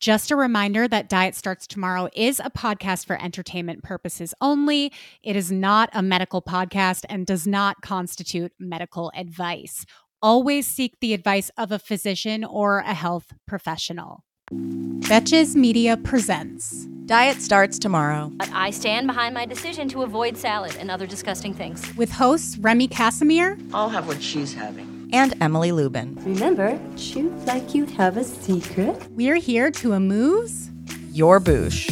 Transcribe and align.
Just 0.00 0.30
a 0.30 0.36
reminder 0.36 0.88
that 0.88 1.10
Diet 1.10 1.34
Starts 1.34 1.66
Tomorrow 1.66 2.08
is 2.14 2.40
a 2.40 2.48
podcast 2.48 3.04
for 3.04 3.22
entertainment 3.22 3.82
purposes 3.82 4.32
only. 4.40 4.90
It 5.22 5.36
is 5.36 5.52
not 5.52 5.90
a 5.92 6.00
medical 6.00 6.40
podcast 6.40 7.04
and 7.10 7.26
does 7.26 7.46
not 7.46 7.82
constitute 7.82 8.50
medical 8.58 9.12
advice. 9.14 9.84
Always 10.22 10.66
seek 10.66 10.98
the 11.00 11.12
advice 11.12 11.50
of 11.58 11.70
a 11.70 11.78
physician 11.78 12.44
or 12.44 12.78
a 12.78 12.94
health 12.94 13.34
professional. 13.46 14.24
Betches 14.50 15.54
Media 15.54 15.98
presents 15.98 16.86
Diet 17.04 17.42
Starts 17.42 17.78
Tomorrow. 17.78 18.32
But 18.36 18.50
I 18.54 18.70
stand 18.70 19.06
behind 19.06 19.34
my 19.34 19.44
decision 19.44 19.86
to 19.90 20.02
avoid 20.02 20.38
salad 20.38 20.76
and 20.80 20.90
other 20.90 21.06
disgusting 21.06 21.52
things. 21.52 21.94
with 21.94 22.10
hosts 22.10 22.56
Remy 22.56 22.88
Kassimir, 22.88 23.60
I'll 23.74 23.90
have 23.90 24.08
what 24.08 24.22
she's 24.22 24.54
having. 24.54 24.99
And 25.12 25.34
Emily 25.40 25.72
Lubin. 25.72 26.16
Remember, 26.24 26.78
chew 26.96 27.30
like 27.46 27.74
you 27.74 27.86
have 27.86 28.16
a 28.16 28.24
secret. 28.24 28.96
we're 29.10 29.36
here 29.36 29.70
to 29.72 29.92
amuse. 29.92 30.70
Your 31.12 31.40
boosh. 31.40 31.90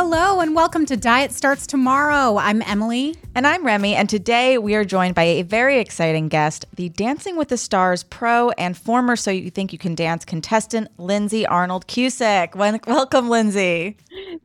Hello 0.00 0.38
and 0.38 0.54
welcome 0.54 0.86
to 0.86 0.96
Diet 0.96 1.32
Starts 1.32 1.66
Tomorrow. 1.66 2.38
I'm 2.38 2.62
Emily. 2.62 3.16
And 3.34 3.44
I'm 3.44 3.66
Remy, 3.66 3.96
and 3.96 4.08
today 4.08 4.56
we 4.56 4.76
are 4.76 4.84
joined 4.84 5.16
by 5.16 5.24
a 5.24 5.42
very 5.42 5.80
exciting 5.80 6.28
guest, 6.28 6.66
the 6.76 6.88
Dancing 6.88 7.36
with 7.36 7.48
the 7.48 7.56
Stars 7.56 8.04
pro 8.04 8.50
and 8.50 8.76
former 8.78 9.16
So 9.16 9.32
You 9.32 9.50
Think 9.50 9.72
You 9.72 9.78
Can 9.78 9.96
Dance 9.96 10.24
contestant, 10.24 10.86
Lindsay 10.98 11.44
Arnold 11.44 11.88
Cusick. 11.88 12.54
Wel- 12.54 12.78
Welcome, 12.86 13.28
Lindsay. 13.28 13.96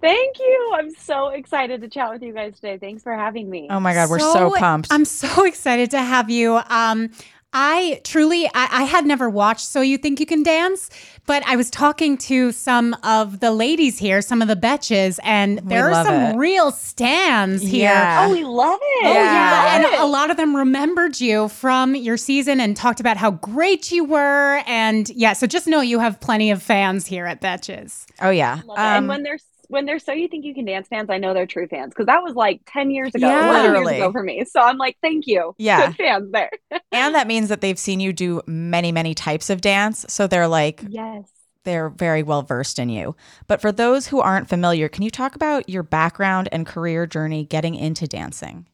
Thank 0.02 0.40
you. 0.40 0.72
I'm 0.76 0.92
so 0.96 1.30
excited 1.30 1.82
to 1.82 1.88
chat 1.88 2.10
with 2.10 2.24
you 2.24 2.34
guys 2.34 2.56
today. 2.56 2.80
Thanks 2.80 3.04
for 3.04 3.14
having 3.14 3.48
me. 3.48 3.68
Oh 3.70 3.80
my 3.80 3.94
God, 3.94 4.10
we're 4.10 4.18
so 4.18 4.56
pumped. 4.58 4.88
I'm 4.92 5.06
so 5.06 5.46
excited 5.46 5.92
to 5.92 6.00
have 6.00 6.32
you. 6.32 6.62
Um, 6.68 7.12
I 7.54 8.02
truly, 8.04 8.48
I, 8.48 8.68
I 8.72 8.84
had 8.84 9.06
never 9.06 9.30
watched 9.30 9.66
So 9.68 9.82
You 9.82 9.98
Think 9.98 10.20
You 10.20 10.26
Can 10.26 10.44
Dance, 10.44 10.90
but 11.26 11.44
I 11.46 11.56
was 11.56 11.70
talking 11.70 12.18
to 12.18 12.52
some 12.52 12.96
of 13.04 13.40
the 13.40 13.52
ladies 13.52 14.00
here, 14.00 14.22
some 14.22 14.42
of 14.42 14.48
the 14.48 14.56
betches, 14.56 15.20
and 15.24 15.60
there 15.60 15.92
are 15.92 16.04
some 16.04 16.16
it. 16.16 16.38
real 16.38 16.72
stands 16.72 17.62
here. 17.62 17.92
Yeah. 17.92 18.26
oh, 18.28 18.32
we 18.34 18.44
love 18.44 18.80
it. 18.82 19.06
Oh, 19.06 19.14
Yeah. 19.14 19.24
yeah. 19.24 19.76
And 19.76 19.86
it. 19.86 20.00
a 20.00 20.06
lot 20.06 20.32
of 20.32 20.38
them 20.38 20.56
remembered 20.56 21.22
you 21.22 21.48
from 21.48 21.96
your 21.96 22.18
season 22.18 22.60
and 22.60 22.76
talked 22.76 23.00
about 23.00 23.18
how 23.18 23.32
great 23.32 23.92
you 23.92 24.04
were. 24.04 24.62
And 24.66 25.08
yeah, 25.10 25.34
so 25.34 25.46
just 25.48 25.68
know 25.68 25.82
you 25.82 26.00
have 26.00 26.20
plenty 26.20 26.52
of 26.52 26.62
fans 26.62 27.06
here 27.06 27.26
at 27.26 27.40
Betches. 27.40 28.06
oh, 28.22 28.32
yeah. 28.32 28.62
Love 28.66 28.78
it. 28.78 28.82
and 28.82 29.04
Um, 29.06 29.08
when 29.08 29.24
they're 29.24 29.38
when 29.74 29.86
they're 29.86 30.00
so 30.00 30.14
you 30.14 30.28
think 30.30 30.46
you 30.46 30.54
can 30.54 30.64
dance 30.66 30.88
fans, 30.88 31.10
I 31.10 31.18
know 31.18 31.34
they're 31.34 31.46
true 31.46 31.68
fans 31.68 31.90
because 31.94 32.06
that 32.06 32.24
was 32.24 32.36
like 32.36 32.62
ten 32.66 32.90
years 32.92 33.14
ago, 33.14 33.28
Yeah. 33.28 33.52
Literally. 33.52 33.94
years 33.96 34.04
ago 34.04 34.12
for 34.14 34.24
me. 34.24 34.46
So 34.46 34.62
I'm 34.62 34.78
like, 34.78 34.98
thank 35.02 35.28
you, 35.28 35.54
Yeah. 35.58 35.88
good 35.88 35.96
fans 35.98 36.32
there. 36.32 36.52
and 36.92 37.14
that 37.16 37.28
means 37.28 37.50
that 37.50 37.62
they've 37.62 37.78
seen 37.78 38.00
you 38.00 38.14
do 38.14 38.42
many, 38.48 38.92
many 38.92 39.14
types 39.14 39.50
of 39.50 39.60
dance. 39.62 40.06
So 40.08 40.28
they're 40.28 40.48
like, 40.48 40.84
yes. 40.88 41.30
they're 41.66 41.90
very 41.90 42.24
well 42.24 42.42
versed 42.44 42.80
in 42.80 42.90
you. 42.90 43.16
But 43.48 43.60
for 43.62 43.72
those 43.72 44.08
who 44.08 44.22
aren't 44.22 44.48
familiar, 44.50 44.88
can 44.90 45.04
you 45.04 45.10
talk 45.12 45.36
about 45.36 45.68
your 45.68 45.84
background 45.84 46.48
and 46.52 46.66
career 46.66 47.06
journey 47.06 47.44
getting 47.46 47.76
into 47.76 48.08
dancing? 48.08 48.68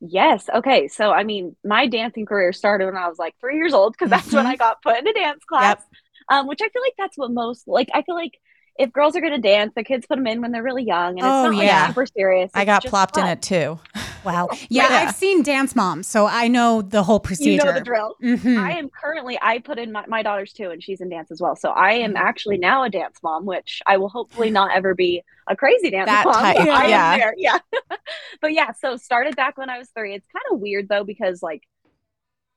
Yes. 0.00 0.48
Okay. 0.54 0.88
So, 0.88 1.10
I 1.12 1.24
mean, 1.24 1.56
my 1.64 1.86
dancing 1.86 2.26
career 2.26 2.52
started 2.52 2.84
when 2.86 2.96
I 2.96 3.08
was 3.08 3.18
like 3.18 3.34
three 3.40 3.56
years 3.56 3.72
old 3.72 3.94
because 3.94 4.10
that's 4.10 4.30
when 4.32 4.44
Mhm. 4.44 4.50
I 4.50 4.56
got 4.56 4.82
put 4.82 4.98
into 4.98 5.12
dance 5.12 5.42
class. 5.44 5.82
Um, 6.28 6.48
which 6.48 6.60
I 6.60 6.68
feel 6.68 6.82
like 6.82 6.94
that's 6.98 7.16
what 7.16 7.30
most 7.30 7.68
like. 7.68 7.88
I 7.94 8.02
feel 8.02 8.16
like 8.16 8.32
if 8.78 8.92
girls 8.92 9.16
are 9.16 9.20
going 9.20 9.32
to 9.32 9.38
dance, 9.40 9.72
the 9.74 9.82
kids 9.84 10.06
put 10.06 10.16
them 10.16 10.26
in 10.26 10.40
when 10.40 10.52
they're 10.52 10.62
really 10.62 10.84
young, 10.84 11.18
and 11.18 11.18
it's 11.18 11.26
Oh, 11.26 11.50
not 11.50 11.54
like 11.54 11.86
super 11.88 12.06
serious. 12.06 12.50
I 12.54 12.64
got 12.64 12.82
just 12.82 12.90
plopped 12.90 13.16
in 13.16 13.26
it 13.26 13.40
too. 13.42 13.78
Wow. 14.24 14.48
Yeah, 14.68 14.88
Yeah. 14.90 15.08
I've 15.08 15.14
seen 15.14 15.42
Dance 15.42 15.74
Moms, 15.76 16.06
so 16.06 16.26
I 16.26 16.48
know 16.48 16.82
the 16.82 17.02
whole 17.04 17.20
procedure. 17.20 17.50
You 17.52 17.64
know 17.64 17.72
the 17.72 17.80
drill. 17.80 18.16
Mhm. 18.22 18.58
I 18.58 18.72
am 18.72 18.88
currently, 18.90 19.38
I 19.40 19.58
put 19.60 19.78
in 19.78 19.92
my, 19.92 20.04
my 20.06 20.22
daughter's 20.22 20.52
too, 20.52 20.70
and 20.70 20.82
she's 20.82 21.00
in 21.00 21.08
dance 21.08 21.30
as 21.30 21.40
well. 21.40 21.54
So 21.56 21.70
I 21.70 21.92
am 21.92 22.14
Mhm. 22.14 22.18
actually 22.18 22.58
now 22.58 22.82
a 22.82 22.90
dance 22.90 23.18
mom, 23.22 23.46
which 23.46 23.80
I 23.86 23.96
will 23.98 24.08
hopefully 24.08 24.50
not 24.50 24.74
ever 24.74 24.94
be 24.94 25.22
a 25.46 25.54
crazy 25.56 25.90
dance 25.90 26.06
That 26.06 26.24
mom. 26.26 26.34
type, 26.34 26.58
I 26.58 26.84
am 26.84 26.90
yeah. 26.90 27.16
there, 27.16 27.34
yeah. 27.36 27.58
but 28.40 28.52
yeah, 28.52 28.72
so 28.72 28.96
started 28.96 29.36
back 29.36 29.56
when 29.56 29.70
I 29.70 29.78
was 29.78 29.88
three. 29.90 30.14
It's 30.14 30.26
kind 30.26 30.44
of 30.52 30.58
weird 30.60 30.88
though, 30.88 31.04
because 31.04 31.42
like, 31.42 31.62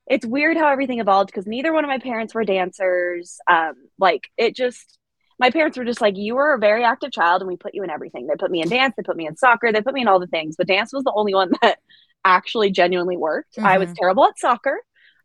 it's 0.08 0.26
weird 0.26 0.56
how 0.56 0.66
everything 0.68 0.98
evolved 0.98 1.28
because 1.28 1.46
neither 1.46 1.72
one 1.72 1.84
of 1.84 1.88
my 1.88 1.98
parents 1.98 2.34
were 2.34 2.44
dancers. 2.44 3.38
Um, 3.48 3.74
like 3.98 4.28
it 4.36 4.56
just, 4.56 4.98
my 5.40 5.50
parents 5.50 5.78
were 5.78 5.86
just 5.86 6.02
like, 6.02 6.16
you 6.18 6.36
were 6.36 6.54
a 6.54 6.60
very 6.60 6.84
active 6.84 7.12
child 7.12 7.42
and 7.42 7.48
we 7.48 7.56
put 7.56 7.74
you 7.74 7.84
in 7.84 7.90
everything. 7.90 8.28
They 8.28 8.36
put 8.38 8.52
me 8.52 8.62
in 8.62 8.70
dance, 8.70 8.94
they 8.96 9.04
put 9.04 9.16
me 9.16 9.26
in 9.26 9.36
soccer, 9.36 9.72
they 9.72 9.82
put 9.82 9.94
me 9.94 10.02
in 10.02 10.08
all 10.08 10.20
the 10.20 10.28
things, 10.28 10.56
but 10.58 10.68
dance 10.68 10.92
was 10.92 11.04
the 11.04 11.12
only 11.16 11.34
one 11.34 11.52
that 11.62 11.78
actually 12.24 12.70
genuinely 12.70 13.18
worked. 13.18 13.58
I 13.64 13.78
was 13.78 13.90
Mhm. 13.90 13.98
terrible 13.98 14.26
at 14.26 14.38
soccer. 14.38 14.80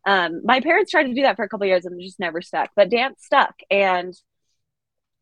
Um, 0.06 0.42
my 0.44 0.60
parents 0.60 0.90
tried 0.90 1.04
to 1.04 1.14
do 1.14 1.22
that 1.22 1.36
for 1.36 1.44
a 1.44 1.48
couple 1.48 1.66
years 1.66 1.84
and 1.86 2.00
it 2.00 2.04
just 2.04 2.20
never 2.20 2.42
stuck, 2.42 2.70
but 2.76 2.90
dance 2.90 3.22
stuck 3.24 3.54
and 3.70 4.14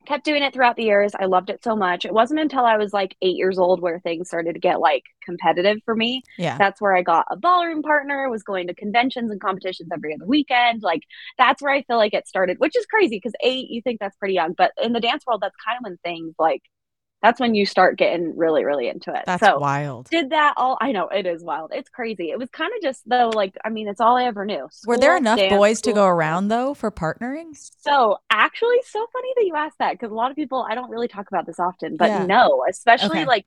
kept 0.06 0.24
doing 0.24 0.42
it 0.42 0.52
throughout 0.52 0.76
the 0.76 0.84
years. 0.84 1.12
I 1.18 1.26
loved 1.26 1.50
it 1.50 1.62
so 1.62 1.74
much. 1.76 2.04
It 2.04 2.14
wasn't 2.14 2.40
until 2.40 2.64
I 2.64 2.76
was 2.76 2.92
like 2.92 3.16
eight 3.22 3.36
years 3.36 3.58
old 3.58 3.80
where 3.80 4.00
things 4.00 4.28
started 4.28 4.54
to 4.54 4.60
get 4.60 4.80
like 4.80 5.04
competitive 5.24 5.78
for 5.84 5.94
me. 5.94 6.22
Yeah. 6.38 6.58
That's 6.58 6.80
where 6.80 6.96
I 6.96 7.02
got 7.02 7.26
a 7.30 7.36
ballroom 7.36 7.82
partner, 7.82 8.28
was 8.30 8.42
going 8.42 8.66
to 8.68 8.74
conventions 8.74 9.30
and 9.30 9.40
competitions 9.40 9.88
every 9.92 10.14
other 10.14 10.26
weekend. 10.26 10.82
Like 10.82 11.02
that's 11.38 11.62
where 11.62 11.72
I 11.72 11.82
feel 11.82 11.96
like 11.96 12.14
it 12.14 12.28
started, 12.28 12.58
which 12.58 12.76
is 12.76 12.86
crazy 12.86 13.16
because 13.16 13.34
eight, 13.42 13.70
you 13.70 13.82
think 13.82 14.00
that's 14.00 14.16
pretty 14.16 14.34
young, 14.34 14.54
but 14.56 14.72
in 14.82 14.92
the 14.92 15.00
dance 15.00 15.24
world, 15.26 15.40
that's 15.42 15.56
kind 15.64 15.78
of 15.78 15.84
when 15.84 15.98
things 16.04 16.34
like 16.38 16.62
that's 17.24 17.40
when 17.40 17.54
you 17.54 17.66
start 17.66 17.98
getting 17.98 18.36
really, 18.36 18.64
really 18.64 18.88
into 18.88 19.10
it. 19.12 19.22
That's 19.26 19.44
so 19.44 19.58
wild. 19.58 20.08
did 20.10 20.30
that 20.30 20.54
all 20.56 20.78
I 20.80 20.92
know 20.92 21.08
it 21.08 21.26
is 21.26 21.42
wild. 21.42 21.72
It's 21.74 21.88
crazy. 21.88 22.30
It 22.30 22.38
was 22.38 22.50
kind 22.50 22.70
of 22.76 22.82
just 22.82 23.02
though, 23.08 23.30
like 23.30 23.56
I 23.64 23.70
mean, 23.70 23.88
it's 23.88 24.00
all 24.00 24.16
I 24.16 24.24
ever 24.24 24.44
knew. 24.44 24.68
Were 24.86 24.98
there 24.98 25.16
enough 25.16 25.38
dance, 25.40 25.50
boys 25.50 25.80
to 25.82 25.92
go 25.92 26.06
around 26.06 26.48
though 26.48 26.74
for 26.74 26.90
partnering? 26.90 27.56
So 27.80 28.18
actually, 28.30 28.76
so 28.86 29.06
funny 29.12 29.28
that 29.36 29.44
you 29.46 29.54
asked 29.56 29.78
that 29.78 29.92
because 29.92 30.10
a 30.10 30.14
lot 30.14 30.30
of 30.30 30.36
people 30.36 30.66
I 30.68 30.74
don't 30.74 30.90
really 30.90 31.08
talk 31.08 31.26
about 31.28 31.46
this 31.46 31.58
often, 31.58 31.96
but 31.96 32.10
Yeah. 32.10 32.26
no, 32.26 32.64
especially 32.68 33.18
Okay. 33.18 33.26
like 33.26 33.46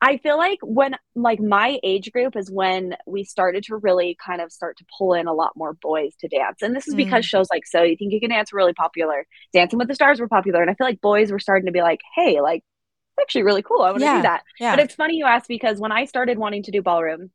I 0.00 0.18
feel 0.18 0.36
like 0.38 0.60
when 0.62 0.94
like 1.16 1.40
my 1.40 1.80
age 1.82 2.12
group 2.12 2.36
is 2.36 2.50
when 2.50 2.96
we 3.06 3.24
started 3.24 3.64
to 3.64 3.76
really 3.78 4.16
kind 4.24 4.40
of 4.40 4.52
start 4.52 4.76
to 4.78 4.84
pull 4.96 5.14
in 5.14 5.26
a 5.26 5.32
lot 5.32 5.52
more 5.56 5.74
boys 5.74 6.14
to 6.20 6.28
dance, 6.28 6.62
and 6.62 6.74
this 6.76 6.86
is 6.86 6.94
because 6.94 7.24
Mm. 7.24 7.28
shows 7.28 7.48
like 7.50 7.66
So 7.66 7.82
You 7.82 7.96
Think 7.96 8.12
You 8.12 8.20
Can 8.20 8.30
Dance 8.30 8.52
were 8.52 8.58
really 8.58 8.74
popular, 8.74 9.26
Dancing 9.52 9.78
with 9.78 9.88
the 9.88 9.96
Stars 9.96 10.20
were 10.20 10.28
popular, 10.28 10.60
and 10.62 10.70
I 10.70 10.74
feel 10.74 10.86
like 10.86 11.00
boys 11.00 11.32
were 11.32 11.40
starting 11.40 11.66
to 11.66 11.72
be 11.72 11.82
like, 11.82 12.00
hey, 12.14 12.40
like 12.40 12.62
actually 13.20 13.42
really 13.44 13.62
cool. 13.62 13.82
I 13.82 13.90
want 13.90 14.00
to 14.00 14.04
Yeah. 14.06 14.16
do 14.18 14.22
that. 14.22 14.42
Yeah. 14.60 14.72
But 14.76 14.84
it's 14.84 14.94
funny 14.94 15.16
you 15.16 15.26
asked 15.26 15.48
because 15.48 15.80
when 15.80 15.92
I 15.92 16.04
started 16.04 16.38
wanting 16.38 16.62
to 16.64 16.70
do 16.70 16.82
ballroom, 16.82 17.30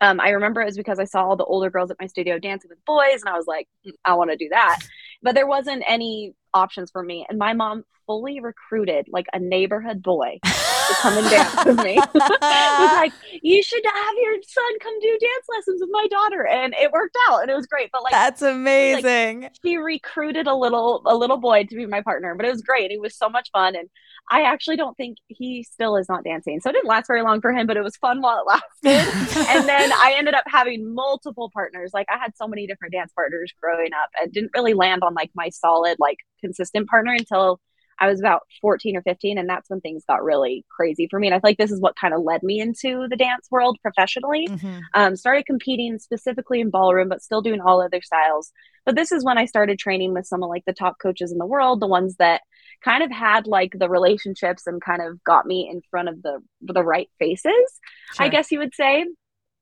um, 0.00 0.20
I 0.20 0.30
remember 0.30 0.60
it 0.62 0.66
was 0.66 0.76
because 0.76 0.98
I 1.00 1.04
saw 1.04 1.24
all 1.24 1.36
the 1.36 1.44
older 1.44 1.70
girls 1.70 1.90
at 1.90 1.96
my 2.00 2.06
studio 2.06 2.38
dancing 2.38 2.68
with 2.70 2.84
boys, 2.84 3.20
and 3.20 3.28
I 3.28 3.36
was 3.36 3.46
like, 3.48 3.66
"Mm, 3.86 3.92
I 4.04 4.14
want 4.14 4.30
to 4.30 4.36
do 4.36 4.48
that. 4.50 4.78
But 5.22 5.34
there 5.34 5.46
wasn't 5.46 5.82
any 5.88 6.34
options 6.54 6.90
for 6.92 7.02
me. 7.02 7.26
And 7.28 7.36
my 7.38 7.52
mom 7.52 7.82
fully 8.06 8.38
recruited 8.40 9.06
like 9.10 9.26
a 9.34 9.38
neighborhood 9.40 10.02
boy 10.02 10.38
to 10.42 10.94
come 11.02 11.18
and 11.18 11.28
dance 11.28 11.64
with 11.66 11.76
me. 11.84 11.96
was 12.14 12.92
like, 12.94 13.12
you 13.42 13.62
should 13.62 13.84
have 13.84 14.14
your 14.22 14.36
son 14.46 14.78
come 14.80 14.98
do 15.00 15.08
dance 15.20 15.46
lessons 15.54 15.80
with 15.80 15.90
my 15.92 16.06
daughter, 16.08 16.46
and 16.46 16.74
it 16.80 16.90
worked 16.92 17.16
out, 17.28 17.42
and 17.42 17.50
it 17.50 17.54
was 17.54 17.66
great. 17.66 17.90
But 17.92 18.04
like, 18.04 18.12
That's 18.12 18.40
amazing. 18.42 19.50
she 19.64 19.76
recruited 19.76 20.46
a 20.46 20.54
little 20.54 21.02
a 21.06 21.14
little 21.16 21.36
boy 21.38 21.64
to 21.64 21.74
be 21.76 21.86
my 21.86 22.00
partner 22.02 22.34
but 22.34 22.46
it 22.46 22.50
was 22.50 22.62
great 22.62 22.90
it 22.90 23.00
was 23.00 23.14
so 23.16 23.28
much 23.28 23.50
fun 23.52 23.74
and 23.76 23.88
i 24.30 24.42
actually 24.42 24.76
don't 24.76 24.96
think 24.96 25.18
he 25.28 25.62
still 25.62 25.96
is 25.96 26.08
not 26.08 26.24
dancing 26.24 26.60
so 26.60 26.70
it 26.70 26.72
didn't 26.72 26.88
last 26.88 27.06
very 27.06 27.22
long 27.22 27.40
for 27.40 27.52
him 27.52 27.66
but 27.66 27.76
it 27.76 27.82
was 27.82 27.96
fun 27.96 28.20
while 28.20 28.40
it 28.40 28.46
lasted 28.46 29.46
and 29.48 29.68
then 29.68 29.92
i 29.92 30.14
ended 30.16 30.34
up 30.34 30.44
having 30.46 30.94
multiple 30.94 31.50
partners 31.52 31.90
like 31.94 32.06
i 32.10 32.18
had 32.18 32.36
so 32.36 32.46
many 32.46 32.66
different 32.66 32.92
dance 32.92 33.12
partners 33.14 33.52
growing 33.60 33.92
up 33.92 34.10
and 34.20 34.32
didn't 34.32 34.50
really 34.54 34.74
land 34.74 35.02
on 35.02 35.14
like 35.14 35.30
my 35.34 35.48
solid 35.48 35.96
like 35.98 36.18
consistent 36.40 36.88
partner 36.88 37.12
until 37.12 37.60
I 38.00 38.08
was 38.08 38.20
about 38.20 38.42
14 38.60 38.96
or 38.96 39.02
15, 39.02 39.38
and 39.38 39.48
that's 39.48 39.68
when 39.68 39.80
things 39.80 40.04
got 40.08 40.22
really 40.22 40.64
crazy 40.70 41.08
for 41.10 41.18
me. 41.18 41.26
And 41.26 41.34
I 41.34 41.38
feel 41.38 41.50
like 41.50 41.58
this 41.58 41.72
is 41.72 41.80
what 41.80 41.96
kind 41.96 42.14
of 42.14 42.22
led 42.22 42.42
me 42.42 42.60
into 42.60 43.08
the 43.08 43.16
dance 43.16 43.48
world 43.50 43.78
professionally. 43.82 44.46
Mhm. 44.46 44.82
Um, 44.94 45.16
started 45.16 45.46
competing 45.46 45.98
specifically 45.98 46.60
in 46.60 46.70
ballroom, 46.70 47.08
but 47.08 47.22
still 47.22 47.42
doing 47.42 47.60
all 47.60 47.82
other 47.82 48.00
styles. 48.00 48.52
But 48.86 48.94
this 48.94 49.10
is 49.10 49.24
when 49.24 49.36
I 49.36 49.46
started 49.46 49.78
training 49.78 50.14
with 50.14 50.26
some 50.26 50.42
of 50.42 50.48
like 50.48 50.64
the 50.64 50.72
top 50.72 50.98
coaches 51.02 51.32
in 51.32 51.38
the 51.38 51.46
world, 51.46 51.80
the 51.80 51.88
ones 51.88 52.16
that 52.16 52.42
kind 52.84 53.02
of 53.02 53.10
had 53.10 53.46
like 53.46 53.72
the 53.78 53.88
relationships 53.88 54.66
and 54.66 54.80
kind 54.82 55.02
of 55.02 55.22
got 55.24 55.46
me 55.46 55.68
in 55.70 55.82
front 55.90 56.08
of 56.08 56.22
the 56.22 56.40
the 56.60 56.82
right 56.84 57.08
faces, 57.18 57.80
I 58.18 58.28
guess 58.28 58.50
you 58.52 58.58
would 58.60 58.74
say, 58.74 59.04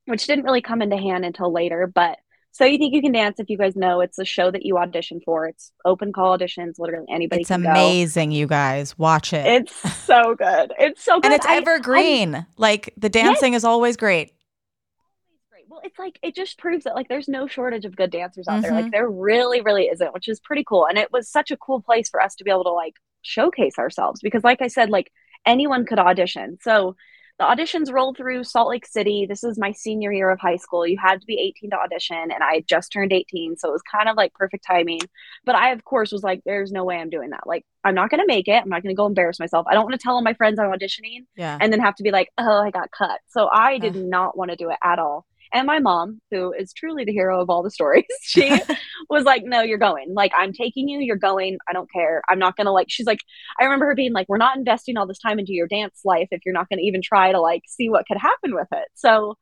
which 0.07 0.27
didn't 0.27 0.45
really 0.45 0.63
come 0.63 0.83
into 0.83 0.97
hand 0.97 1.25
until 1.25 1.53
later. 1.53 1.87
But 1.93 2.19
So 2.53 2.65
You 2.65 2.79
Think 2.79 2.95
You 2.95 3.03
Can 3.03 3.13
Dance, 3.13 3.39
if 3.41 3.51
you 3.51 3.59
guys 3.59 3.77
know, 3.77 4.01
it's 4.01 4.19
a 4.19 4.25
show 4.25 4.51
that 4.51 4.65
you 4.65 4.79
audition 4.79 5.21
for. 5.25 5.47
It's 5.47 5.73
open 5.85 6.13
call 6.13 6.37
auditions, 6.39 6.75
literally 6.79 7.07
anybody 7.11 7.43
It's 7.43 7.49
can 7.49 7.63
go. 7.63 7.71
amazing, 7.71 8.31
you 8.33 8.47
guys. 8.47 8.97
Watch 8.99 9.33
it. 9.33 9.47
It's 9.47 9.75
so 10.05 10.35
good. 10.35 10.73
It's 10.79 11.03
so 11.05 11.17
good. 11.21 11.27
and 11.27 11.35
it's 11.35 11.47
I- 11.47 11.57
evergreen. 11.57 12.47
like 12.57 12.93
the 12.97 13.09
dancing 13.11 13.55
is 13.55 13.65
always 13.65 13.97
great. 13.97 14.29
It's 14.29 15.45
great. 15.51 15.65
Well, 15.69 15.81
it's 15.85 15.99
like 15.99 16.19
it 16.23 16.35
just 16.35 16.59
proves 16.59 16.85
that 16.85 16.95
like 16.95 17.09
there's 17.09 17.29
no 17.29 17.47
shortage 17.47 17.85
of 17.85 17.95
good 17.97 18.11
dancers 18.11 18.49
out 18.49 18.63
there. 18.63 18.73
Mhm. 18.73 18.83
Like 18.83 18.93
there 18.93 19.09
really, 19.09 19.61
really 19.61 19.85
isn't, 19.89 20.15
which 20.15 20.29
is 20.29 20.41
pretty 20.41 20.65
cool. 20.65 20.87
And 20.87 20.97
it 20.99 21.13
was 21.13 21.29
such 21.31 21.51
a 21.51 21.57
cool 21.57 21.81
place 21.83 22.09
for 22.09 22.21
us 22.23 22.35
to 22.37 22.45
be 22.45 22.51
able 22.51 22.65
to 22.65 22.73
like 22.73 22.95
showcase 23.26 23.78
ourselves 23.78 24.20
because, 24.23 24.44
like 24.44 24.62
I 24.62 24.69
said, 24.69 24.90
like 24.90 25.12
anyone 25.44 25.84
could 25.87 25.99
audition. 25.99 26.58
So 26.62 26.96
the 27.38 27.44
auditions 27.44 27.93
rolled 27.93 28.17
through 28.17 28.44
Salt 28.44 28.70
Lake 28.70 28.87
City. 28.87 29.26
This 29.28 29.44
is 29.44 29.58
my 29.58 29.73
senior 29.73 30.11
year 30.11 30.31
of 30.31 30.40
high 30.40 30.56
school. 30.56 30.87
You 30.87 30.96
had 30.99 31.20
to 31.20 31.26
be 31.26 31.38
18 31.38 31.70
to 31.70 31.76
audition, 31.76 32.17
and 32.17 32.43
I 32.43 32.64
just 32.67 32.90
turned 32.90 33.12
18, 33.12 33.58
so 33.58 33.69
it 33.69 33.73
was 33.73 33.82
kind 33.82 34.08
of 34.08 34.17
like 34.17 34.32
perfect 34.32 34.64
timing. 34.67 35.00
But 35.44 35.55
I, 35.55 35.73
of 35.73 35.84
course, 35.84 36.12
was 36.12 36.23
like, 36.23 36.40
"There's 36.46 36.73
no 36.73 36.84
way 36.84 36.96
I'm 36.96 37.11
doing 37.11 37.31
that. 37.31 37.46
Like, 37.46 37.67
I'm 37.84 37.94
not 37.94 38.08
going 38.08 38.20
to 38.20 38.26
make 38.26 38.49
it. 38.49 38.62
I'm 38.62 38.70
not 38.70 38.82
going 38.82 38.94
to 38.94 38.99
go 38.99 39.05
embarrass 39.05 39.38
myself. 39.38 39.67
I 39.69 39.75
don't 39.75 39.84
want 39.84 39.93
to 39.93 40.02
tell 40.02 40.14
all 40.14 40.22
my 40.22 40.32
friends 40.32 40.58
I'm 40.58 40.70
auditioning." 40.70 41.26
Yeah. 41.37 41.58
and 41.61 41.70
then 41.70 41.81
have 41.81 41.96
to 41.96 42.02
be 42.02 42.11
like, 42.11 42.31
oh, 42.38 42.62
I 42.62 42.70
got 42.70 42.90
cut. 42.90 43.20
So 43.29 43.49
I 43.52 43.79
did 43.79 43.96
not 43.96 44.37
want 44.37 44.50
to 44.50 44.56
do 44.56 44.70
it 44.70 44.79
at 44.82 44.99
all. 44.99 45.26
And 45.52 45.66
my 45.66 45.78
mom, 45.78 46.20
who 46.31 46.52
is 46.52 46.72
truly 46.72 47.04
the 47.04 47.12
hero 47.12 47.40
of 47.40 47.50
all 47.50 47.62
the 47.62 47.70
stories, 47.70 48.04
she 48.22 48.50
was 49.10 49.25
like, 49.25 49.44
no, 49.44 49.62
you're 49.62 49.78
going. 49.78 50.14
Like, 50.14 50.32
I'm 50.37 50.52
taking 50.52 50.88
you. 50.88 51.00
You're 51.00 51.16
going. 51.16 51.58
I 51.69 51.72
don't 51.72 51.90
care. 51.93 52.22
I'm 52.28 52.38
not 52.38 52.56
going 52.56 52.66
to 52.66 52.72
like, 52.72 52.88
she's 52.90 53.06
like, 53.06 53.20
I 53.60 53.64
remember 53.64 53.87
her 53.87 53.94
being 53.94 54.12
like, 54.12 54.28
we're 54.28 54.38
not 54.38 54.56
investing 54.56 54.96
all 54.96 55.06
this 55.06 55.19
time 55.19 55.38
into 55.38 55.52
your 55.52 55.69
dance 55.69 56.00
life 56.04 56.28
if 56.31 56.40
you're 56.44 56.54
not 56.54 56.69
going 56.69 56.78
to 56.78 56.84
even 56.87 57.02
try 57.02 57.32
to 57.32 57.40
like 57.40 57.62
see 57.66 57.88
what 57.88 58.06
could 58.06 58.19
happen 58.19 58.54
with 58.54 58.69
it. 58.72 58.88
So 58.94 59.37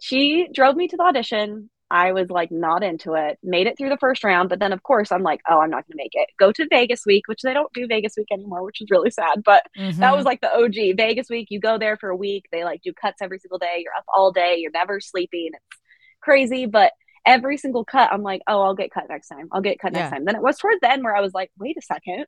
she 0.00 0.48
drove 0.52 0.76
me 0.76 0.88
to 0.88 0.96
the 0.96 1.02
audition. 1.02 1.70
I 1.92 2.12
was 2.12 2.30
like 2.30 2.50
not 2.50 2.82
into 2.82 3.12
it, 3.14 3.38
made 3.42 3.66
it 3.66 3.76
through 3.76 3.90
the 3.90 3.98
first 3.98 4.24
round, 4.24 4.48
but 4.48 4.58
then 4.58 4.72
of 4.72 4.82
course 4.82 5.12
I'm 5.12 5.22
like, 5.22 5.40
oh, 5.48 5.60
I'm 5.60 5.70
not 5.70 5.86
going 5.86 5.92
to 5.98 6.02
make 6.02 6.12
it. 6.14 6.28
Go 6.38 6.50
to 6.50 6.66
Vegas 6.70 7.04
week, 7.04 7.28
which 7.28 7.42
they 7.42 7.52
don't 7.52 7.72
do 7.74 7.86
Vegas 7.86 8.14
week 8.16 8.28
anymore, 8.32 8.64
which 8.64 8.80
is 8.80 8.88
really 8.90 9.10
sad. 9.10 9.42
But 9.44 9.62
Mm-hmm. 9.78 10.00
that 10.00 10.16
was 10.16 10.24
like 10.24 10.40
the 10.40 10.52
OG 10.52 10.96
Vegas 10.96 11.28
week. 11.28 11.48
You 11.50 11.60
go 11.60 11.78
there 11.78 11.96
for 11.98 12.08
a 12.08 12.16
week. 12.16 12.46
They 12.50 12.64
like 12.64 12.80
do 12.82 12.92
cuts 12.94 13.20
every 13.20 13.38
single 13.38 13.58
day. 13.58 13.82
You're 13.84 13.92
up 13.96 14.04
all 14.12 14.32
day. 14.32 14.56
You're 14.58 14.72
never 14.72 15.00
sleeping. 15.00 15.50
It's 15.52 15.78
crazy. 16.22 16.64
But 16.66 16.92
every 17.26 17.56
single 17.58 17.84
cut, 17.84 18.10
I'm 18.12 18.22
like, 18.22 18.40
oh, 18.48 18.62
I'll 18.62 18.74
get 18.74 18.90
cut 18.90 19.04
next 19.10 19.28
time. 19.28 19.48
I'll 19.52 19.60
get 19.60 19.78
cut 19.78 19.92
Yeah. 19.92 20.00
next 20.00 20.12
time. 20.12 20.24
Then 20.24 20.36
it 20.36 20.42
was 20.42 20.56
towards 20.58 20.80
the 20.80 20.90
end 20.90 21.04
where 21.04 21.14
I 21.14 21.20
was 21.20 21.34
like, 21.34 21.50
wait 21.58 21.76
a 21.76 21.82
second. 21.82 22.24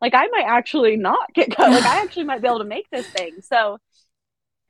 Like 0.00 0.14
I 0.14 0.26
might 0.28 0.46
actually 0.48 0.96
not 0.96 1.32
get 1.34 1.54
cut. 1.54 1.70
Like 1.70 1.84
I 1.84 2.00
actually 2.02 2.24
might 2.24 2.40
be 2.42 2.48
able 2.48 2.58
to 2.60 2.64
make 2.64 2.88
this 2.90 3.06
thing. 3.08 3.36
So 3.42 3.78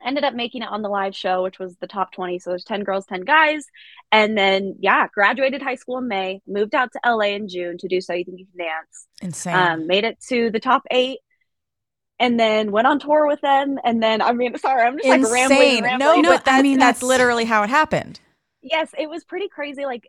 ended 0.05 0.23
up 0.23 0.33
making 0.33 0.61
it 0.61 0.69
on 0.69 0.81
the 0.81 0.89
live 0.89 1.15
show, 1.15 1.43
which 1.43 1.59
was 1.59 1.75
the 1.77 1.87
top 1.87 2.11
20. 2.13 2.39
So 2.39 2.49
there's 2.51 2.63
10 2.63 2.83
girls, 2.83 3.05
10 3.05 3.21
guys. 3.21 3.65
And 4.11 4.37
then, 4.37 4.75
yeah, 4.79 5.07
graduated 5.13 5.61
high 5.61 5.75
school 5.75 5.97
in 5.97 6.07
May, 6.07 6.41
moved 6.47 6.75
out 6.75 6.91
to 6.93 6.99
LA 7.05 7.35
in 7.35 7.47
June 7.47 7.77
to 7.79 7.87
do 7.87 8.01
So 8.01 8.13
You 8.13 8.25
Think 8.25 8.39
You 8.39 8.45
Can 8.45 8.65
Dance 8.65 9.07
insane. 9.21 9.55
um, 9.55 9.87
made 9.87 10.03
it 10.03 10.19
to 10.29 10.51
the 10.51 10.59
top 10.59 10.83
eight, 10.91 11.19
and 12.19 12.39
then 12.39 12.71
went 12.71 12.87
on 12.87 12.99
tour 12.99 13.27
with 13.27 13.41
them. 13.41 13.79
And 13.83 14.01
then, 14.01 14.21
I 14.21 14.31
mean, 14.33 14.57
sorry, 14.57 14.83
I'm 14.83 14.97
just 14.97 15.07
like 15.09 15.21
rambling. 15.31 15.83
rambling. 15.83 15.97
No, 15.99 16.15
No, 16.21 16.29
but 16.29 16.41
I 16.41 16.43
that's, 16.57 16.63
mean, 16.63 16.79
that's 16.79 16.99
that's- 16.99 17.03
literally 17.03 17.45
how 17.45 17.63
it 17.63 17.69
happened. 17.69 18.19
yes, 18.61 18.91
it 18.97 19.09
was 19.09 19.23
pretty 19.23 19.47
crazy. 19.49 19.85
Like, 19.85 20.03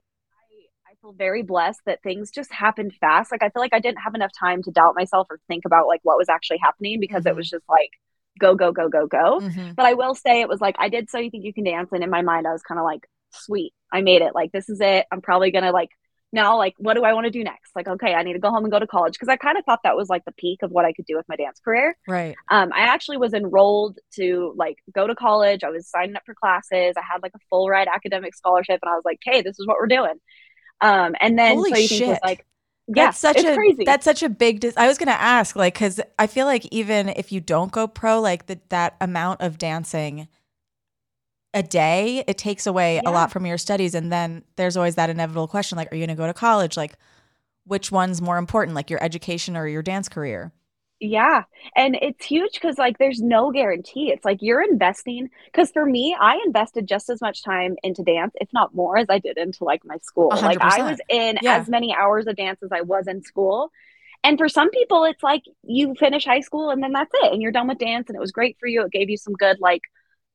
I, 0.86 0.92
I 0.92 0.94
feel 1.00 1.12
very 1.12 1.42
blessed 1.42 1.80
that 1.86 2.02
things 2.02 2.30
just 2.30 2.52
happened 2.52 2.92
fast. 3.00 3.32
Like, 3.32 3.42
I 3.42 3.48
feel 3.48 3.62
like 3.62 3.74
I 3.74 3.80
didn't 3.80 3.98
have 3.98 4.14
enough 4.14 4.32
time 4.38 4.62
to 4.64 4.70
doubt 4.70 4.94
myself 4.94 5.26
or 5.30 5.40
think 5.48 5.64
about 5.64 5.86
like 5.86 6.00
what 6.02 6.18
was 6.18 6.28
actually 6.28 6.58
happening 6.62 7.00
because 7.00 7.24
Mhm. 7.24 7.30
it 7.30 7.36
was 7.36 7.48
just 7.48 7.64
like 7.68 7.90
go, 8.38 8.54
go, 8.54 8.72
go, 8.72 8.88
go, 8.88 9.06
go. 9.06 9.40
Mhm. 9.40 9.74
But 9.76 9.86
I 9.86 9.94
will 9.94 10.14
say 10.14 10.40
it 10.40 10.48
was 10.48 10.60
like 10.60 10.76
I 10.78 10.88
did 10.88 11.10
so 11.10 11.18
you 11.18 11.30
think 11.30 11.44
you 11.44 11.52
can 11.54 11.64
dance, 11.64 11.90
and 11.92 12.02
in 12.02 12.10
my 12.10 12.22
mind 12.22 12.46
I 12.46 12.52
was 12.52 12.62
kind 12.62 12.78
of 12.78 12.84
like, 12.84 13.08
sweet, 13.32 13.72
I 13.92 14.00
made 14.00 14.22
it. 14.22 14.34
Like 14.34 14.52
this 14.52 14.68
is 14.68 14.80
it. 14.80 15.06
I'm 15.10 15.20
probably 15.20 15.50
gonna 15.50 15.72
like 15.72 15.90
now 16.32 16.56
like 16.56 16.74
what 16.78 16.94
do 16.94 17.04
I 17.04 17.12
want 17.12 17.26
to 17.26 17.30
do 17.30 17.44
next? 17.44 17.70
Like 17.76 17.88
okay, 17.88 18.14
I 18.14 18.22
need 18.22 18.32
to 18.32 18.38
go 18.38 18.50
home 18.50 18.64
and 18.64 18.72
go 18.72 18.78
to 18.78 18.86
college 18.86 19.12
because 19.14 19.28
I 19.28 19.36
kind 19.36 19.56
of 19.56 19.64
thought 19.64 19.80
that 19.84 19.96
was 19.96 20.08
like 20.08 20.24
the 20.24 20.32
peak 20.32 20.62
of 20.62 20.70
what 20.70 20.84
I 20.84 20.92
could 20.92 21.06
do 21.06 21.16
with 21.16 21.28
my 21.28 21.36
dance 21.36 21.60
career. 21.60 21.96
Right. 22.08 22.34
Um, 22.50 22.72
I 22.74 22.80
actually 22.80 23.18
was 23.18 23.34
enrolled 23.34 23.98
to 24.16 24.52
like 24.56 24.76
go 24.92 25.06
to 25.06 25.14
college. 25.14 25.62
I 25.62 25.70
was 25.70 25.88
signing 25.88 26.16
up 26.16 26.22
for 26.26 26.34
classes. 26.34 26.94
I 26.96 27.02
had 27.02 27.22
like 27.22 27.32
a 27.34 27.40
full 27.50 27.68
ride 27.68 27.88
academic 27.92 28.34
scholarship, 28.34 28.80
and 28.82 28.90
I 28.90 28.94
was 28.94 29.04
like, 29.04 29.20
hey, 29.22 29.42
this 29.42 29.58
is 29.58 29.66
what 29.66 29.76
we're 29.78 29.86
doing. 29.86 30.14
Um, 30.80 31.14
and 31.20 31.38
then 31.38 31.56
Holy 31.56 31.70
so 31.70 31.78
you 31.78 31.88
think 31.88 32.06
was 32.08 32.18
like. 32.22 32.44
Yeah, 32.86 33.06
that's 33.06 33.18
such 33.18 33.42
a 33.44 33.54
crazy. 33.54 33.84
that's 33.84 34.04
such 34.04 34.22
a 34.22 34.28
big. 34.28 34.60
Dis- 34.60 34.76
I 34.76 34.86
was 34.86 34.98
gonna 34.98 35.12
ask, 35.12 35.56
like, 35.56 35.74
because 35.74 36.00
I 36.18 36.26
feel 36.26 36.46
like 36.46 36.66
even 36.70 37.08
if 37.10 37.32
you 37.32 37.40
don't 37.40 37.72
go 37.72 37.86
pro, 37.86 38.20
like 38.20 38.46
that 38.46 38.68
that 38.70 38.96
amount 39.00 39.40
of 39.40 39.58
dancing 39.58 40.28
a 41.54 41.62
day, 41.62 42.24
it 42.26 42.36
takes 42.36 42.66
away 42.66 43.00
a 43.06 43.10
lot 43.10 43.30
from 43.30 43.46
your 43.46 43.58
studies, 43.58 43.94
and 43.94 44.12
then 44.12 44.44
there's 44.56 44.76
always 44.76 44.96
that 44.96 45.08
inevitable 45.10 45.48
question, 45.48 45.76
like, 45.76 45.90
are 45.92 45.96
you 45.96 46.04
gonna 46.06 46.16
go 46.16 46.26
to 46.26 46.34
college? 46.34 46.76
Like, 46.76 46.96
which 47.64 47.90
one's 47.92 48.20
more 48.20 48.38
important, 48.38 48.74
like 48.74 48.90
your 48.90 49.02
education 49.02 49.56
or 49.56 49.66
your 49.68 49.82
dance 49.82 50.08
career? 50.08 50.52
Yeah. 51.00 51.42
And 51.76 51.96
it's 52.00 52.24
huge 52.24 52.52
because, 52.54 52.78
like, 52.78 52.98
there's 52.98 53.20
no 53.20 53.50
guarantee. 53.50 54.10
It's 54.10 54.24
like 54.24 54.38
you're 54.40 54.62
investing. 54.62 55.28
Because 55.46 55.70
for 55.70 55.84
me, 55.84 56.16
I 56.18 56.40
invested 56.46 56.86
just 56.86 57.10
as 57.10 57.20
much 57.20 57.42
time 57.42 57.76
into 57.82 58.02
dance, 58.02 58.32
if 58.40 58.48
not 58.52 58.74
more, 58.74 58.96
as 58.96 59.06
I 59.10 59.18
did 59.18 59.36
into 59.36 59.64
like 59.64 59.82
my 59.84 59.98
school. 59.98 60.30
A 60.30 60.36
hundred 60.36 60.60
Like, 60.60 60.78
I 60.78 60.90
was 60.90 61.00
in 61.08 61.38
Yeah. 61.42 61.56
as 61.56 61.68
many 61.68 61.94
hours 61.94 62.26
of 62.26 62.36
dance 62.36 62.62
as 62.62 62.70
I 62.72 62.82
was 62.82 63.06
in 63.06 63.22
school. 63.22 63.70
And 64.22 64.38
for 64.38 64.48
some 64.48 64.70
people, 64.70 65.04
it's 65.04 65.22
like 65.22 65.42
you 65.62 65.94
finish 65.96 66.24
high 66.24 66.40
school 66.40 66.70
and 66.70 66.82
then 66.82 66.92
that's 66.92 67.12
it. 67.12 67.32
And 67.32 67.42
you're 67.42 67.52
done 67.52 67.68
with 67.68 67.78
dance. 67.78 68.08
And 68.08 68.16
it 68.16 68.20
was 68.20 68.32
great 68.32 68.56
for 68.58 68.66
you. 68.66 68.82
It 68.84 68.92
gave 68.92 69.10
you 69.10 69.18
some 69.18 69.34
good, 69.34 69.58
like, 69.60 69.82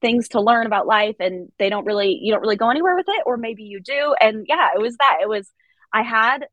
things 0.01 0.27
to 0.29 0.41
learn 0.41 0.67
about 0.67 0.85
life. 0.85 1.15
And 1.19 1.51
they 1.57 1.69
don't 1.69 1.85
really, 1.85 2.19
you 2.21 2.31
don't 2.31 2.41
really 2.41 2.57
go 2.57 2.69
anywhere 2.69 2.95
with 2.95 3.07
it. 3.07 3.23
Or 3.25 3.37
maybe 3.37 3.63
you 3.63 3.79
do. 3.79 4.13
And 4.21 4.45
yeah, 4.47 4.69
it 4.75 4.79
was 4.79 4.97
that. 4.97 5.19
It 5.21 5.29
was, 5.29 5.51
I 5.91 6.03
had 6.03 6.45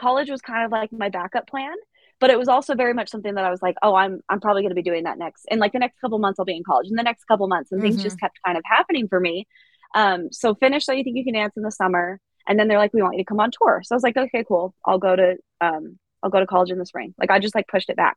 college 0.00 0.30
was 0.30 0.40
kind 0.40 0.64
of 0.64 0.72
like 0.72 0.92
my 0.92 1.08
backup 1.08 1.46
plan 1.46 1.74
but 2.20 2.30
it 2.30 2.38
was 2.38 2.48
also 2.48 2.74
very 2.74 2.94
much 2.94 3.08
something 3.10 3.34
that 3.34 3.44
I 3.44 3.50
was 3.50 3.62
like, 3.62 3.76
oh, 3.82 3.94
I'm 3.94 4.20
I'm 4.28 4.40
probably 4.40 4.62
going 4.62 4.70
to 4.70 4.74
be 4.74 4.82
doing 4.82 5.04
that 5.04 5.18
next. 5.18 5.46
And 5.50 5.60
like 5.60 5.72
the 5.72 5.78
next 5.78 6.00
couple 6.00 6.18
months, 6.18 6.38
I'll 6.38 6.44
be 6.44 6.56
in 6.56 6.64
college. 6.64 6.88
In 6.88 6.96
the 6.96 7.02
next 7.02 7.24
couple 7.24 7.46
months, 7.48 7.72
and 7.72 7.80
things 7.82 7.98
Mhm. 7.98 8.02
just 8.02 8.20
kept 8.20 8.38
kind 8.44 8.56
of 8.56 8.64
happening 8.66 9.08
for 9.08 9.20
me. 9.20 9.46
Um, 9.94 10.32
so 10.32 10.54
finish 10.54 10.84
so 10.84 10.92
you 10.92 11.04
think 11.04 11.16
you 11.16 11.24
can 11.24 11.34
dance 11.34 11.56
in 11.56 11.62
the 11.62 11.70
summer, 11.70 12.20
and 12.48 12.58
then 12.58 12.68
they're 12.68 12.78
like, 12.78 12.92
we 12.94 13.02
want 13.02 13.14
you 13.16 13.22
to 13.22 13.28
come 13.28 13.40
on 13.40 13.50
tour. 13.50 13.80
So 13.84 13.94
I 13.94 13.96
was 13.96 14.02
like, 14.02 14.16
okay, 14.16 14.44
cool. 14.46 14.74
I'll 14.84 14.98
go 14.98 15.14
to 15.16 15.36
um, 15.60 15.98
I'll 16.22 16.30
go 16.30 16.40
to 16.40 16.46
college 16.46 16.70
in 16.70 16.78
the 16.78 16.86
spring. 16.86 17.14
Like 17.18 17.30
I 17.30 17.38
just 17.38 17.54
like 17.54 17.68
pushed 17.68 17.90
it 17.90 17.96
back. 17.96 18.16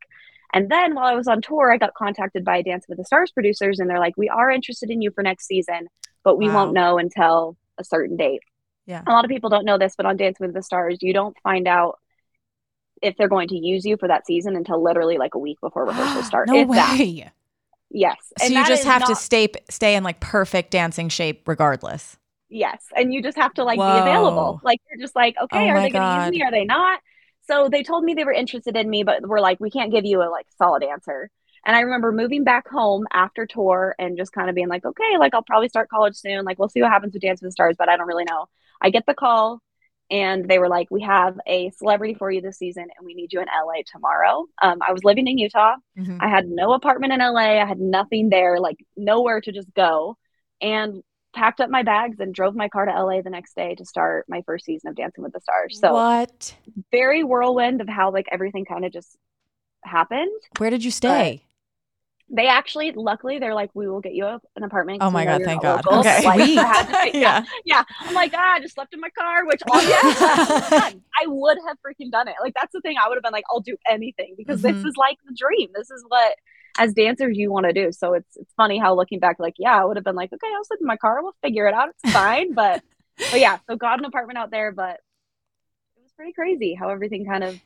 And 0.54 0.70
then 0.70 0.96
while 0.96 1.06
I 1.08 1.14
was 1.16 1.28
on 1.28 1.42
tour, 1.42 1.72
I 1.72 1.78
got 1.78 1.94
contacted 1.94 2.46
by 2.46 2.62
Dance 2.62 2.86
with 2.88 2.98
the 2.98 3.04
Stars 3.06 3.32
producers, 3.32 3.80
and 3.80 3.90
they're 3.90 4.00
like, 4.00 4.16
we 4.18 4.30
are 4.30 4.50
interested 4.50 4.90
in 4.90 5.02
you 5.02 5.12
for 5.12 5.22
next 5.22 5.46
season, 5.46 5.88
but 6.24 6.38
we 6.38 6.48
Wow. 6.48 6.54
won't 6.56 6.74
know 6.74 6.98
until 6.98 7.58
a 7.78 7.84
certain 7.84 8.16
date. 8.16 8.42
Yeah. 8.86 9.04
A 9.06 9.12
lot 9.12 9.26
of 9.26 9.30
people 9.30 9.50
don't 9.50 9.66
know 9.66 9.78
this, 9.78 9.96
but 9.98 10.06
on 10.06 10.16
Dance 10.16 10.40
with 10.40 10.54
the 10.54 10.64
Stars, 10.64 11.00
you 11.02 11.12
don't 11.14 11.36
find 11.44 11.68
out 11.68 12.00
if 13.02 13.16
they're 13.18 13.28
going 13.30 13.48
to 13.50 13.58
use 13.58 13.86
you 13.86 13.98
for 13.98 14.08
that 14.08 14.26
season 14.26 14.56
until 14.56 14.82
literally 14.84 15.18
like 15.18 15.36
a 15.36 15.40
week 15.40 15.60
before 15.62 15.86
rehearsals 15.88 16.26
start. 16.28 16.50
no 16.50 16.54
if 16.54 16.72
that. 16.74 17.00
way. 17.00 17.32
Yes. 17.90 18.18
So 18.38 18.46
And 18.46 18.54
you 18.54 18.64
just 18.64 18.84
have 18.86 19.04
to 19.06 19.16
stay 19.16 19.50
stay 19.70 19.96
in 19.96 20.04
like 20.04 20.20
perfect 20.20 20.72
dancing 20.72 21.10
shape, 21.10 21.48
regardless. 21.48 22.18
Yes. 22.50 22.86
And 22.96 23.14
you 23.14 23.22
just 23.22 23.38
have 23.38 23.54
to 23.56 23.64
like 23.64 23.80
Whoa. 23.80 23.86
be 23.86 23.98
available. 23.98 24.60
Like 24.64 24.80
you're 24.90 25.04
just 25.04 25.16
like, 25.16 25.36
okay, 25.42 25.60
Oh 25.60 25.70
are 25.70 25.82
they 25.82 25.90
going 25.90 26.04
to 26.04 26.08
God. 26.08 26.16
use 26.16 26.30
me? 26.30 26.42
Are 26.44 26.52
they 26.52 26.64
not? 26.66 27.02
So 27.48 27.70
they 27.70 27.84
told 27.84 28.04
me 28.04 28.14
they 28.14 28.24
were 28.26 28.32
interested 28.34 28.76
in 28.78 28.90
me, 28.90 29.04
but 29.04 29.22
we're 29.28 29.40
like, 29.40 29.60
we 29.60 29.70
can't 29.70 29.92
give 29.92 30.06
you 30.06 30.22
a 30.22 30.30
like 30.30 30.46
solid 30.58 30.84
answer. 30.84 31.30
And 31.66 31.76
I 31.76 31.82
remember 31.82 32.12
moving 32.12 32.44
back 32.46 32.68
home 32.70 33.06
after 33.12 33.46
tour 33.46 33.96
and 34.00 34.18
just 34.18 34.32
kind 34.32 34.50
of 34.50 34.56
being 34.56 34.70
like, 34.70 34.86
okay, 34.86 35.18
like 35.20 35.34
I'll 35.34 35.44
probably 35.44 35.68
start 35.70 35.90
college 35.90 36.16
soon. 36.16 36.46
Like 36.46 36.60
we'll 36.60 36.70
see 36.70 36.82
what 36.82 36.92
happens 36.92 37.14
with 37.14 37.22
Dance 37.22 37.42
with 37.42 37.50
the 37.50 37.52
Stars, 37.52 37.76
but 37.78 37.90
I 37.90 37.98
don't 37.98 38.08
really 38.08 38.24
know. 38.26 38.48
I 38.82 38.90
get 38.90 39.06
the 39.06 39.14
call 39.14 39.62
and 40.10 40.48
they 40.48 40.60
were 40.60 40.70
like, 40.70 40.88
we 40.90 41.02
have 41.02 41.38
a 41.48 41.70
celebrity 41.72 42.14
for 42.14 42.32
you 42.32 42.42
this 42.42 42.58
season 42.58 42.84
and 42.84 43.06
we 43.06 43.14
need 43.14 43.34
you 43.34 43.42
in 43.42 43.48
LA 43.48 43.82
tomorrow. 43.86 44.46
Um, 44.62 44.80
I 44.88 44.94
was 44.94 45.04
living 45.04 45.28
in 45.28 45.38
Utah. 45.38 45.76
Mhm. 45.98 46.18
I 46.22 46.28
had 46.30 46.48
no 46.48 46.74
apartment 46.74 47.14
in 47.14 47.20
LA. 47.20 47.62
I 47.62 47.66
had 47.66 47.80
nothing 47.80 48.30
there, 48.30 48.60
like 48.60 48.78
nowhere 48.96 49.42
to 49.42 49.52
just 49.52 49.74
go. 49.74 50.18
And 50.62 51.04
packed 51.36 51.60
up 51.60 51.70
my 51.70 51.84
bags 51.84 52.20
and 52.20 52.34
drove 52.34 52.56
my 52.56 52.68
car 52.70 52.86
to 52.86 52.92
LA 52.92 53.22
the 53.22 53.30
next 53.30 53.56
day 53.56 53.76
to 53.76 53.86
start 53.86 54.26
my 54.28 54.42
first 54.44 54.66
season 54.66 54.90
of 54.90 54.96
Dancing 54.96 55.24
with 55.24 55.34
the 55.34 55.42
Stars. 55.42 55.80
So 55.80 55.94
what? 55.94 56.56
very 56.92 57.24
whirlwind 57.24 57.82
of 57.82 57.90
how 57.90 58.12
like 58.12 58.28
everything 58.32 58.66
kind 58.66 58.86
of 58.86 58.92
just 58.92 59.18
happened. 59.84 60.32
Where 60.58 60.70
did 60.70 60.84
you 60.84 60.92
stay? 60.92 61.44
They 62.30 62.48
actually, 62.48 62.92
luckily, 62.92 63.40
they're 63.40 63.56
like, 63.56 63.70
we 63.74 63.88
will 63.88 64.02
get 64.02 64.14
you 64.14 64.26
a, 64.26 64.42
an 64.58 64.64
apartment 64.64 65.00
Oh 65.02 65.10
my 65.10 65.24
God, 65.24 65.42
thank 65.46 65.62
God. 65.62 65.86
local." 65.86 66.00
Okay. 66.02 66.26
Like, 66.26 66.40
Sweet. 66.44 66.56
yeah, 66.56 67.06
yeah. 67.14 67.46
yeah. 67.66 67.84
I'm 68.02 68.14
like, 68.14 68.34
ah, 68.36 68.56
I 68.56 68.60
just 68.60 68.76
slept 68.76 68.94
in 68.94 69.00
my 69.00 69.10
car, 69.12 69.46
which 69.46 69.62
oh, 69.70 69.80
yeah, 69.82 70.02
I 70.02 70.48
would 70.54 70.74
have. 70.84 70.94
I 71.22 71.26
would 71.28 71.58
have 71.68 71.78
freaking 71.86 72.12
done 72.12 72.28
it. 72.28 72.36
Like 72.42 72.54
that's 72.54 72.74
the 72.74 72.82
thing. 72.82 72.98
I 73.04 73.08
would 73.08 73.16
have 73.16 73.24
been 73.24 73.32
like, 73.32 73.46
I'll 73.50 73.62
do 73.62 73.78
anything 73.90 74.36
because 74.38 74.62
this 74.62 74.74
Mhm. 74.74 74.86
is 74.88 74.94
like 74.98 75.18
the 75.26 75.34
dream. 75.34 75.70
This 75.74 75.90
is 75.90 76.04
what 76.08 76.36
as 76.80 76.94
dancers 76.94 77.38
you 77.38 77.52
want 77.52 77.66
to 77.66 77.74
do. 77.74 77.92
So 77.94 78.14
it's 78.14 78.36
it's 78.36 78.54
funny 78.56 78.78
how 78.78 78.94
looking 78.94 79.20
back, 79.20 79.38
like, 79.40 79.56
yeah, 79.58 79.82
I 79.82 79.86
would 79.86 79.96
have 79.98 80.04
been 80.04 80.16
like, 80.16 80.32
okay, 80.34 80.48
I'll 80.56 80.64
sleep 80.66 80.80
in 80.82 80.88
my 80.88 80.98
car. 80.98 81.24
We'll 81.24 81.36
figure 81.42 81.68
it 81.68 81.74
out. 81.74 81.90
It's 82.04 82.14
fine. 82.14 82.54
but 82.54 82.84
but 83.32 83.40
yeah, 83.40 83.58
so 83.70 83.76
got 83.78 84.00
an 84.00 84.06
apartment 84.06 84.38
out 84.38 84.52
there, 84.52 84.72
but 84.72 85.00
it 85.96 86.04
was 86.04 86.12
pretty 86.16 86.34
crazy 86.34 86.76
how 86.76 86.90
everything 86.90 87.26
kind 87.26 87.44
of 87.44 87.58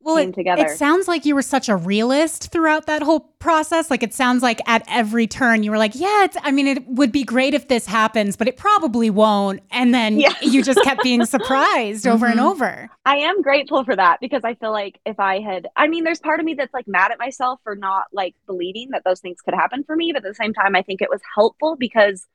well, 0.00 0.16
came 0.16 0.30
it, 0.30 0.34
together. 0.34 0.62
It 0.62 0.70
sounds 0.70 1.08
like 1.08 1.24
you 1.26 1.34
were 1.34 1.42
such 1.42 1.68
a 1.68 1.76
realist 1.76 2.50
throughout 2.50 2.86
that 2.86 3.02
whole 3.02 3.20
process. 3.38 3.90
Like 3.90 4.02
it 4.02 4.14
sounds 4.14 4.42
like 4.42 4.60
at 4.66 4.82
every 4.88 5.26
turn 5.26 5.62
you 5.62 5.70
were 5.70 5.78
like, 5.78 5.94
"Yeah, 5.94 6.24
it's, 6.24 6.36
I 6.42 6.50
mean, 6.50 6.66
it 6.66 6.86
would 6.86 7.12
be 7.12 7.24
great 7.24 7.54
if 7.54 7.68
this 7.68 7.86
happens, 7.86 8.36
but 8.36 8.48
it 8.48 8.56
probably 8.56 9.10
won't." 9.10 9.62
And 9.70 9.94
then 9.94 10.18
Yeah. 10.18 10.34
you 10.40 10.62
just 10.62 10.82
kept 10.82 11.02
being 11.02 11.24
surprised 11.26 12.06
over 12.06 12.26
and 12.26 12.40
Mhm. 12.40 12.50
over. 12.50 12.90
I 13.04 13.18
am 13.18 13.42
grateful 13.42 13.84
for 13.84 13.96
that 13.96 14.20
because 14.20 14.42
I 14.44 14.54
feel 14.54 14.72
like 14.72 15.00
if 15.06 15.18
I 15.20 15.40
had, 15.40 15.68
I 15.76 15.88
mean, 15.88 16.04
there's 16.04 16.20
part 16.20 16.40
of 16.40 16.46
me 16.46 16.54
that's 16.54 16.74
like 16.74 16.86
mad 16.88 17.12
at 17.12 17.18
myself 17.18 17.60
for 17.64 17.74
not 17.76 18.06
like 18.12 18.34
believing 18.46 18.90
that 18.92 19.04
those 19.04 19.20
things 19.20 19.40
could 19.42 19.54
happen 19.54 19.84
for 19.84 19.96
me. 19.96 20.12
But 20.12 20.24
at 20.24 20.28
the 20.28 20.34
same 20.34 20.54
time, 20.54 20.76
I 20.76 20.82
think 20.82 21.00
it 21.02 21.10
was 21.10 21.20
helpful 21.34 21.76
because 21.76 22.26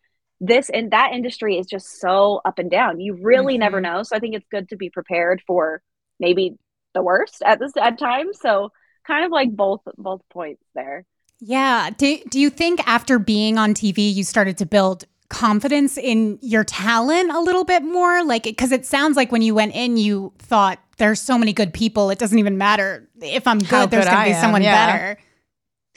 this 0.41 0.69
and 0.71 0.91
that 0.91 1.13
industry 1.13 1.57
is 1.59 1.67
just 1.67 1.99
so 2.01 2.41
up 2.45 2.59
and 2.59 2.69
down. 2.71 2.99
You 2.99 3.15
really 3.21 3.57
never 3.57 3.79
Mhm. 3.79 3.81
know. 3.81 4.03
So 4.03 4.15
I 4.15 4.19
think 4.19 4.35
it's 4.35 4.47
good 4.51 4.69
to 4.69 4.75
be 4.75 4.89
prepared 4.89 5.41
for 5.47 5.81
maybe 6.19 6.57
the 6.95 7.03
worst 7.03 7.43
at 7.45 7.59
this 7.59 7.73
at 7.79 7.99
times. 7.99 8.39
So 8.41 8.71
kind 9.05 9.23
of 9.23 9.31
like 9.31 9.55
both 9.55 9.81
both 9.97 10.21
points 10.29 10.63
there. 10.73 11.05
Yeah. 11.39 11.89
Do, 11.95 12.17
do 12.29 12.39
you 12.39 12.49
think 12.49 12.85
after 12.87 13.19
being 13.19 13.57
on 13.57 13.73
TV, 13.73 14.13
you 14.13 14.23
started 14.23 14.57
to 14.59 14.65
build 14.65 15.05
confidence 15.29 15.97
in 15.97 16.39
your 16.41 16.63
talent 16.63 17.31
a 17.31 17.39
little 17.39 17.65
bit 17.65 17.83
more? 17.83 18.23
Like, 18.23 18.43
because 18.43 18.71
it 18.71 18.85
sounds 18.85 19.15
like 19.17 19.31
when 19.31 19.41
you 19.41 19.53
went 19.53 19.75
in, 19.75 19.97
you 19.97 20.33
thought 20.39 20.79
there's 20.97 21.19
so 21.19 21.37
many 21.37 21.51
good 21.51 21.73
people, 21.73 22.09
it 22.09 22.19
doesn't 22.19 22.39
even 22.39 22.57
matter 22.57 23.09
if 23.21 23.45
I'm 23.47 23.59
good, 23.59 23.69
How 23.69 23.85
there's 23.85 24.05
good 24.05 24.11
going 24.11 24.21
I 24.21 24.25
to 24.25 24.29
be 24.31 24.35
am, 24.35 24.41
someone 24.41 24.63
yeah. 24.63 24.87
better. 24.87 25.21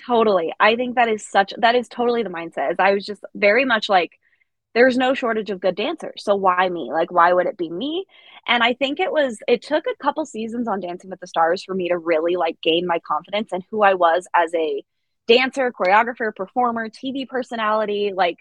Totally. 0.05 0.53
I 0.59 0.75
think 0.77 0.97
that 0.97 1.09
is 1.09 1.25
such 1.27 1.53
that 1.59 1.75
is 1.75 1.87
totally 1.89 2.23
the 2.23 2.31
mindset. 2.31 2.73
Is 2.73 2.77
I 2.79 2.93
was 2.93 3.05
just 3.05 3.23
very 3.35 3.65
much 3.65 3.89
like 3.89 4.13
there's 4.79 4.97
no 4.97 5.13
shortage 5.13 5.51
of 5.51 5.61
good 5.61 5.75
dancers. 5.75 6.23
So 6.23 6.37
why 6.37 6.69
me? 6.69 6.91
Like 6.93 7.11
why 7.11 7.33
would 7.33 7.47
it 7.47 7.57
be 7.57 7.69
me? 7.69 8.07
And 8.47 8.63
I 8.63 8.75
think 8.75 9.01
it 9.01 9.11
was 9.11 9.41
it 9.49 9.61
took 9.61 9.85
a 9.89 10.03
couple 10.03 10.25
seasons 10.25 10.69
on 10.69 10.79
Dancing 10.79 11.11
with 11.11 11.19
the 11.19 11.27
Stars 11.27 11.65
for 11.65 11.75
me 11.75 11.89
to 11.89 11.99
really 11.99 12.37
like 12.37 12.57
gain 12.63 12.87
my 12.87 13.01
confidence 13.05 13.53
in 13.53 13.65
who 13.73 13.83
I 13.83 13.95
was 13.95 14.29
as 14.37 14.55
a 14.55 14.85
dancer, 15.27 15.73
choreographer, 15.73 16.33
performer, 16.35 16.89
TV 16.89 17.29
personality. 17.29 18.13
Like 18.15 18.39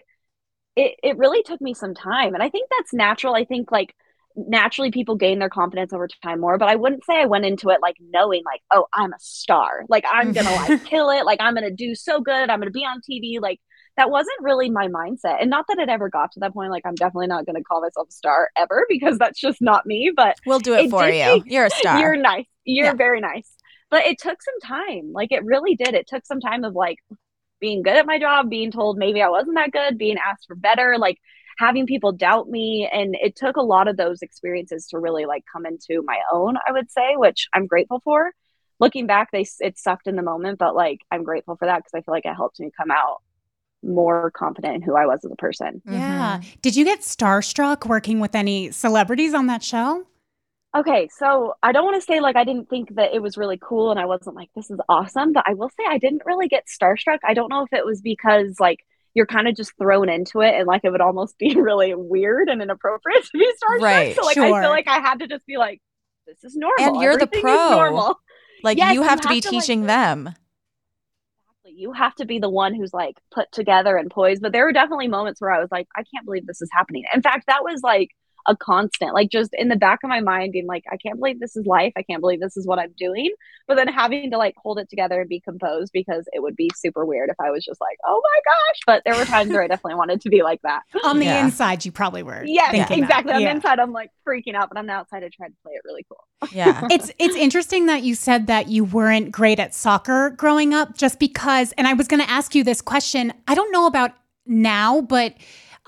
it 0.76 0.94
it 1.02 1.18
really 1.18 1.42
took 1.42 1.60
me 1.60 1.74
some 1.74 1.92
time. 1.92 2.34
And 2.34 2.42
I 2.42 2.50
think 2.50 2.70
that's 2.70 2.94
natural. 2.94 3.34
I 3.34 3.44
think 3.44 3.72
like 3.72 3.96
naturally 4.36 4.92
people 4.92 5.16
gain 5.16 5.40
their 5.40 5.48
confidence 5.48 5.92
over 5.92 6.06
time 6.22 6.38
more 6.38 6.58
but 6.58 6.68
i 6.68 6.76
wouldn't 6.76 7.04
say 7.04 7.20
i 7.20 7.24
went 7.24 7.44
into 7.44 7.70
it 7.70 7.80
like 7.82 7.96
knowing 8.00 8.40
like 8.44 8.60
oh 8.72 8.86
i'm 8.94 9.12
a 9.12 9.18
star 9.18 9.84
like 9.88 10.04
i'm 10.08 10.32
gonna 10.32 10.54
like 10.54 10.84
kill 10.88 11.10
it 11.10 11.24
like 11.24 11.40
i'm 11.40 11.54
gonna 11.54 11.72
do 11.72 11.92
so 11.92 12.20
good 12.20 12.48
i'm 12.48 12.60
gonna 12.60 12.70
be 12.70 12.84
on 12.84 13.00
tv 13.00 13.40
like 13.40 13.58
that 13.98 14.10
wasn't 14.10 14.40
really 14.40 14.70
my 14.70 14.86
mindset. 14.88 15.40
And 15.42 15.50
not 15.50 15.66
that 15.68 15.78
it 15.78 15.88
ever 15.90 16.08
got 16.08 16.32
to 16.32 16.40
that 16.40 16.54
point 16.54 16.70
like 16.70 16.86
i'm 16.86 16.94
definitely 16.94 17.26
not 17.26 17.44
gonna 17.46 17.62
call 17.62 17.82
myself 17.82 18.08
a 18.08 18.12
star 18.12 18.48
ever 18.56 18.86
because 18.88 19.18
that's 19.18 19.38
just 19.40 19.60
not 19.60 19.84
me 19.84 20.10
but 20.16 20.36
We'll 20.46 20.60
do 20.60 20.74
it, 20.74 20.86
It 20.86 20.90
for 20.90 21.06
you. 21.06 21.22
take- 21.24 21.42
You're 21.46 21.66
a 21.66 21.70
star. 21.70 21.98
you're 22.00 22.16
nice. 22.16 22.46
You're 22.64 22.86
Yeah. 22.86 22.94
very 22.94 23.20
nice. 23.20 23.50
But 23.90 24.06
it 24.06 24.18
took 24.18 24.38
some 24.42 24.60
time. 24.62 25.12
Like 25.12 25.32
it 25.32 25.44
really 25.44 25.74
did. 25.74 25.94
It 25.94 26.06
took 26.06 26.24
some 26.26 26.40
time 26.40 26.64
of 26.64 26.74
like 26.74 26.98
being 27.60 27.82
good 27.82 27.96
at 27.96 28.06
my 28.06 28.18
job 28.18 28.48
being 28.48 28.70
told 28.70 28.96
maybe 28.98 29.20
i 29.20 29.28
wasn't 29.28 29.56
that 29.56 29.72
good 29.72 29.98
being 29.98 30.16
asked 30.24 30.46
for 30.46 30.54
better 30.54 30.96
like 30.96 31.18
having 31.58 31.86
people 31.86 32.12
doubt 32.12 32.48
me. 32.48 32.88
And 32.92 33.16
it 33.20 33.34
took 33.34 33.56
a 33.56 33.62
lot 33.62 33.88
of 33.88 33.96
those 33.96 34.22
experiences 34.22 34.86
to 34.90 34.98
really 35.00 35.26
like 35.26 35.42
come 35.52 35.66
into 35.66 36.02
my 36.04 36.18
own 36.32 36.56
i 36.68 36.72
would 36.72 36.88
say 36.90 37.14
which 37.16 37.48
i'm 37.54 37.66
grateful 37.66 38.00
for. 38.04 38.30
Looking 38.80 39.08
back 39.08 39.30
they 39.32 39.44
it 39.58 39.76
sucked 39.76 40.06
in 40.06 40.14
the 40.14 40.22
moment 40.22 40.58
but 40.60 40.76
like 40.76 41.00
i'm 41.10 41.24
grateful 41.24 41.56
for 41.56 41.66
that 41.66 41.78
because 41.78 41.94
i 41.96 42.00
feel 42.02 42.14
like 42.14 42.26
it 42.26 42.34
helped 42.34 42.60
me 42.60 42.70
come 42.80 42.92
out 42.92 43.16
more 43.82 44.30
confident 44.32 44.74
in 44.74 44.82
who 44.82 44.96
i 44.96 45.06
was 45.06 45.24
as 45.24 45.30
a 45.30 45.36
person 45.36 45.80
Yeah. 45.86 46.38
Mm-hmm. 46.38 46.50
Did 46.62 46.76
you 46.76 46.84
get 46.84 47.00
starstruck 47.00 47.86
working 47.86 48.18
with 48.20 48.34
any 48.34 48.70
celebrities 48.72 49.34
on 49.34 49.46
that 49.46 49.62
show? 49.62 50.04
Okay, 50.76 51.08
so 51.10 51.54
I 51.62 51.72
don't 51.72 51.84
want 51.84 51.96
to 51.96 52.04
say 52.04 52.20
like 52.20 52.36
I 52.36 52.44
didn't 52.44 52.68
think 52.68 52.94
that 52.96 53.14
it 53.14 53.22
was 53.22 53.38
really 53.38 53.58
cool 53.60 53.90
and 53.90 53.98
I 53.98 54.04
wasn't 54.04 54.36
like 54.36 54.50
this 54.54 54.70
is 54.70 54.78
awesome, 54.88 55.32
but 55.32 55.44
I 55.46 55.54
will 55.54 55.70
say 55.70 55.84
I 55.88 55.96
didn't 55.98 56.22
really 56.26 56.46
get 56.46 56.64
starstruck. 56.66 57.18
I 57.24 57.32
don't 57.34 57.48
know 57.48 57.62
if 57.62 57.72
it 57.72 57.86
was 57.86 58.02
because 58.02 58.60
like 58.60 58.80
you're 59.14 59.26
kind 59.26 59.48
of 59.48 59.56
just 59.56 59.72
thrown 59.78 60.08
into 60.10 60.42
it 60.42 60.54
and 60.54 60.66
like 60.66 60.82
it 60.84 60.90
would 60.90 61.00
almost 61.00 61.38
be 61.44 61.54
really 61.56 61.94
weird 61.94 62.48
and 62.50 62.60
inappropriate 62.60 63.24
to 63.24 63.38
be 63.38 63.46
starstruck. 63.46 63.80
Right, 63.80 64.14
so 64.16 64.22
like 64.26 64.36
I 64.36 64.60
feel 64.60 64.70
like 64.70 64.88
I 64.88 64.98
had 65.00 65.20
to 65.20 65.26
just 65.26 65.46
be 65.46 65.56
like 65.56 65.80
this 66.26 66.44
is 66.44 66.54
normal. 66.54 66.84
And 66.86 67.02
you're 67.02 67.16
the 67.16 67.22
Everything 67.22 67.38
is 67.38 67.42
pro. 67.42 67.70
normal. 67.70 68.18
Like 68.62 68.76
Yes, 68.76 68.92
you 68.94 69.00
you 69.00 69.08
have 69.08 69.20
to 69.22 69.28
have 69.28 69.34
be 69.34 69.40
to, 69.40 69.48
like, 69.48 69.62
teaching 69.62 69.86
You 71.74 71.92
have 71.92 72.14
to 72.16 72.24
be 72.24 72.38
the 72.38 72.48
one 72.48 72.74
who's 72.74 72.92
like 72.92 73.16
put 73.30 73.50
together 73.52 73.96
and 73.96 74.10
poised. 74.10 74.42
But 74.42 74.52
there 74.52 74.64
were 74.64 74.72
definitely 74.72 75.08
moments 75.08 75.40
where 75.40 75.50
I 75.50 75.60
was 75.60 75.68
like, 75.70 75.88
I 75.96 76.04
can't 76.12 76.24
believe 76.24 76.46
this 76.46 76.62
is 76.62 76.70
happening. 76.72 77.04
In 77.14 77.22
fact, 77.22 77.46
that 77.46 77.62
was 77.62 77.82
like 77.82 78.10
a 78.48 78.56
constant, 78.56 79.14
like 79.14 79.30
just 79.30 79.50
in 79.52 79.68
the 79.68 79.76
back 79.76 80.00
of 80.02 80.08
my 80.08 80.20
mind, 80.20 80.52
being 80.52 80.66
like, 80.66 80.82
I 80.90 80.96
can't 80.96 81.18
believe 81.18 81.38
this 81.38 81.54
is 81.54 81.66
life. 81.66 81.92
I 81.96 82.02
can't 82.02 82.20
believe 82.20 82.40
this 82.40 82.56
is 82.56 82.66
what 82.66 82.78
I'm 82.78 82.92
doing. 82.98 83.30
But 83.68 83.76
then 83.76 83.86
having 83.88 84.30
to 84.30 84.38
like 84.38 84.54
hold 84.56 84.78
it 84.78 84.88
together 84.88 85.20
and 85.20 85.28
be 85.28 85.40
composed 85.40 85.92
because 85.92 86.26
it 86.32 86.40
would 86.42 86.56
be 86.56 86.70
super 86.74 87.04
weird 87.04 87.28
if 87.28 87.36
I 87.38 87.50
was 87.50 87.64
just 87.64 87.80
like, 87.80 87.98
oh 88.06 88.20
my 88.22 88.40
gosh. 88.44 88.80
But 88.86 89.02
there 89.04 89.14
were 89.16 89.26
times 89.26 89.50
where 89.52 89.62
I 89.62 89.66
definitely 89.68 89.96
wanted 89.96 90.22
to 90.22 90.30
be 90.30 90.42
like 90.42 90.60
that. 90.62 90.82
On 91.04 91.18
the 91.18 91.26
Yeah. 91.26 91.44
inside, 91.44 91.84
you 91.84 91.92
probably 91.92 92.22
were. 92.22 92.42
Yes, 92.44 92.70
thinking 92.70 93.00
that. 93.00 93.04
exactly. 93.04 93.32
On 93.34 93.40
Yeah. 93.42 93.48
the 93.50 93.56
inside, 93.56 93.78
I'm 93.78 93.92
like 93.92 94.10
freaking 94.26 94.54
out, 94.54 94.70
but 94.70 94.78
on 94.78 94.86
the 94.86 94.94
outside, 94.94 95.22
I 95.22 95.28
tried 95.28 95.48
to 95.48 95.56
play 95.62 95.74
it 95.74 95.82
really 95.84 96.06
cool. 96.08 96.50
Yeah. 96.50 96.88
it's 96.90 97.12
it's 97.18 97.36
interesting 97.36 97.86
that 97.86 98.02
you 98.02 98.14
said 98.14 98.46
that 98.46 98.68
you 98.68 98.82
weren't 98.84 99.30
great 99.30 99.60
at 99.60 99.74
soccer 99.74 100.30
growing 100.30 100.72
up 100.72 100.96
just 100.96 101.18
because 101.18 101.72
and 101.72 101.86
I 101.86 101.92
was 101.92 102.08
going 102.08 102.22
to 102.22 102.30
ask 102.30 102.54
you 102.54 102.64
this 102.64 102.80
question. 102.80 103.34
I 103.46 103.54
don't 103.54 103.70
know 103.72 103.86
about 103.86 104.12
now, 104.46 105.02
but 105.02 105.34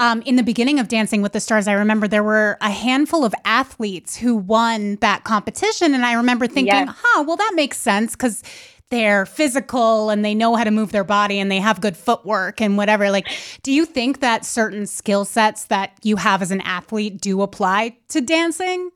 um, 0.00 0.23
in 0.23 0.37
the 0.37 0.42
beginning 0.42 0.80
of 0.80 0.88
Dancing 0.88 1.21
with 1.21 1.33
the 1.33 1.40
Stars, 1.40 1.69
I 1.69 1.75
remember 1.75 2.09
there 2.09 2.25
were 2.25 2.57
a 2.62 2.71
handful 2.71 3.23
of 3.25 3.35
athletes 3.45 4.16
who 4.16 4.35
won 4.35 4.97
that 4.97 5.25
competition. 5.25 5.95
And 5.95 6.07
I 6.07 6.14
remember 6.14 6.47
thinking, 6.47 6.87
Yes. 6.87 6.97
huh, 7.00 7.25
well, 7.26 7.37
that 7.37 7.52
makes 7.54 7.76
sense 7.76 8.12
because 8.16 8.42
they're 8.88 9.26
physical 9.26 10.09
and 10.09 10.25
they 10.25 10.35
know 10.35 10.57
how 10.57 10.64
to 10.64 10.71
move 10.71 10.90
their 10.90 11.04
body 11.04 11.38
and 11.38 11.50
they 11.50 11.59
have 11.59 11.80
good 11.83 11.97
footwork 11.99 12.62
and 12.62 12.78
whatever. 12.78 13.11
Like, 13.11 13.28
do 13.62 13.73
you 13.73 13.85
think 13.85 14.21
that 14.21 14.45
certain 14.47 14.87
skill 14.87 15.25
sets 15.26 15.66
that 15.66 15.92
you 16.02 16.16
have 16.16 16.40
as 16.40 16.50
an 16.50 16.62
athlete 16.62 17.21
do 17.21 17.42
apply 17.42 17.99
to 18.09 18.23
dancing? 18.23 18.90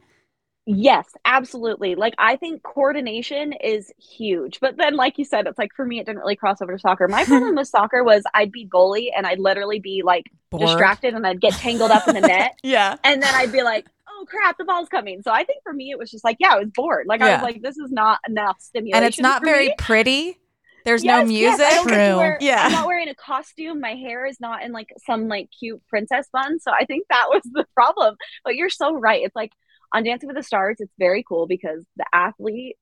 Yes, 0.66 1.06
absolutely. 1.26 1.94
Like 1.94 2.14
I 2.16 2.36
think 2.36 2.62
coordination 2.62 3.52
is 3.52 3.92
huge. 3.98 4.60
But 4.60 4.76
then 4.78 4.96
like 4.96 5.18
you 5.18 5.24
said, 5.24 5.46
it's 5.46 5.58
like 5.58 5.72
for 5.76 5.84
me 5.84 5.98
it 6.00 6.06
didn't 6.06 6.20
really 6.20 6.36
cross 6.36 6.62
over 6.62 6.72
to 6.72 6.78
soccer. 6.78 7.06
My 7.06 7.24
problem 7.24 7.54
with 7.56 7.68
soccer 7.68 8.02
was 8.02 8.22
I'd 8.32 8.50
be 8.50 8.66
goalie 8.66 9.08
and 9.14 9.26
I'd 9.26 9.38
literally 9.40 9.78
be 9.78 10.02
like 10.04 10.24
Bored. 10.50 10.62
distracted 10.62 11.12
and 11.14 11.26
I'd 11.26 11.40
get 11.40 11.52
tangled 11.52 11.90
up 11.90 12.08
in 12.08 12.14
the 12.14 12.22
net 12.22 12.52
Yeah. 12.62 12.96
and 13.04 13.22
then 13.22 13.34
I'd 13.34 13.52
be 13.52 13.62
like, 13.62 13.86
"Oh 14.08 14.24
crap, 14.26 14.56
the 14.56 14.64
ball's 14.64 14.88
coming." 14.88 15.20
So 15.20 15.30
I 15.30 15.44
think 15.44 15.62
for 15.64 15.72
me 15.74 15.90
it 15.90 15.98
was 15.98 16.10
just 16.10 16.24
like, 16.24 16.38
yeah, 16.40 16.54
I 16.54 16.58
was 16.60 16.70
bored. 16.74 17.06
Like 17.06 17.20
I 17.20 17.34
was 17.34 17.42
like 17.42 17.60
this 17.60 17.76
is 17.76 17.90
not 17.92 18.20
enough 18.26 18.56
stimulation. 18.60 18.96
And 18.96 19.04
it's 19.04 19.20
not 19.20 19.40
for 19.40 19.46
very 19.46 19.68
me. 19.68 19.74
pretty. 19.76 20.38
There's 20.86 21.02
no 21.04 21.20
Yes, 21.20 21.30
yes, 21.30 21.58
music. 21.58 21.66
I 21.66 21.74
don't 21.76 21.86
get 21.88 21.96
to 21.96 22.08
True. 22.10 22.16
wear- 22.18 22.38
Yeah. 22.42 22.62
I'm 22.64 22.72
not 22.72 22.86
wearing 22.86 23.08
a 23.08 23.14
costume. 23.14 23.80
My 23.80 23.94
hair 23.94 24.26
is 24.26 24.38
not 24.40 24.62
in 24.62 24.72
like 24.72 24.88
some 25.06 25.28
like 25.28 25.48
cute 25.58 25.82
princess 25.88 26.26
bun. 26.30 26.58
So 26.60 26.70
I 26.72 26.84
think 26.84 27.06
that 27.08 27.26
was 27.30 27.40
the 27.52 27.66
problem. 27.74 28.16
But 28.44 28.54
you're 28.56 28.68
so 28.70 28.94
right. 28.94 29.22
It's 29.24 29.34
like 29.36 29.52
on 29.94 30.04
Dancing 30.04 30.26
with 30.28 30.36
the 30.36 30.42
Stars, 30.42 30.76
it's 30.80 30.92
very 30.98 31.24
cool 31.26 31.46
because 31.46 31.84
the 31.96 32.04
athlete 32.12 32.76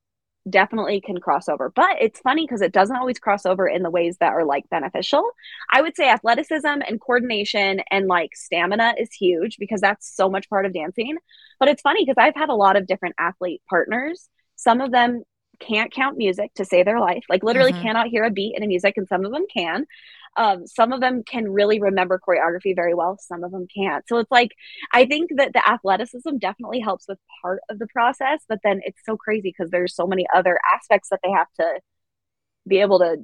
definitely 0.50 1.00
can 1.00 1.20
cross 1.20 1.48
over. 1.48 1.70
But 1.74 1.98
it's 2.00 2.18
funny 2.18 2.44
because 2.44 2.62
it 2.62 2.72
doesn't 2.72 2.96
always 2.96 3.20
cross 3.20 3.46
over 3.46 3.68
in 3.68 3.84
the 3.84 3.90
ways 3.90 4.16
that 4.18 4.32
are 4.32 4.44
like 4.44 4.68
beneficial. 4.70 5.30
I 5.72 5.82
would 5.82 5.94
say 5.96 6.08
athleticism 6.08 6.66
and 6.66 7.00
coordination 7.00 7.80
and 7.92 8.08
like 8.08 8.34
stamina 8.34 8.94
is 8.98 9.12
huge 9.12 9.56
because 9.58 9.80
that's 9.80 10.12
so 10.16 10.28
much 10.28 10.50
part 10.50 10.66
of 10.66 10.72
dancing. 10.74 11.16
But 11.60 11.68
it's 11.68 11.82
funny 11.82 12.04
because 12.04 12.16
I've 12.18 12.34
had 12.34 12.48
a 12.48 12.54
lot 12.54 12.76
of 12.76 12.88
different 12.88 13.14
athlete 13.20 13.62
partners. 13.70 14.28
Some 14.56 14.80
of 14.80 14.90
them 14.90 15.22
can't 15.60 15.92
count 15.92 16.18
music 16.18 16.52
to 16.54 16.64
save 16.64 16.86
their 16.86 16.98
life, 16.98 17.22
like 17.28 17.44
literally 17.44 17.72
Mhm. 17.72 17.80
cannot 17.82 18.08
hear 18.08 18.24
a 18.24 18.30
beat 18.30 18.56
in 18.56 18.64
a 18.64 18.66
music, 18.66 18.96
and 18.96 19.06
some 19.06 19.24
of 19.24 19.30
them 19.30 19.46
can. 19.54 19.86
Um, 20.36 20.66
some 20.66 20.92
of 20.92 21.00
them 21.00 21.22
can 21.24 21.50
really 21.50 21.80
remember 21.80 22.18
choreography 22.26 22.74
very 22.74 22.94
well, 22.94 23.18
some 23.20 23.44
of 23.44 23.50
them 23.52 23.66
can't. 23.74 24.04
So 24.08 24.18
it's 24.18 24.30
like, 24.30 24.50
I 24.92 25.04
think 25.04 25.30
that 25.36 25.52
the 25.52 25.66
athleticism 25.68 26.38
definitely 26.38 26.80
helps 26.80 27.06
with 27.08 27.18
part 27.42 27.60
of 27.68 27.78
the 27.78 27.86
process, 27.88 28.40
but 28.48 28.58
then 28.64 28.80
it's 28.84 29.00
so 29.04 29.16
crazy 29.16 29.52
because 29.56 29.70
there's 29.70 29.94
so 29.94 30.06
many 30.06 30.26
other 30.34 30.58
aspects 30.74 31.08
that 31.10 31.20
they 31.22 31.30
have 31.30 31.48
to 31.60 31.80
be 32.68 32.80
able 32.80 32.98
to 33.00 33.16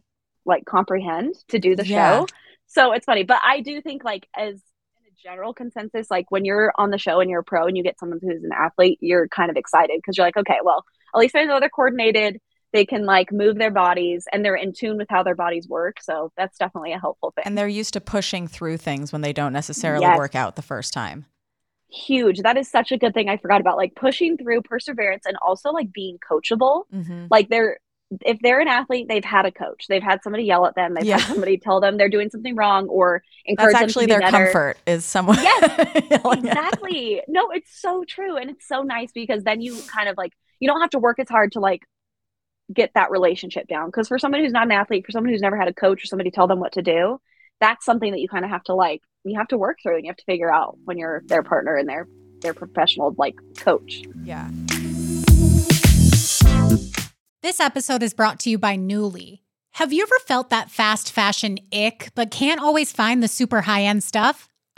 like 0.45 0.65
comprehend 0.65 1.35
to 1.49 1.59
do 1.59 1.77
the 1.77 1.85
Yeah. 1.85 2.21
show. 2.21 2.27
So 2.67 2.93
it's 2.93 3.07
funny, 3.07 3.23
but 3.23 3.41
I 3.45 3.61
do 3.61 3.81
think 3.81 4.05
like 4.05 4.27
as 4.37 4.55
in 4.55 5.07
a 5.07 5.15
general 5.23 5.55
consensus, 5.55 6.11
like 6.11 6.31
when 6.31 6.45
you're 6.45 6.73
on 6.77 6.91
the 6.91 6.99
show 6.99 7.21
and 7.21 7.31
you're 7.31 7.41
a 7.41 7.45
pro 7.45 7.67
and 7.67 7.77
you 7.77 7.83
get 7.83 7.99
someone 7.99 8.19
who's 8.23 8.43
an 8.43 8.50
athlete, 8.57 8.99
you're 9.00 9.29
kind 9.29 9.50
of 9.50 9.57
excited 9.57 9.97
because 9.97 10.17
you're 10.17 10.27
like, 10.27 10.37
okay, 10.37 10.59
well, 10.62 10.85
at 11.15 11.19
least 11.19 11.37
I 11.37 11.45
know 11.45 11.61
they're 11.61 11.71
coordinated. 11.71 12.38
They 12.73 12.85
can 12.85 13.05
like 13.07 13.33
move 13.33 13.57
their 13.57 13.71
bodies 13.71 14.27
and 14.33 14.45
they're 14.45 14.55
in 14.57 14.73
tune 14.73 14.97
with 14.99 15.09
how 15.09 15.23
their 15.23 15.35
bodies 15.35 15.67
work. 15.69 16.03
So 16.03 16.33
that's 16.37 16.59
definitely 16.59 16.93
a 16.93 16.99
helpful 16.99 17.33
thing. 17.35 17.45
And 17.47 17.57
they're 17.57 17.67
used 17.69 17.95
to 17.95 18.01
pushing 18.01 18.47
through 18.47 18.77
things 18.77 19.13
when 19.13 19.23
they 19.23 19.33
don't 19.33 19.53
necessarily 19.53 20.05
Yes. 20.05 20.19
work 20.19 20.35
out 20.35 20.57
the 20.57 20.63
first 20.63 20.93
time. 20.93 21.25
Huge. 21.91 22.41
That 22.43 22.59
is 22.59 22.71
such 22.71 22.93
a 22.93 22.99
good 22.99 23.15
thing 23.15 23.31
I 23.31 23.39
forgot 23.39 23.63
about. 23.63 23.79
Like 23.79 23.95
pushing 23.95 24.37
through 24.37 24.61
perseverance 24.63 25.25
and 25.25 25.37
also 25.41 25.71
like 25.71 25.91
being 25.93 26.19
coachable. 26.19 26.83
Mm-hmm. 26.95 27.27
Like 27.31 27.49
they're 27.49 27.79
if 28.23 28.39
they're 28.41 28.61
an 28.61 28.69
athlete, 28.69 29.07
they've 29.07 29.25
had 29.25 29.45
a 29.45 29.53
coach. 29.53 29.85
They've 29.89 30.03
had 30.03 30.23
somebody 30.23 30.45
yell 30.45 30.65
at 30.67 30.75
them. 30.75 30.95
They've 30.95 31.05
Yeah. 31.05 31.19
had 31.19 31.29
somebody 31.33 31.59
tell 31.59 31.79
them 31.81 31.97
they're 31.99 32.09
doing 32.09 32.31
something 32.31 32.55
wrong 32.57 32.89
or 32.89 33.23
encourage 33.45 33.73
That's 33.73 33.81
them 33.81 33.89
actually 33.89 34.05
to 34.05 34.09
be 34.09 34.13
their 34.13 34.21
better. 34.21 34.45
comfort 34.45 34.77
is 34.87 35.05
someone 35.05 35.37
Yes, 35.43 36.23
them. 36.23 36.33
exactly 36.39 37.23
no 37.29 37.51
it's 37.51 37.79
so 37.81 38.05
true 38.09 38.37
and 38.37 38.49
it's 38.51 38.67
so 38.67 38.83
nice 38.83 39.13
because 39.13 39.45
then 39.45 39.61
you 39.61 39.79
kind 39.95 40.09
of 40.09 40.17
like 40.17 40.33
you 40.61 40.69
don't 40.69 40.81
have 40.81 40.89
to 40.91 40.99
work 40.99 41.19
as 41.19 41.29
hard 41.29 41.53
to 41.53 41.61
like 41.61 41.83
get 42.73 42.91
that 42.95 43.11
relationship 43.11 43.67
down 43.67 43.87
because 43.87 44.09
for 44.09 44.19
somebody 44.19 44.45
who's 44.45 44.53
not 44.53 44.67
an 44.67 44.73
athlete 44.73 45.05
for 45.05 45.13
somebody 45.13 45.33
who's 45.33 45.43
never 45.43 45.57
had 45.57 45.69
a 45.69 45.75
coach 45.75 46.03
or 46.03 46.07
somebody 46.07 46.31
tell 46.31 46.47
them 46.47 46.61
what 46.61 46.73
to 46.73 46.83
do 46.83 47.19
that's 47.61 47.85
something 47.85 48.13
that 48.13 48.21
you 48.21 48.29
kind 48.29 48.45
of 48.45 48.51
have 48.51 48.63
to 48.63 48.75
like 48.75 49.01
you 49.25 49.37
have 49.37 49.49
to 49.49 49.59
work 49.59 49.79
through 49.83 49.97
and 49.97 50.05
you 50.05 50.11
have 50.11 50.17
to 50.17 50.25
figure 50.25 50.53
out 50.53 50.77
when 50.85 50.99
you're 50.99 51.23
their 51.27 51.43
partner 51.43 51.77
and 51.77 51.89
their 51.89 52.07
their 52.41 52.55
professional 52.55 53.15
like 53.19 53.35
coach 53.57 54.03
Yeah. 54.23 54.49
This 57.41 57.61
episode 57.61 58.03
is 58.03 58.15
brought 58.15 58.41
to 58.41 58.51
you 58.51 58.59
by 58.59 58.77
Nuuly. 58.77 59.41
Have 59.73 59.93
you 59.93 60.03
ever 60.03 60.19
felt 60.19 60.51
that 60.51 60.71
fast 60.71 61.13
fashion 61.13 61.59
ick, 61.73 62.11
but 62.15 62.31
can't 62.33 62.61
always 62.61 62.93
find 62.93 63.23
the 63.23 63.29
super 63.29 63.63
high 63.63 63.85
end 63.85 64.03
stuff? 64.03 64.49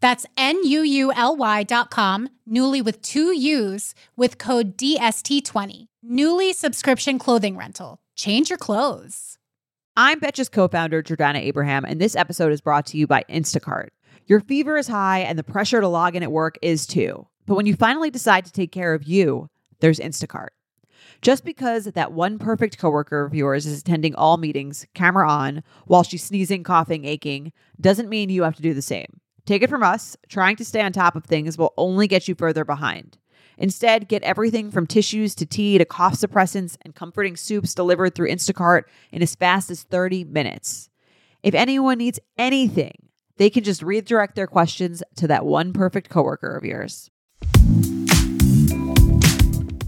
That's 0.00 0.24
N-U-U-L-Y 0.36 1.62
dot 1.64 1.90
com, 1.90 2.30
Nuuly 2.48 2.82
with 2.82 3.02
two 3.02 3.34
U's 3.34 3.94
with 4.16 4.38
code 4.38 4.76
DST20. 4.78 5.86
Nuuly 6.08 6.54
subscription 6.54 7.18
clothing 7.18 7.56
rental. 7.56 7.98
Change 8.16 8.48
your 8.48 8.58
clothes. 8.58 9.36
I'm 9.96 10.18
Betches 10.18 10.50
co-founder 10.50 11.02
Jordana 11.02 11.40
Abraham, 11.40 11.84
and 11.84 12.00
this 12.00 12.16
episode 12.16 12.52
is 12.52 12.62
brought 12.62 12.86
to 12.86 12.96
you 12.96 13.06
by 13.06 13.24
Instacart. 13.28 13.88
Your 14.26 14.40
fever 14.40 14.78
is 14.78 14.88
high 14.88 15.18
and 15.18 15.38
the 15.38 15.44
pressure 15.44 15.80
to 15.80 15.88
log 15.88 16.16
in 16.16 16.22
at 16.22 16.32
work 16.32 16.56
is 16.62 16.86
too. 16.86 17.26
But 17.46 17.56
when 17.56 17.66
you 17.66 17.74
finally 17.74 18.10
decide 18.10 18.46
to 18.46 18.52
take 18.52 18.72
care 18.72 18.94
of 18.94 19.02
you, 19.04 19.50
there's 19.80 19.98
Instacart. 19.98 20.48
Just 21.20 21.44
because 21.44 21.84
that 21.84 22.12
one 22.12 22.38
perfect 22.38 22.78
coworker 22.78 23.26
of 23.26 23.34
yours 23.34 23.66
is 23.66 23.80
attending 23.80 24.14
all 24.14 24.38
meetings, 24.38 24.86
camera 24.94 25.28
on, 25.30 25.62
while 25.86 26.02
she's 26.02 26.22
sneezing, 26.24 26.62
coughing, 26.62 27.04
aching, 27.04 27.52
doesn't 27.78 28.08
mean 28.08 28.30
you 28.30 28.44
have 28.44 28.56
to 28.56 28.62
do 28.62 28.72
the 28.72 28.80
same. 28.80 29.20
Take 29.46 29.62
it 29.62 29.70
from 29.70 29.82
us, 29.82 30.16
trying 30.28 30.56
to 30.56 30.64
stay 30.64 30.80
on 30.80 30.92
top 30.92 31.16
of 31.16 31.24
things 31.24 31.56
will 31.56 31.74
only 31.76 32.06
get 32.06 32.28
you 32.28 32.34
further 32.34 32.64
behind. 32.64 33.18
Instead, 33.58 34.08
get 34.08 34.22
everything 34.22 34.70
from 34.70 34.86
tissues 34.86 35.34
to 35.34 35.44
tea 35.44 35.76
to 35.76 35.84
cough 35.84 36.14
suppressants 36.14 36.76
and 36.82 36.94
comforting 36.94 37.36
soups 37.36 37.74
delivered 37.74 38.14
through 38.14 38.30
Instacart 38.30 38.84
in 39.12 39.22
as 39.22 39.34
fast 39.34 39.70
as 39.70 39.82
30 39.82 40.24
minutes. 40.24 40.88
If 41.42 41.54
anyone 41.54 41.98
needs 41.98 42.18
anything, 42.38 43.08
they 43.36 43.50
can 43.50 43.64
just 43.64 43.82
redirect 43.82 44.34
their 44.34 44.46
questions 44.46 45.02
to 45.16 45.26
that 45.28 45.44
one 45.44 45.72
perfect 45.72 46.10
coworker 46.10 46.56
of 46.56 46.64
yours. 46.64 47.10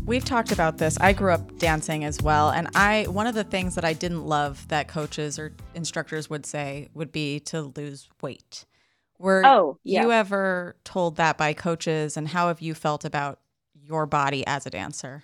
We've 0.04 0.24
talked 0.24 0.52
about 0.52 0.78
this. 0.78 0.98
I 1.00 1.12
grew 1.12 1.32
up 1.32 1.58
dancing 1.58 2.04
as 2.04 2.20
well, 2.20 2.50
and 2.50 2.68
I 2.74 3.06
one 3.08 3.26
of 3.26 3.34
the 3.34 3.44
things 3.44 3.76
that 3.76 3.84
I 3.84 3.92
didn't 3.92 4.26
love 4.26 4.66
that 4.68 4.88
coaches 4.88 5.38
or 5.38 5.54
instructors 5.74 6.28
would 6.28 6.44
say 6.44 6.88
would 6.92 7.12
be 7.12 7.40
to 7.40 7.72
lose 7.76 8.08
weight. 8.20 8.66
Were 9.22 9.44
Oh, 9.46 9.78
yeah. 9.84 10.02
you 10.02 10.10
ever 10.10 10.74
told 10.82 11.14
that 11.16 11.38
by 11.38 11.52
coaches, 11.52 12.16
and 12.16 12.26
how 12.28 12.48
have 12.48 12.60
you 12.60 12.74
felt 12.74 13.04
about 13.04 13.38
your 13.72 14.04
body 14.04 14.44
as 14.46 14.66
a 14.66 14.70
dancer? 14.70 15.22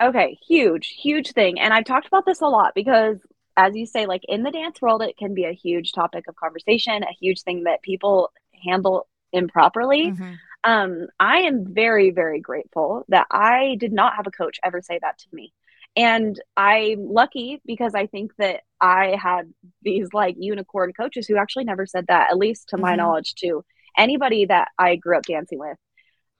Okay, 0.00 0.38
huge, 0.46 0.88
huge 1.02 1.32
thing. 1.32 1.58
And 1.58 1.74
I've 1.74 1.84
talked 1.84 2.06
about 2.06 2.24
this 2.24 2.40
a 2.40 2.46
lot 2.46 2.72
because, 2.74 3.18
as 3.56 3.74
you 3.74 3.84
say, 3.86 4.06
like 4.06 4.22
in 4.28 4.44
the 4.44 4.52
dance 4.52 4.80
world, 4.80 5.02
it 5.02 5.16
can 5.16 5.34
be 5.34 5.44
a 5.44 5.52
huge 5.52 5.92
topic 5.92 6.28
of 6.28 6.36
conversation, 6.36 7.02
a 7.02 7.12
huge 7.20 7.42
thing 7.42 7.64
that 7.64 7.82
people 7.82 8.30
handle 8.64 9.08
improperly. 9.32 10.10
Mhm. 10.12 10.38
Um, 10.62 11.08
I 11.18 11.38
am 11.38 11.74
very, 11.74 12.10
very 12.10 12.40
grateful 12.40 13.04
that 13.08 13.26
I 13.30 13.76
did 13.80 13.92
not 13.92 14.14
have 14.14 14.26
a 14.28 14.30
coach 14.30 14.58
ever 14.64 14.80
say 14.82 14.98
that 15.02 15.18
to 15.18 15.26
me. 15.32 15.52
And 15.98 16.40
I'm 16.56 17.12
lucky 17.12 17.60
because 17.66 17.94
I 17.94 18.06
think 18.06 18.32
that 18.38 18.60
I 18.80 19.16
had 19.20 19.52
these 19.82 20.14
like 20.14 20.36
unicorn 20.38 20.92
coaches 20.92 21.26
who 21.26 21.36
actually 21.36 21.64
never 21.64 21.86
said 21.86 22.06
that, 22.06 22.30
at 22.30 22.38
least 22.38 22.68
to 22.68 22.76
my 22.76 22.94
Mhm. 22.94 22.98
knowledge, 22.98 23.34
to 23.36 23.64
anybody 23.96 24.44
that 24.46 24.68
I 24.78 24.94
grew 24.96 25.16
up 25.18 25.24
dancing 25.24 25.58
with. 25.58 25.76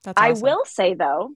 That's 0.03 0.17
I 0.19 0.31
awesome. 0.31 0.43
will 0.43 0.63
say 0.65 0.93
though 0.93 1.31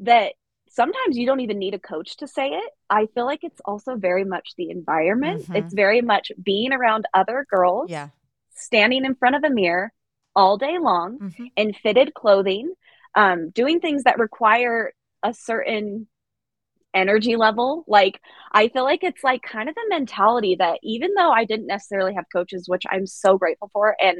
that 0.00 0.32
sometimes 0.68 1.16
you 1.16 1.24
don't 1.24 1.40
even 1.40 1.58
need 1.60 1.74
a 1.74 1.78
coach 1.78 2.16
to 2.16 2.26
say 2.26 2.48
it. 2.48 2.70
I 2.90 3.06
feel 3.14 3.26
like 3.26 3.44
it's 3.44 3.60
also 3.64 3.94
very 3.94 4.24
much 4.24 4.54
the 4.56 4.70
environment. 4.70 5.42
Mhm. 5.48 5.56
It's 5.56 5.72
very 5.72 6.00
much 6.00 6.32
being 6.42 6.72
around 6.72 7.06
other 7.14 7.46
girls, 7.48 7.90
Yeah. 7.90 8.08
standing 8.54 9.04
in 9.04 9.14
front 9.14 9.36
of 9.36 9.44
a 9.44 9.50
mirror 9.50 9.92
all 10.34 10.56
day 10.58 10.78
long 10.78 11.18
Mhm. 11.18 11.52
in 11.54 11.74
fitted 11.74 12.14
clothing, 12.14 12.74
um, 13.14 13.50
doing 13.50 13.78
things 13.78 14.02
that 14.04 14.18
require 14.18 14.92
a 15.22 15.32
certain 15.32 16.08
energy 16.94 17.36
level. 17.36 17.84
Like, 17.86 18.20
I 18.52 18.68
feel 18.68 18.84
like 18.84 19.02
it's 19.02 19.22
like 19.24 19.42
kind 19.42 19.68
of 19.68 19.74
the 19.74 19.84
mentality 19.88 20.56
that 20.58 20.78
even 20.82 21.14
though 21.14 21.30
I 21.30 21.44
didn't 21.44 21.66
necessarily 21.66 22.14
have 22.14 22.24
coaches, 22.32 22.64
which 22.68 22.84
I'm 22.90 23.06
so 23.06 23.38
grateful 23.38 23.70
for, 23.72 23.96
and 24.02 24.18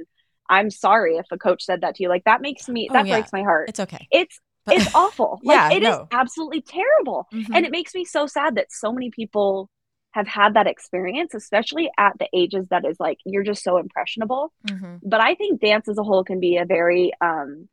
I'm 0.49 0.71
sorry 0.71 1.17
if 1.17 1.27
a 1.31 1.39
coach 1.39 1.65
said 1.65 1.81
that 1.83 1.95
to 1.97 2.03
you, 2.03 2.09
like 2.09 2.25
that 2.25 2.41
makes 2.43 2.69
me, 2.69 2.89
Oh, 2.91 2.95
that 2.95 3.07
yeah. 3.07 3.15
breaks 3.15 3.33
my 3.33 3.43
heart. 3.43 3.69
It's 3.69 3.81
okay. 3.81 4.07
It's, 4.11 4.41
But- 4.65 4.77
it's 4.77 4.95
awful. 4.95 5.41
Like, 5.45 5.55
Yeah, 5.57 5.71
it 5.77 5.83
is 5.83 5.89
no. 5.89 6.09
absolutely 6.13 6.63
terrible. 6.63 7.27
Mhm. 7.33 7.55
And 7.55 7.65
it 7.67 7.71
makes 7.73 7.95
me 7.95 8.05
so 8.05 8.27
sad 8.27 8.55
that 8.57 8.67
so 8.71 8.93
many 8.93 9.11
people 9.11 9.69
have 10.13 10.27
had 10.29 10.55
that 10.55 10.67
experience, 10.67 11.33
especially 11.33 11.91
at 11.99 12.13
the 12.19 12.29
ages 12.35 12.69
that 12.69 12.85
is 12.85 12.99
like, 13.01 13.19
you're 13.25 13.43
just 13.45 13.63
so 13.65 13.79
impressionable 13.79 14.53
Mhm. 14.69 15.01
but 15.03 15.21
I 15.21 15.35
think 15.35 15.61
dance 15.61 15.89
as 15.89 15.97
a 15.99 16.03
whole 16.03 16.23
can 16.25 16.39
be 16.39 16.59
a 16.59 16.65
very 16.67 17.13
um 17.21 17.69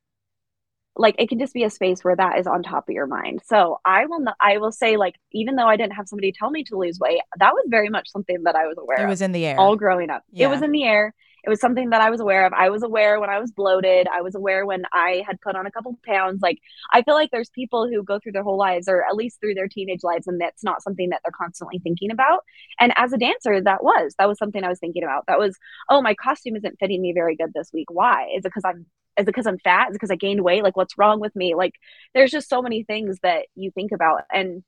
like 1.00 1.16
it 1.18 1.30
can 1.30 1.40
just 1.40 1.54
be 1.54 1.64
a 1.64 1.70
space 1.70 2.04
where 2.04 2.16
that 2.16 2.38
is 2.38 2.46
on 2.46 2.62
top 2.62 2.88
of 2.90 2.94
your 2.94 3.08
mind. 3.08 3.42
So 3.46 3.80
I 3.86 4.06
will 4.06 4.20
not, 4.20 4.36
I 4.42 4.58
will 4.58 4.72
say 4.72 4.98
like 4.98 5.16
even 5.32 5.56
though 5.56 5.66
I 5.68 5.78
didn't 5.78 5.94
have 5.94 6.08
somebody 6.08 6.32
tell 6.32 6.52
me 6.52 6.64
to 6.66 6.78
lose 6.78 7.00
weight, 7.00 7.22
that 7.40 7.54
was 7.54 7.66
very 7.70 7.90
much 7.90 8.10
something 8.10 8.44
that 8.44 8.56
I 8.56 8.68
was 8.68 8.78
aware 8.78 8.98
of. 8.98 9.04
It 9.04 9.08
was 9.08 9.22
in 9.22 9.32
the 9.32 9.46
air. 9.46 9.58
all 9.58 9.76
growing 9.78 10.10
up. 10.10 10.24
It 10.34 10.48
was 10.48 10.62
in 10.62 10.72
the 10.72 10.84
air. 10.84 11.16
It 11.46 11.50
was 11.50 11.62
something 11.62 11.92
that 11.92 12.02
I 12.02 12.10
was 12.10 12.20
aware 12.20 12.46
of. 12.46 12.52
I 12.52 12.70
was 12.70 12.84
aware 12.84 13.18
when 13.18 13.30
I 13.30 13.40
was 13.40 13.50
bloated. 13.50 14.08
I 14.14 14.22
was 14.22 14.36
aware 14.36 14.66
when 14.66 14.84
I 14.92 15.24
had 15.26 15.40
put 15.40 15.56
on 15.56 15.66
a 15.66 15.72
couple 15.72 15.98
pounds. 16.06 16.42
Like 16.42 16.60
I 16.92 17.02
feel 17.02 17.14
like 17.14 17.32
there's 17.32 17.50
people 17.50 17.88
who 17.88 18.04
go 18.04 18.20
through 18.20 18.34
their 18.34 18.44
whole 18.44 18.58
lives 18.58 18.90
or 18.90 19.06
at 19.06 19.16
least 19.16 19.40
through 19.40 19.54
their 19.54 19.70
teenage 19.70 20.04
lives 20.04 20.28
and 20.28 20.40
that's 20.42 20.66
not 20.66 20.84
something 20.84 21.10
that 21.10 21.22
they're 21.24 21.32
constantly 21.32 21.80
thinking 21.80 22.12
about. 22.12 22.44
And 22.78 22.92
as 22.98 23.14
a 23.14 23.18
dancer, 23.18 23.62
that 23.62 23.84
was 23.84 24.16
that 24.20 24.28
was 24.28 24.38
something 24.38 24.66
I 24.66 24.70
was 24.70 24.80
thinking 24.80 25.04
about. 25.04 25.28
That 25.28 25.40
was, 25.40 25.56
oh, 25.90 26.02
my 26.02 26.14
costume 26.14 26.58
isn't 26.58 26.76
fitting 26.78 27.02
me 27.02 27.14
very 27.14 27.38
good 27.38 27.54
this 27.56 27.70
week. 27.74 27.88
Why? 27.90 28.28
Is 28.36 28.40
it 28.40 28.50
because 28.50 28.66
I'm 28.66 28.86
is 29.18 29.24
it 29.24 29.26
because 29.26 29.48
I'm 29.48 29.60
fat? 29.60 29.90
Is 29.90 29.92
it 29.92 29.94
because 29.94 30.12
I 30.12 30.16
gained 30.16 30.42
weight? 30.44 30.64
Like 30.64 30.78
what's 30.78 30.98
wrong 30.98 31.20
with 31.20 31.36
me? 31.36 31.56
Like 31.56 31.74
there's 32.14 32.32
just 32.32 32.50
so 32.50 32.62
many 32.62 32.84
things 32.84 33.20
that 33.24 33.48
you 33.56 33.72
think 33.72 33.92
about 33.92 34.24
and 34.34 34.64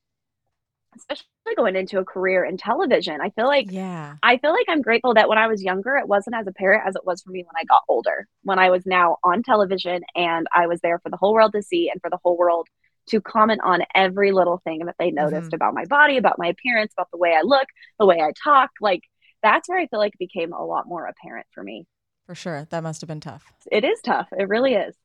especially 0.96 1.26
going 1.56 1.76
into 1.76 2.00
a 2.00 2.06
career 2.06 2.44
in 2.44 2.58
television. 2.58 3.20
I 3.22 3.30
feel 3.32 3.48
like 3.48 3.68
yeah. 3.70 4.18
I 4.24 4.38
feel 4.38 4.52
like 4.52 4.68
I'm 4.70 4.82
grateful 4.84 5.16
that 5.16 5.30
when 5.30 5.40
I 5.40 5.48
was 5.48 5.64
younger, 5.64 5.96
it 5.96 6.08
wasn't 6.08 6.36
as 6.36 6.46
apparent 6.46 6.84
as 6.88 6.96
it 6.96 7.06
was 7.06 7.24
for 7.24 7.32
me 7.32 7.40
when 7.44 7.56
I 7.60 7.64
got 7.66 7.82
older. 7.90 8.28
When 8.44 8.60
I 8.60 8.70
was 8.70 8.86
now 8.86 9.18
on 9.24 9.42
television 9.42 10.04
and 10.16 10.46
I 10.54 10.68
was 10.68 10.80
there 10.82 11.00
for 11.00 11.10
the 11.10 11.18
whole 11.18 11.34
world 11.34 11.54
to 11.54 11.64
see 11.64 11.90
and 11.90 12.00
for 12.02 12.10
the 12.12 12.20
whole 12.24 12.38
world 12.38 12.68
to 13.10 13.20
comment 13.20 13.62
on 13.64 13.82
every 13.96 14.32
little 14.32 14.62
thing 14.64 14.86
that 14.86 14.96
they 15.00 15.10
noticed 15.10 15.54
Mhm. 15.54 15.54
about 15.54 15.74
my 15.74 15.86
body, 15.86 16.18
about 16.18 16.38
my 16.38 16.48
appearance, 16.48 16.94
about 16.96 17.10
the 17.12 17.18
way 17.18 17.34
I 17.36 17.42
look, 17.42 17.68
the 18.00 18.06
way 18.06 18.22
I 18.22 18.32
talk. 18.44 18.70
Like 18.80 19.02
that's 19.42 19.68
where 19.68 19.80
I 19.80 19.88
feel 19.88 20.00
like 20.00 20.14
it 20.14 20.20
became 20.20 20.54
a 20.54 20.64
lot 20.64 20.88
more 20.88 21.08
apparent 21.08 21.48
for 21.54 21.64
me. 21.64 21.86
For 22.32 22.36
sure. 22.36 22.66
That 22.70 22.82
must 22.82 23.02
have 23.02 23.10
been 23.10 23.20
tough. 23.20 23.44
It 23.70 23.84
is 23.84 24.00
tough. 24.00 24.30
It 24.32 24.48
really 24.48 24.74
is. 24.74 24.96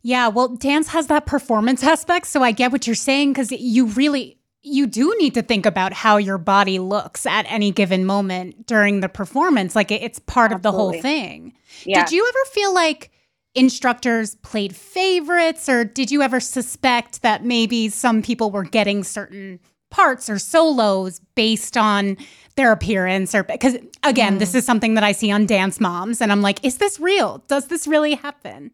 Yeah, 0.00 0.28
well, 0.28 0.48
dance 0.48 0.88
has 0.88 1.08
that 1.08 1.26
performance 1.26 1.84
aspect. 1.84 2.26
So 2.28 2.42
I 2.42 2.52
get 2.52 2.72
what 2.72 2.86
you're 2.86 2.96
saying 2.96 3.34
because 3.34 3.52
you 3.52 3.88
really, 3.88 4.38
you 4.62 4.86
do 4.86 5.14
need 5.18 5.34
to 5.34 5.42
think 5.42 5.66
about 5.66 5.92
how 5.92 6.16
your 6.16 6.38
body 6.38 6.78
looks 6.78 7.26
at 7.26 7.44
any 7.50 7.72
given 7.72 8.06
moment 8.06 8.66
during 8.66 9.00
the 9.00 9.08
performance. 9.10 9.76
Like 9.76 9.90
it's 9.90 10.18
part 10.18 10.50
Absolutely. 10.50 10.56
of 10.56 10.62
the 10.62 10.72
whole 10.72 11.02
thing. 11.02 11.52
Yeah. 11.84 12.06
Did 12.06 12.12
you 12.12 12.26
ever 12.26 12.50
feel 12.52 12.72
like 12.72 13.10
instructors 13.54 14.36
played 14.36 14.74
favorites, 14.74 15.68
or 15.68 15.84
did 15.84 16.10
you 16.10 16.22
ever 16.22 16.40
suspect 16.40 17.20
that 17.20 17.44
maybe 17.44 17.90
some 17.90 18.22
people 18.22 18.50
were 18.50 18.64
getting 18.64 19.04
certain 19.04 19.60
parts 19.90 20.30
or 20.30 20.38
solos 20.38 21.20
based 21.34 21.76
on 21.76 22.16
their 22.56 22.72
appearance 22.72 23.34
or 23.34 23.42
because 23.44 23.76
again 24.02 24.36
mm. 24.36 24.38
this 24.38 24.54
is 24.54 24.64
something 24.64 24.94
that 24.94 25.04
i 25.04 25.12
see 25.12 25.30
on 25.30 25.46
dance 25.46 25.78
moms 25.78 26.20
and 26.20 26.32
i'm 26.32 26.42
like 26.42 26.64
is 26.64 26.78
this 26.78 26.98
real 26.98 27.42
does 27.48 27.68
this 27.68 27.86
really 27.86 28.14
happen 28.14 28.70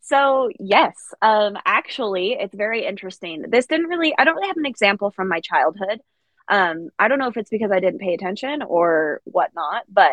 so 0.00 0.48
yes 0.58 0.94
um 1.22 1.56
actually 1.66 2.32
it's 2.32 2.54
very 2.54 2.84
interesting 2.84 3.44
this 3.48 3.66
didn't 3.66 3.86
really 3.86 4.14
i 4.18 4.24
don't 4.24 4.36
really 4.36 4.48
have 4.48 4.56
an 4.56 4.66
example 4.66 5.10
from 5.10 5.28
my 5.28 5.40
childhood 5.40 6.00
um 6.48 6.88
i 6.98 7.08
don't 7.08 7.18
know 7.18 7.28
if 7.28 7.36
it's 7.36 7.50
because 7.50 7.70
i 7.70 7.80
didn't 7.80 8.00
pay 8.00 8.14
attention 8.14 8.62
or 8.62 9.20
whatnot 9.24 9.82
but 9.88 10.12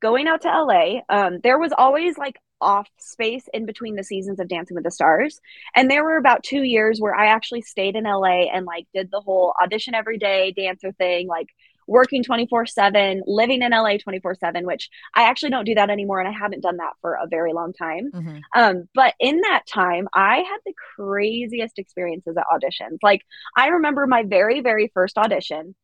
going 0.00 0.28
out 0.28 0.42
to 0.42 0.48
la 0.48 1.00
um 1.08 1.40
there 1.42 1.58
was 1.58 1.72
always 1.76 2.18
like 2.18 2.36
off 2.62 2.88
space 2.98 3.48
in 3.52 3.66
between 3.66 3.96
the 3.96 4.04
seasons 4.04 4.40
of 4.40 4.48
Dancing 4.48 4.76
with 4.76 4.84
the 4.84 4.90
Stars. 4.90 5.40
And 5.74 5.90
there 5.90 6.04
were 6.04 6.16
about 6.16 6.44
two 6.44 6.62
years 6.62 7.00
where 7.00 7.14
I 7.14 7.26
actually 7.26 7.62
stayed 7.62 7.96
in 7.96 8.04
LA 8.04 8.44
and 8.52 8.64
like 8.64 8.86
did 8.94 9.10
the 9.10 9.20
whole 9.20 9.52
audition 9.60 9.94
every 9.94 10.16
day 10.16 10.52
dancer 10.56 10.92
thing, 10.92 11.26
like 11.26 11.48
working 11.86 12.22
24 12.22 12.66
7, 12.66 13.22
living 13.26 13.62
in 13.62 13.72
LA 13.72 13.96
24 13.98 14.34
7, 14.36 14.66
which 14.66 14.88
I 15.14 15.24
actually 15.24 15.50
don't 15.50 15.64
do 15.64 15.74
that 15.74 15.90
anymore. 15.90 16.20
And 16.20 16.28
I 16.28 16.38
haven't 16.38 16.62
done 16.62 16.78
that 16.78 16.92
for 17.00 17.14
a 17.14 17.26
very 17.28 17.52
long 17.52 17.72
time. 17.72 18.10
Mm-hmm. 18.12 18.38
Um, 18.56 18.88
but 18.94 19.14
in 19.20 19.40
that 19.42 19.62
time, 19.66 20.08
I 20.12 20.38
had 20.38 20.58
the 20.64 20.74
craziest 20.96 21.78
experiences 21.78 22.36
at 22.36 22.44
auditions. 22.52 22.98
Like, 23.02 23.22
I 23.56 23.68
remember 23.68 24.06
my 24.06 24.22
very, 24.22 24.60
very 24.60 24.90
first 24.94 25.18
audition 25.18 25.74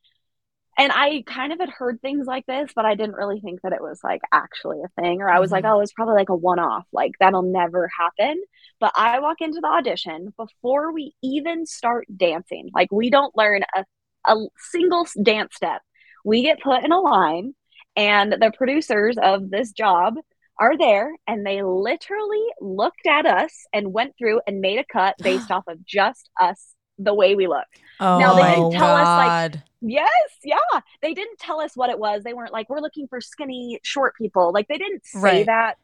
and 0.79 0.93
I 0.95 1.25
kind 1.27 1.53
of 1.53 1.59
had 1.59 1.71
heard 1.71 2.01
things 2.01 2.27
like 2.29 2.47
this, 2.47 2.71
but 2.75 2.87
I 2.87 2.95
didn't 2.95 3.17
really 3.17 3.41
think 3.41 3.63
that 3.63 3.73
it 3.73 3.83
was 3.83 3.99
like 4.05 4.21
actually 4.33 4.79
a 4.81 5.03
thing. 5.03 5.21
Or 5.21 5.29
I 5.29 5.41
was 5.41 5.49
mm-hmm. 5.49 5.55
like, 5.57 5.65
oh, 5.65 5.81
it's 5.81 5.93
probably 5.93 6.15
like 6.15 6.29
a 6.29 6.37
one 6.37 6.61
off, 6.61 6.87
like 6.93 7.13
that'll 7.19 7.43
never 7.43 7.91
happen. 7.99 8.41
But 8.79 8.93
I 8.95 9.19
walk 9.19 9.39
into 9.41 9.61
the 9.61 9.67
audition 9.67 10.33
before 10.37 10.93
we 10.93 11.15
even 11.21 11.67
start 11.67 12.07
dancing. 12.17 12.71
Like 12.73 12.93
we 12.93 13.11
don't 13.11 13.37
learn 13.37 13.63
a, 13.77 13.85
a 14.25 14.37
single 14.71 15.05
dance 15.21 15.57
step. 15.57 15.83
We 16.25 16.43
get 16.43 16.61
put 16.61 16.85
in 16.85 16.93
a 16.93 17.01
line, 17.01 17.55
and 17.97 18.33
the 18.33 18.53
producers 18.57 19.17
of 19.21 19.51
this 19.51 19.73
job 19.73 20.15
are 20.59 20.77
there 20.77 21.13
and 21.27 21.47
they 21.47 21.63
literally 21.63 22.45
looked 22.61 23.07
at 23.07 23.27
us 23.27 23.53
and 23.73 23.93
went 23.93 24.15
through 24.19 24.41
and 24.47 24.61
made 24.61 24.79
a 24.79 24.85
cut 24.85 25.15
based 25.23 25.51
off 25.51 25.65
of 25.69 25.85
just 25.85 26.31
us 26.41 26.75
the 26.99 27.15
way 27.15 27.35
we 27.35 27.47
look. 27.47 27.67
Oh, 28.01 28.19
now 28.19 28.35
they 28.35 28.55
didn't 28.55 28.73
tell 28.73 28.97
God. 28.97 29.01
us 29.01 29.55
like 29.55 29.63
yes, 29.81 30.09
yeah. 30.43 30.81
They 31.01 31.15
didn't 31.15 31.39
tell 31.39 31.61
us 31.61 31.77
what 31.77 31.91
it 31.91 31.99
was. 31.99 32.23
They 32.25 32.35
weren't 32.35 32.53
like 32.53 32.69
we're 32.69 32.81
looking 32.81 33.07
for 33.09 33.21
skinny 33.21 33.79
short 33.85 34.15
people. 34.17 34.53
Like 34.53 34.67
they 34.69 34.79
didn't 34.79 35.07
say 35.07 35.21
right. 35.21 35.47
that. 35.47 35.77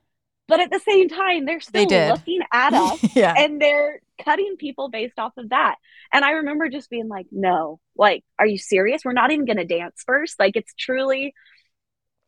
But 0.47 0.61
at 0.61 0.71
the 0.71 0.81
same 0.81 1.09
time, 1.09 1.47
they're 1.47 1.61
still 1.61 1.87
they 1.87 2.11
looking 2.11 2.41
at 2.53 2.75
us 2.75 3.17
yeah. 3.17 3.35
and 3.37 3.61
they're 3.61 4.01
cutting 4.23 4.57
people 4.59 4.91
based 4.91 5.19
off 5.19 5.33
of 5.37 5.51
that. 5.51 5.77
And 6.13 6.25
I 6.25 6.33
remember 6.33 6.69
just 6.69 6.91
being 6.91 7.09
like, 7.09 7.27
no, 7.31 7.81
like, 7.97 8.25
are 8.39 8.47
you 8.47 8.59
serious? 8.59 9.03
We're 9.05 9.13
not 9.13 9.31
even 9.31 9.47
going 9.47 9.57
to 9.57 9.65
dance 9.65 10.03
first. 10.07 10.39
Like, 10.39 10.57
it's 10.57 10.75
truly, 10.75 11.35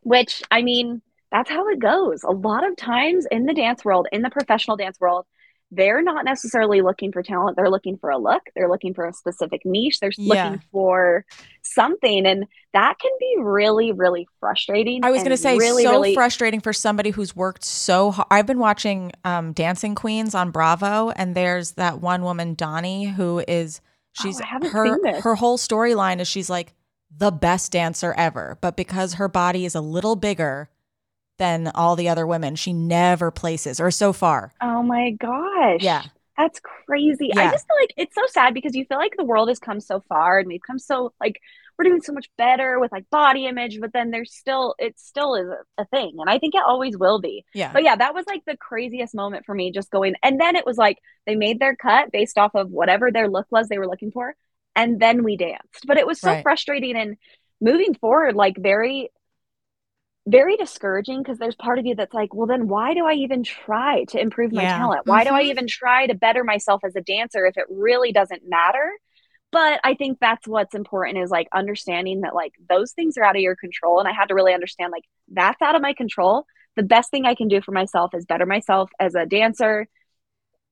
which 0.00 0.42
I 0.50 0.62
mean, 0.62 1.02
that's 1.31 1.50
how 1.50 1.68
it 1.68 1.79
goes. 1.79 2.22
A 2.22 2.31
lot 2.31 2.66
of 2.66 2.76
times 2.76 3.26
in 3.31 3.44
the 3.44 3.55
dance 3.55 3.85
world, 3.85 4.09
in 4.12 4.22
the 4.22 4.31
professional 4.31 4.76
dance 4.76 4.98
world, 4.98 5.26
they're 5.70 6.02
not 6.02 6.24
necessarily 6.24 6.81
looking 6.81 7.11
for 7.11 7.22
talent. 7.22 7.57
They're 7.57 7.70
looking 7.70 7.98
for 7.98 8.11
a 8.11 8.18
look. 8.18 8.42
They're 8.55 8.68
looking 8.68 8.94
for 8.94 9.07
a 9.07 9.12
specific 9.12 9.62
niche. 9.64 9.98
They're 10.00 10.12
yeah. 10.16 10.44
looking 10.44 10.62
for 10.70 11.24
something 11.62 12.26
and 12.26 12.46
that 12.72 12.98
can 12.98 13.11
be 13.18 13.37
really 13.40 13.92
really 13.92 14.26
frustrating 14.38 15.05
i 15.05 15.11
was 15.11 15.18
going 15.18 15.31
to 15.31 15.37
say 15.37 15.57
really, 15.57 15.83
so 15.83 15.92
really... 15.92 16.14
frustrating 16.14 16.61
for 16.61 16.72
somebody 16.72 17.11
who's 17.11 17.35
worked 17.35 17.64
so 17.64 18.11
hard 18.11 18.26
i've 18.31 18.46
been 18.46 18.59
watching 18.59 19.12
um, 19.24 19.52
dancing 19.52 19.94
queens 19.94 20.35
on 20.35 20.50
bravo 20.50 21.11
and 21.11 21.35
there's 21.35 21.72
that 21.72 22.00
one 22.00 22.22
woman 22.22 22.55
donnie 22.55 23.07
who 23.07 23.42
is 23.48 23.81
she's 24.12 24.40
oh, 24.40 24.68
her 24.68 25.20
her 25.20 25.35
whole 25.35 25.59
storyline 25.59 26.20
is 26.20 26.29
she's 26.29 26.48
like 26.48 26.72
the 27.14 27.31
best 27.31 27.72
dancer 27.72 28.14
ever 28.16 28.59
but 28.61 28.76
because 28.76 29.14
her 29.14 29.29
body 29.29 29.64
is 29.64 29.74
a 29.74 29.81
little 29.81 30.16
bigger 30.16 30.70
than 31.38 31.70
all 31.75 31.96
the 31.96 32.09
other 32.09 32.27
women. 32.27 32.57
She 32.57 32.72
never 32.72 33.31
places, 33.31 33.81
or 33.81 33.90
so 33.90 34.12
far. 34.12 34.53
Oh 34.61 34.83
my 34.83 35.11
gosh. 35.12 35.81
Yeah. 35.81 36.05
That's 36.37 36.61
crazy. 36.61 37.31
Yeah. 37.35 37.49
I 37.49 37.51
just 37.51 37.66
feel 37.66 37.77
like 37.81 37.94
it's 37.96 38.14
so 38.14 38.22
sad 38.29 38.53
because 38.53 38.75
you 38.75 38.85
feel 38.85 38.99
like 38.99 39.16
the 39.16 39.25
world 39.25 39.49
has 39.49 39.59
come 39.59 39.81
so 39.81 40.03
far 40.09 40.38
and 40.38 40.46
we've 40.46 40.61
come 40.66 40.79
so 40.79 41.14
like 41.18 41.40
we're 41.79 41.85
doing 41.85 42.03
so 42.03 42.12
much 42.12 42.29
better 42.37 42.79
with 42.79 42.92
like 42.92 43.09
body 43.11 43.46
image, 43.46 43.81
but 43.81 43.92
then 43.92 44.11
there's 44.11 44.35
still 44.35 44.75
it 44.79 44.99
still 44.99 45.35
is 45.35 45.46
a, 45.49 45.83
a 45.83 45.85
thing. 45.87 46.16
And 46.18 46.29
I 46.29 46.38
think 46.38 46.55
it 46.55 46.62
always 46.66 46.96
will 46.96 47.20
be. 47.20 47.44
Yeah. 47.55 47.72
But 47.72 47.85
yeah, 47.85 47.96
that 47.96 48.14
was 48.14 48.27
like 48.27 48.44
the 48.46 48.57
craziest 48.57 49.14
moment 49.14 49.46
for 49.46 49.55
me 49.55 49.72
just 49.72 49.90
going 49.90 50.14
and 50.22 50.38
then 50.38 50.57
it 50.57 50.66
was 50.66 50.77
like 50.77 50.99
they 51.27 51.37
made 51.37 51.59
their 51.59 51.75
cut 51.75 52.12
based 52.12 52.37
off 52.37 52.55
of 52.55 52.70
whatever 52.70 53.11
their 53.11 53.29
look 53.29 53.46
was 53.51 53.68
they 53.68 53.79
were 53.79 53.88
looking 53.88 54.11
for. 54.11 54.35
And 54.75 55.01
then 55.01 55.25
we 55.25 55.38
danced. 55.38 55.87
But 55.87 55.96
it 55.96 56.07
was 56.07 56.20
so 56.20 56.33
right. 56.33 56.42
frustrating 56.42 56.96
and 56.96 57.16
moving 57.62 57.94
forward, 57.94 58.35
like 58.35 58.57
very 58.59 59.11
very 60.27 60.57
discouraging 60.57 61.23
because 61.23 61.39
there's 61.39 61.55
part 61.55 61.79
of 61.79 61.87
you 61.87 61.95
that's 61.95 62.15
like, 62.15 62.35
well, 62.35 62.47
then 62.47 62.67
why 62.67 62.95
do 62.95 63.07
I 63.07 63.12
even 63.15 63.45
try 63.45 64.05
to 64.09 64.21
improve 64.21 64.53
my 64.53 64.62
yeah. 64.62 64.79
talent? 64.79 65.03
Why 65.07 65.21
mm-hmm. 65.21 65.29
do 65.29 65.35
I 65.35 65.43
mm-hmm. 65.43 65.51
even 65.51 65.67
try 65.69 66.07
to 66.07 66.15
better 66.15 66.43
myself 66.43 66.83
as 66.85 66.97
a 66.97 67.01
dancer 67.01 67.47
if 67.47 67.57
it 67.57 67.67
really 67.71 68.12
doesn't 68.12 68.43
matter? 68.49 68.93
But 69.53 69.81
I 69.85 69.95
think 69.95 70.19
that's 70.21 70.47
what's 70.47 70.75
important 70.75 71.19
is 71.19 71.31
like 71.31 71.47
understanding 71.55 72.23
that 72.23 72.35
like 72.35 72.53
those 72.69 72.93
things 72.93 73.17
are 73.17 73.25
out 73.25 73.37
of 73.37 73.43
your 73.43 73.55
control. 73.55 74.01
And 74.01 74.09
I 74.09 74.12
had 74.12 74.29
to 74.29 74.35
really 74.35 74.53
understand 74.53 74.91
like 74.91 75.05
that's 75.33 75.62
out 75.62 75.77
of 75.77 75.83
my 75.83 75.93
control. 75.93 76.45
The 76.75 76.83
best 76.83 77.11
thing 77.11 77.25
I 77.25 77.37
can 77.37 77.49
do 77.49 77.62
for 77.62 77.73
myself 77.73 78.12
is 78.12 78.27
better 78.27 78.47
myself 78.47 78.91
as 78.99 79.15
a 79.15 79.25
dancer 79.25 79.87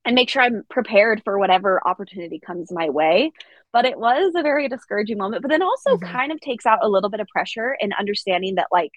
and 0.05 0.15
make 0.15 0.29
sure 0.29 0.43
I'm 0.43 0.65
prepared 0.69 1.23
for 1.25 1.39
whatever 1.39 1.81
opportunity 1.87 2.41
comes 2.45 2.71
my 2.73 2.91
way. 2.91 3.33
But 3.73 3.87
it 3.87 3.99
was 3.99 4.35
a 4.37 4.43
very 4.43 4.69
discouraging 4.69 5.19
moment, 5.19 5.43
but 5.43 5.51
then 5.51 5.63
also 5.63 5.97
mm-hmm. 5.97 6.13
kind 6.13 6.33
of 6.33 6.41
takes 6.41 6.67
out 6.67 6.81
a 6.83 6.89
little 6.89 7.09
bit 7.09 7.21
of 7.21 7.29
pressure 7.29 7.77
in 7.81 7.93
understanding 7.93 8.57
that 8.57 8.69
like 8.71 8.91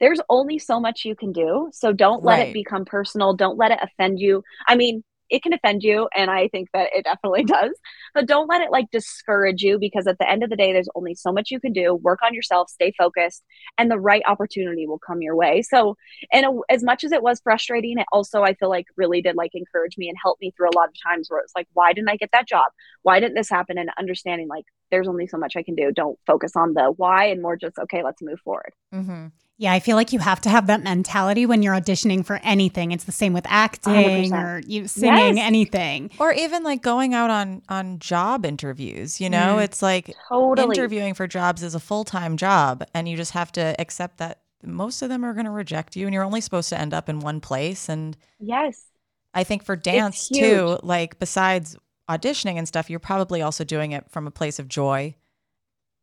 there's 0.00 0.20
only 0.28 0.58
so 0.58 0.80
much 0.80 1.04
you 1.04 1.14
can 1.14 1.32
do. 1.32 1.70
So 1.72 1.92
don't 1.92 2.24
let 2.24 2.38
right. 2.38 2.48
it 2.48 2.52
become 2.54 2.84
personal. 2.84 3.34
Don't 3.34 3.58
let 3.58 3.72
it 3.72 3.80
offend 3.82 4.20
you. 4.20 4.42
I 4.66 4.76
mean, 4.76 5.02
it 5.30 5.42
can 5.42 5.52
offend 5.52 5.82
you 5.82 6.08
and 6.16 6.30
i 6.30 6.48
think 6.48 6.68
that 6.72 6.88
it 6.94 7.04
definitely 7.04 7.44
does 7.44 7.72
but 8.14 8.26
don't 8.26 8.48
let 8.48 8.60
it 8.60 8.70
like 8.70 8.90
discourage 8.90 9.62
you 9.62 9.78
because 9.78 10.06
at 10.06 10.18
the 10.18 10.28
end 10.28 10.42
of 10.42 10.50
the 10.50 10.56
day 10.56 10.72
there's 10.72 10.88
only 10.94 11.14
so 11.14 11.32
much 11.32 11.50
you 11.50 11.60
can 11.60 11.72
do 11.72 11.94
work 11.94 12.20
on 12.24 12.34
yourself 12.34 12.68
stay 12.68 12.92
focused 12.96 13.42
and 13.76 13.90
the 13.90 13.98
right 13.98 14.22
opportunity 14.26 14.86
will 14.86 14.98
come 14.98 15.22
your 15.22 15.36
way 15.36 15.62
so 15.62 15.96
and 16.32 16.46
a, 16.46 16.50
as 16.68 16.82
much 16.82 17.04
as 17.04 17.12
it 17.12 17.22
was 17.22 17.40
frustrating 17.40 17.98
it 17.98 18.06
also 18.12 18.42
i 18.42 18.54
feel 18.54 18.68
like 18.68 18.86
really 18.96 19.22
did 19.22 19.36
like 19.36 19.50
encourage 19.54 19.96
me 19.98 20.08
and 20.08 20.16
help 20.22 20.38
me 20.40 20.52
through 20.56 20.68
a 20.68 20.76
lot 20.76 20.88
of 20.88 20.94
times 21.06 21.28
where 21.28 21.40
it's 21.40 21.52
like 21.56 21.68
why 21.72 21.92
didn't 21.92 22.10
i 22.10 22.16
get 22.16 22.30
that 22.32 22.48
job 22.48 22.66
why 23.02 23.20
didn't 23.20 23.34
this 23.34 23.50
happen 23.50 23.78
and 23.78 23.90
understanding 23.98 24.48
like 24.48 24.64
there's 24.90 25.08
only 25.08 25.26
so 25.26 25.36
much 25.36 25.56
i 25.56 25.62
can 25.62 25.74
do 25.74 25.92
don't 25.92 26.18
focus 26.26 26.52
on 26.56 26.74
the 26.74 26.92
why 26.96 27.26
and 27.26 27.42
more 27.42 27.56
just 27.56 27.78
okay 27.78 28.02
let's 28.02 28.22
move 28.22 28.40
forward 28.40 28.72
mm-hmm. 28.94 29.26
Yeah, 29.60 29.72
I 29.72 29.80
feel 29.80 29.96
like 29.96 30.12
you 30.12 30.20
have 30.20 30.40
to 30.42 30.48
have 30.48 30.68
that 30.68 30.84
mentality 30.84 31.44
when 31.44 31.64
you're 31.64 31.74
auditioning 31.74 32.24
for 32.24 32.38
anything. 32.44 32.92
It's 32.92 33.02
the 33.02 33.12
same 33.12 33.32
with 33.32 33.44
acting 33.48 34.30
100%. 34.30 34.32
or 34.32 34.60
you 34.64 34.86
singing 34.86 35.36
yes. 35.36 35.46
anything. 35.46 36.12
Or 36.20 36.32
even 36.32 36.62
like 36.62 36.80
going 36.80 37.12
out 37.12 37.28
on 37.30 37.62
on 37.68 37.98
job 37.98 38.46
interviews, 38.46 39.20
you 39.20 39.28
know? 39.28 39.56
Mm. 39.56 39.64
It's 39.64 39.82
like 39.82 40.14
totally. 40.28 40.76
interviewing 40.76 41.14
for 41.14 41.26
jobs 41.26 41.64
is 41.64 41.74
a 41.74 41.80
full-time 41.80 42.36
job 42.36 42.84
and 42.94 43.08
you 43.08 43.16
just 43.16 43.32
have 43.32 43.50
to 43.52 43.74
accept 43.80 44.18
that 44.18 44.42
most 44.62 45.02
of 45.02 45.08
them 45.08 45.24
are 45.24 45.34
going 45.34 45.46
to 45.46 45.50
reject 45.50 45.96
you 45.96 46.06
and 46.06 46.14
you're 46.14 46.24
only 46.24 46.40
supposed 46.40 46.68
to 46.68 46.78
end 46.78 46.94
up 46.94 47.08
in 47.08 47.18
one 47.18 47.40
place 47.40 47.88
and 47.88 48.16
Yes. 48.38 48.86
I 49.34 49.42
think 49.42 49.64
for 49.64 49.74
dance 49.74 50.28
too, 50.28 50.78
like 50.84 51.18
besides 51.18 51.76
auditioning 52.08 52.58
and 52.58 52.68
stuff, 52.68 52.88
you're 52.88 53.00
probably 53.00 53.42
also 53.42 53.64
doing 53.64 53.90
it 53.90 54.08
from 54.08 54.28
a 54.28 54.30
place 54.30 54.60
of 54.60 54.68
joy. 54.68 55.16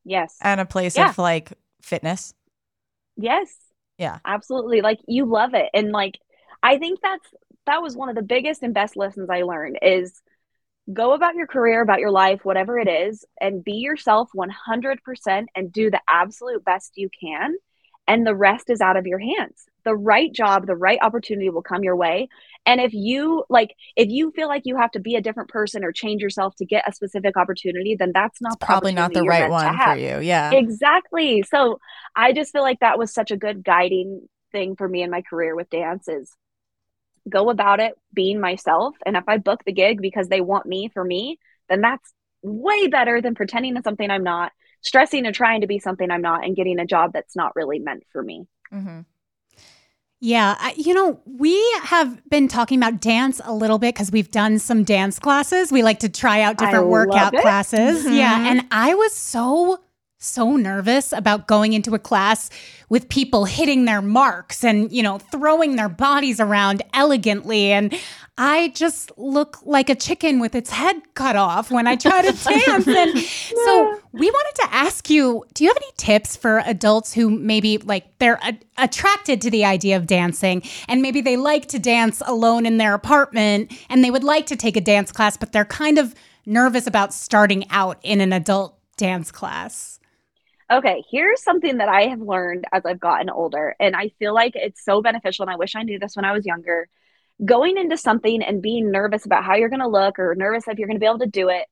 Yes. 0.03 0.37
And 0.41 0.59
a 0.59 0.65
place 0.65 0.97
yeah. 0.97 1.09
of 1.09 1.17
like 1.17 1.53
fitness. 1.81 2.33
Yes. 3.17 3.55
Yeah. 3.97 4.19
Absolutely. 4.25 4.81
Like 4.81 4.99
you 5.07 5.25
love 5.25 5.53
it. 5.53 5.69
And 5.73 5.91
like 5.91 6.19
I 6.61 6.77
think 6.77 6.99
that's 7.01 7.27
that 7.65 7.81
was 7.81 7.95
one 7.95 8.09
of 8.09 8.15
the 8.15 8.21
biggest 8.21 8.63
and 8.63 8.73
best 8.73 8.95
lessons 8.95 9.29
I 9.29 9.41
learned 9.43 9.79
is 9.81 10.21
go 10.91 11.13
about 11.13 11.35
your 11.35 11.47
career, 11.47 11.81
about 11.81 11.99
your 11.99 12.11
life, 12.11 12.45
whatever 12.45 12.77
it 12.77 12.87
is, 12.87 13.25
and 13.41 13.63
be 13.63 13.73
yourself 13.73 14.29
100% 14.33 15.47
and 15.55 15.71
do 15.71 15.89
the 15.89 16.01
absolute 16.07 16.63
best 16.63 16.91
you 16.95 17.09
can. 17.19 17.55
And 18.07 18.25
the 18.25 18.35
rest 18.35 18.69
is 18.69 18.81
out 18.81 18.97
of 18.97 19.07
your 19.07 19.19
hands 19.19 19.65
the 19.85 19.95
right 19.95 20.33
job, 20.33 20.65
the 20.65 20.75
right 20.75 20.99
opportunity 21.01 21.49
will 21.49 21.61
come 21.61 21.83
your 21.83 21.95
way. 21.95 22.27
And 22.65 22.81
if 22.81 22.93
you 22.93 23.45
like, 23.49 23.75
if 23.95 24.09
you 24.09 24.31
feel 24.31 24.47
like 24.47 24.63
you 24.65 24.75
have 24.77 24.91
to 24.91 24.99
be 24.99 25.15
a 25.15 25.21
different 25.21 25.49
person 25.49 25.83
or 25.83 25.91
change 25.91 26.21
yourself 26.21 26.55
to 26.55 26.65
get 26.65 26.87
a 26.87 26.91
specific 26.91 27.37
opportunity, 27.37 27.95
then 27.95 28.11
that's 28.13 28.41
not 28.41 28.59
probably 28.59 28.93
not 28.93 29.13
the 29.13 29.21
right 29.21 29.49
one 29.49 29.77
for 29.77 29.95
you. 29.95 30.19
Yeah. 30.19 30.51
Exactly. 30.51 31.43
So 31.43 31.79
I 32.15 32.33
just 32.33 32.51
feel 32.51 32.63
like 32.63 32.79
that 32.79 32.97
was 32.97 33.13
such 33.13 33.31
a 33.31 33.37
good 33.37 33.63
guiding 33.63 34.27
thing 34.51 34.75
for 34.75 34.89
me 34.89 35.03
in 35.03 35.11
my 35.11 35.21
career 35.21 35.55
with 35.55 35.69
dance 35.69 36.07
is 36.07 36.31
go 37.29 37.49
about 37.49 37.79
it 37.79 37.93
being 38.13 38.39
myself. 38.39 38.95
And 39.05 39.15
if 39.15 39.23
I 39.27 39.37
book 39.37 39.61
the 39.65 39.71
gig 39.71 40.01
because 40.01 40.27
they 40.27 40.41
want 40.41 40.65
me 40.65 40.89
for 40.93 41.03
me, 41.03 41.37
then 41.69 41.81
that's 41.81 42.13
way 42.41 42.87
better 42.87 43.21
than 43.21 43.35
pretending 43.35 43.75
to 43.75 43.81
something 43.83 44.09
I'm 44.09 44.23
not, 44.23 44.51
stressing 44.81 45.25
and 45.25 45.35
trying 45.35 45.61
to 45.61 45.67
be 45.67 45.79
something 45.79 46.09
I'm 46.09 46.21
not, 46.21 46.45
and 46.45 46.55
getting 46.55 46.79
a 46.79 46.85
job 46.85 47.11
that's 47.13 47.35
not 47.35 47.55
really 47.55 47.79
meant 47.79 48.03
for 48.11 48.21
me. 48.21 48.45
Mm-hmm. 48.73 49.01
Yeah, 50.25 50.55
I, 50.59 50.73
you 50.75 50.95
know, 50.95 51.19
we 51.25 51.55
have 51.83 52.27
been 52.31 52.47
talking 52.47 52.79
about 52.79 52.99
dance 52.99 53.39
a 53.43 53.53
little 53.53 53.77
bit 53.77 53.93
because 53.93 54.11
we've 54.11 54.31
done 54.31 54.57
some 54.57 54.83
dance 54.83 55.19
classes. 55.19 55.71
We 55.71 55.83
like 55.83 55.99
to 55.99 56.09
try 56.09 56.41
out 56.41 56.57
different 56.57 56.87
workout 56.87 57.31
classes. 57.33 58.03
Mm-hmm. 58.03 58.15
Yeah, 58.15 58.49
and 58.49 58.65
I 58.71 58.95
was 58.95 59.13
so 59.13 59.81
so 60.17 60.55
nervous 60.55 61.13
about 61.13 61.45
going 61.45 61.73
into 61.73 61.93
a 61.93 61.99
class 61.99 62.49
with 62.89 63.07
people 63.09 63.45
hitting 63.45 63.85
their 63.85 64.01
marks 64.01 64.63
and, 64.63 64.91
you 64.91 65.03
know, 65.03 65.19
throwing 65.19 65.75
their 65.75 65.89
bodies 65.89 66.39
around 66.39 66.81
elegantly. 66.93 67.71
And 67.71 67.93
I 68.37 68.69
just 68.69 69.17
look 69.17 69.65
like 69.65 69.89
a 69.89 69.95
chicken 69.95 70.39
with 70.39 70.55
its 70.55 70.69
head 70.69 70.97
cut 71.13 71.37
off 71.37 71.71
when 71.71 71.87
I 71.87 71.95
try 71.95 72.21
to 72.21 72.31
dance. 72.43 72.87
And 72.87 73.19
so 73.19 74.01
we 74.11 74.29
wanted 74.29 74.61
to 74.63 74.73
ask 74.73 75.09
you 75.09 75.45
do 75.53 75.63
you 75.63 75.69
have 75.69 75.77
any 75.77 75.91
tips 75.97 76.35
for 76.35 76.61
adults 76.65 77.13
who 77.13 77.29
maybe 77.29 77.77
like 77.77 78.17
they're 78.19 78.39
a- 78.43 78.59
attracted 78.77 79.41
to 79.41 79.49
the 79.49 79.63
idea 79.63 79.95
of 79.95 80.05
dancing 80.05 80.63
and 80.89 81.01
maybe 81.01 81.21
they 81.21 81.37
like 81.37 81.67
to 81.67 81.79
dance 81.79 82.21
alone 82.25 82.65
in 82.65 82.77
their 82.77 82.93
apartment 82.93 83.71
and 83.89 84.03
they 84.03 84.11
would 84.11 84.23
like 84.23 84.47
to 84.47 84.57
take 84.57 84.75
a 84.75 84.81
dance 84.81 85.13
class, 85.13 85.37
but 85.37 85.53
they're 85.53 85.63
kind 85.63 85.97
of 85.97 86.13
nervous 86.45 86.87
about 86.87 87.13
starting 87.13 87.69
out 87.69 87.99
in 88.03 88.21
an 88.21 88.33
adult 88.33 88.77
dance 88.97 89.31
class? 89.31 89.99
Okay, 90.71 91.03
here's 91.11 91.43
something 91.43 91.77
that 91.77 91.89
I 91.89 92.07
have 92.07 92.21
learned 92.21 92.65
as 92.71 92.85
I've 92.85 92.99
gotten 92.99 93.29
older, 93.29 93.75
and 93.79 93.95
I 93.95 94.09
feel 94.17 94.33
like 94.33 94.53
it's 94.55 94.83
so 94.83 95.01
beneficial. 95.01 95.43
And 95.43 95.51
I 95.51 95.57
wish 95.57 95.75
I 95.75 95.83
knew 95.83 95.99
this 95.99 96.15
when 96.15 96.25
I 96.25 96.31
was 96.31 96.45
younger. 96.45 96.87
Going 97.43 97.77
into 97.77 97.97
something 97.97 98.41
and 98.41 98.61
being 98.61 98.91
nervous 98.91 99.25
about 99.25 99.43
how 99.43 99.55
you're 99.55 99.69
going 99.69 99.81
to 99.81 99.87
look 99.87 100.19
or 100.19 100.35
nervous 100.35 100.67
if 100.67 100.79
you're 100.79 100.87
going 100.87 100.95
to 100.95 101.01
be 101.01 101.05
able 101.05 101.19
to 101.19 101.25
do 101.25 101.49
it, 101.49 101.65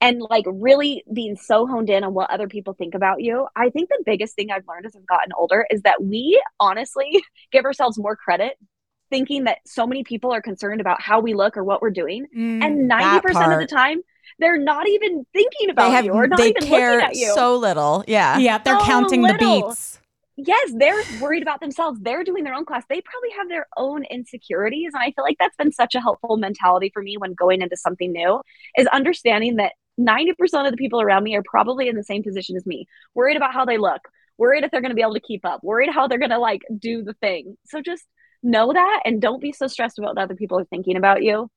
and 0.00 0.20
like 0.20 0.44
really 0.46 1.04
being 1.12 1.36
so 1.36 1.66
honed 1.66 1.88
in 1.88 2.04
on 2.04 2.12
what 2.12 2.30
other 2.30 2.48
people 2.48 2.74
think 2.74 2.94
about 2.94 3.22
you. 3.22 3.46
I 3.56 3.70
think 3.70 3.88
the 3.88 4.02
biggest 4.04 4.34
thing 4.34 4.50
I've 4.50 4.66
learned 4.68 4.86
as 4.86 4.96
I've 4.96 5.06
gotten 5.06 5.32
older 5.36 5.66
is 5.70 5.82
that 5.82 6.02
we 6.02 6.40
honestly 6.60 7.22
give 7.52 7.64
ourselves 7.64 7.98
more 7.98 8.16
credit 8.16 8.58
thinking 9.12 9.44
that 9.44 9.58
so 9.66 9.86
many 9.86 10.02
people 10.02 10.32
are 10.32 10.40
concerned 10.40 10.80
about 10.80 11.00
how 11.00 11.20
we 11.20 11.34
look 11.34 11.56
or 11.56 11.62
what 11.62 11.82
we're 11.82 11.90
doing. 11.90 12.26
Mm, 12.36 12.64
and 12.64 12.90
90% 12.90 13.52
of 13.52 13.60
the 13.60 13.66
time, 13.66 14.00
they're 14.38 14.58
not 14.58 14.88
even 14.88 15.26
thinking 15.34 15.70
about 15.70 15.88
they 15.88 15.94
have, 15.94 16.04
you 16.06 16.12
or 16.12 16.26
not 16.26 16.40
even 16.40 16.62
care 16.62 16.96
looking 16.96 17.08
at 17.10 17.16
you. 17.16 17.34
So 17.34 17.56
little. 17.56 18.02
Yeah. 18.08 18.38
Yeah. 18.38 18.58
They're 18.58 18.80
so 18.80 18.84
counting 18.86 19.22
little. 19.22 19.38
the 19.38 19.66
beats. 19.66 20.00
Yes, 20.36 20.72
they're 20.74 21.02
worried 21.20 21.42
about 21.42 21.60
themselves. 21.60 22.00
They're 22.00 22.24
doing 22.24 22.44
their 22.44 22.54
own 22.54 22.64
class. 22.64 22.84
They 22.88 23.02
probably 23.02 23.30
have 23.36 23.48
their 23.48 23.66
own 23.76 24.04
insecurities. 24.04 24.92
And 24.94 25.02
I 25.02 25.12
feel 25.12 25.24
like 25.24 25.36
that's 25.38 25.56
been 25.56 25.72
such 25.72 25.94
a 25.94 26.00
helpful 26.00 26.36
mentality 26.36 26.90
for 26.92 27.02
me 27.02 27.16
when 27.18 27.34
going 27.34 27.60
into 27.60 27.76
something 27.76 28.12
new 28.12 28.40
is 28.76 28.86
understanding 28.88 29.56
that 29.56 29.72
90% 30.00 30.32
of 30.64 30.70
the 30.70 30.78
people 30.78 31.02
around 31.02 31.24
me 31.24 31.36
are 31.36 31.42
probably 31.44 31.88
in 31.88 31.96
the 31.96 32.04
same 32.04 32.22
position 32.22 32.56
as 32.56 32.64
me, 32.64 32.86
worried 33.14 33.36
about 33.36 33.52
how 33.52 33.66
they 33.66 33.76
look, 33.76 34.00
worried 34.38 34.64
if 34.64 34.70
they're 34.70 34.80
going 34.80 34.90
to 34.90 34.96
be 34.96 35.02
able 35.02 35.14
to 35.14 35.20
keep 35.20 35.44
up, 35.44 35.62
worried 35.62 35.90
how 35.92 36.08
they're 36.08 36.18
going 36.18 36.30
to 36.30 36.38
like 36.38 36.62
do 36.78 37.02
the 37.02 37.14
thing. 37.14 37.58
So 37.66 37.82
just 37.82 38.04
know 38.42 38.72
that 38.72 39.02
and 39.04 39.20
don't 39.20 39.40
be 39.40 39.52
so 39.52 39.66
stressed 39.66 39.98
about 39.98 40.16
what 40.16 40.22
other 40.22 40.34
people 40.34 40.58
are 40.58 40.64
thinking 40.64 40.96
about 40.96 41.22
you 41.22 41.50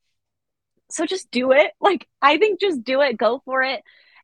so 0.90 1.06
just 1.06 1.32
do 1.32 1.52
it. 1.52 1.72
Like, 1.82 2.08
I 2.22 2.38
think 2.38 2.60
just 2.60 2.84
do 2.84 3.02
it, 3.02 3.18
go 3.18 3.42
for 3.46 3.64
it. 3.64 3.82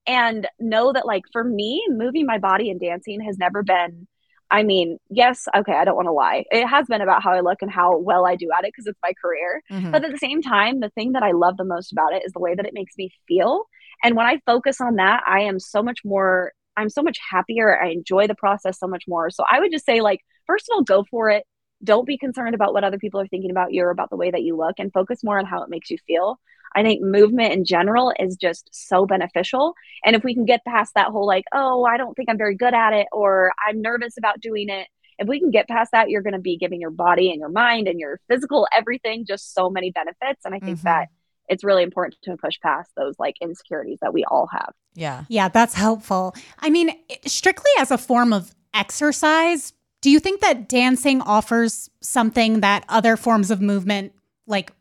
And 0.08 0.48
know 0.60 0.94
that, 0.94 1.06
like, 1.06 1.24
for 1.32 1.44
me, 1.44 1.86
moving 1.90 2.26
my 2.26 2.40
body 2.40 2.72
and 2.72 2.80
dancing 2.80 3.22
has 3.22 3.38
never 3.38 3.62
been, 3.62 4.08
I 4.52 4.64
mean, 4.64 4.98
yes, 5.10 5.48
okay, 5.56 5.74
I 5.74 5.86
don't 5.86 5.96
want 5.96 6.08
to 6.08 6.12
lie. 6.12 6.44
It 6.52 6.68
has 6.68 6.86
been 6.88 7.00
about 7.02 7.24
how 7.24 7.32
I 7.32 7.40
look 7.40 7.62
and 7.62 7.72
how 7.72 7.98
well 7.98 8.28
I 8.28 8.36
do 8.36 8.50
at 8.56 8.66
it 8.66 8.74
because 8.76 8.86
it's 8.86 9.00
my 9.02 9.14
career. 9.24 9.64
Mm-hmm. 9.72 9.92
But 9.92 10.04
at 10.04 10.12
the 10.12 10.18
same 10.18 10.42
time, 10.42 10.82
the 10.82 10.90
thing 10.90 11.14
that 11.14 11.24
I 11.24 11.32
love 11.32 11.56
the 11.56 11.64
most 11.64 11.94
about 11.94 12.14
it 12.14 12.24
is 12.26 12.34
the 12.34 12.42
way 12.42 12.54
that 12.54 12.66
it 12.66 12.74
makes 12.74 12.94
me 12.98 13.10
feel. 13.30 13.64
And 14.04 14.16
when 14.18 14.26
I 14.26 14.42
focus 14.46 14.82
on 14.82 14.96
that, 14.96 15.24
I 15.26 15.42
am 15.42 15.58
so 15.58 15.82
much 15.82 16.00
more, 16.04 16.52
I'm 16.76 16.90
so 16.90 17.02
much 17.02 17.18
happier. 17.30 17.82
I 17.82 17.92
enjoy 17.92 18.28
the 18.28 18.36
process 18.36 18.78
so 18.78 18.88
much 18.88 19.06
more. 19.08 19.30
So 19.30 19.46
I 19.50 19.62
would 19.62 19.72
just 19.72 19.86
say, 19.86 20.02
like, 20.02 20.20
first 20.48 20.66
of 20.70 20.76
all, 20.76 20.84
go 20.84 21.06
for 21.10 21.30
it. 21.30 21.46
Don't 21.84 22.06
be 22.06 22.18
concerned 22.18 22.54
about 22.54 22.74
what 22.74 22.84
other 22.84 23.00
people 23.00 23.22
are 23.22 23.28
thinking 23.28 23.52
about 23.52 23.72
you 23.72 23.84
or 23.84 23.90
about 23.90 24.10
the 24.10 24.18
way 24.18 24.32
that 24.32 24.44
you 24.44 24.58
look 24.58 24.76
and 24.80 24.92
focus 24.92 25.24
more 25.24 25.40
on 25.40 25.46
how 25.46 25.64
it 25.64 25.70
makes 25.70 25.90
you 25.90 25.98
feel. 26.06 26.40
I 26.76 26.84
think 26.84 27.02
movement 27.02 27.54
in 27.54 27.66
general 27.66 28.14
is 28.20 28.36
just 28.36 28.70
so 28.72 29.06
beneficial. 29.06 29.74
And 30.06 30.16
if 30.16 30.24
we 30.24 30.34
can 30.34 30.46
get 30.46 30.64
past 30.66 30.94
that 30.96 31.08
whole, 31.08 31.28
like, 31.28 31.46
oh, 31.54 31.86
I 31.86 31.98
don't 31.98 32.16
think 32.16 32.30
I'm 32.30 32.38
very 32.38 32.56
good 32.56 32.74
at 32.74 32.94
it, 32.94 33.08
or 33.12 33.52
I'm 33.68 33.82
nervous 33.82 34.18
about 34.18 34.40
doing 34.40 34.70
it, 34.70 34.88
if 35.20 35.28
we 35.28 35.40
can 35.40 35.52
get 35.52 35.68
past 35.68 35.92
that, 35.92 36.10
you're 36.10 36.24
going 36.24 36.34
to 36.34 36.40
be 36.40 36.58
giving 36.58 36.82
your 36.82 36.90
body 36.90 37.30
and 37.30 37.40
your 37.40 37.50
mind 37.50 37.88
and 37.88 38.00
your 38.00 38.20
physical 38.28 38.68
everything 38.76 39.26
just 39.26 39.54
so 39.54 39.70
many 39.70 39.92
benefits. 39.92 40.44
And 40.46 40.56
I 40.56 40.60
think 40.60 40.78
mm-hmm. 40.78 40.88
that 40.88 41.10
it's 41.48 41.64
really 41.64 41.84
important 41.84 42.18
to 42.24 42.38
push 42.38 42.60
past 42.62 42.90
those 42.96 43.16
like 43.20 43.36
insecurities 43.42 44.00
that 44.02 44.14
we 44.14 44.24
all 44.24 44.48
have. 44.52 44.74
Yeah. 44.96 45.26
Yeah, 45.28 45.50
that's 45.50 45.74
helpful. 45.74 46.34
I 46.60 46.70
mean, 46.70 46.92
strictly 47.26 47.72
as 47.78 47.92
a 47.92 47.98
form 47.98 48.34
of 48.34 48.56
exercise, 48.74 49.74
do 50.02 50.10
you 50.10 50.20
think 50.20 50.42
that 50.42 50.68
dancing 50.68 51.22
offers 51.22 51.90
something 52.02 52.62
that 52.62 52.86
other 52.90 53.16
forms 53.16 53.52
of 53.52 53.62
movement 53.62 54.14
like 54.48 54.74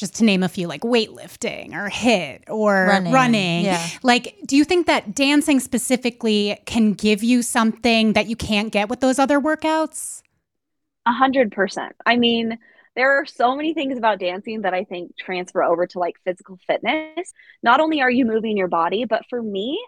just 0.00 0.16
to 0.16 0.24
name 0.24 0.42
a 0.42 0.48
few 0.48 0.66
like 0.66 0.80
weightlifting 0.80 1.74
or 1.74 1.90
HIIT 1.90 2.44
or 2.48 2.86
running, 2.86 3.12
running. 3.12 3.64
Yeah. 3.66 3.86
like 4.02 4.34
do 4.46 4.56
you 4.56 4.64
think 4.64 4.86
that 4.86 5.14
dancing 5.14 5.60
specifically 5.60 6.58
can 6.64 6.94
give 6.94 7.22
you 7.22 7.42
something 7.42 8.14
that 8.14 8.26
you 8.26 8.34
can't 8.34 8.72
get 8.72 8.88
with 8.88 9.00
those 9.00 9.18
other 9.18 9.38
workouts 9.38 10.22
a 11.06 11.12
hundred 11.12 11.52
percent 11.52 11.94
i 12.06 12.16
mean 12.16 12.58
there 12.96 13.20
are 13.20 13.26
so 13.26 13.54
many 13.54 13.74
things 13.74 13.98
about 13.98 14.18
dancing 14.18 14.62
that 14.62 14.72
i 14.72 14.84
think 14.84 15.14
transfer 15.18 15.62
over 15.62 15.86
to 15.86 15.98
like 15.98 16.16
physical 16.24 16.58
fitness 16.66 17.32
not 17.62 17.78
only 17.78 18.00
are 18.00 18.10
you 18.10 18.24
moving 18.24 18.56
your 18.56 18.68
body 18.68 19.04
but 19.04 19.22
for 19.28 19.42
me 19.42 19.78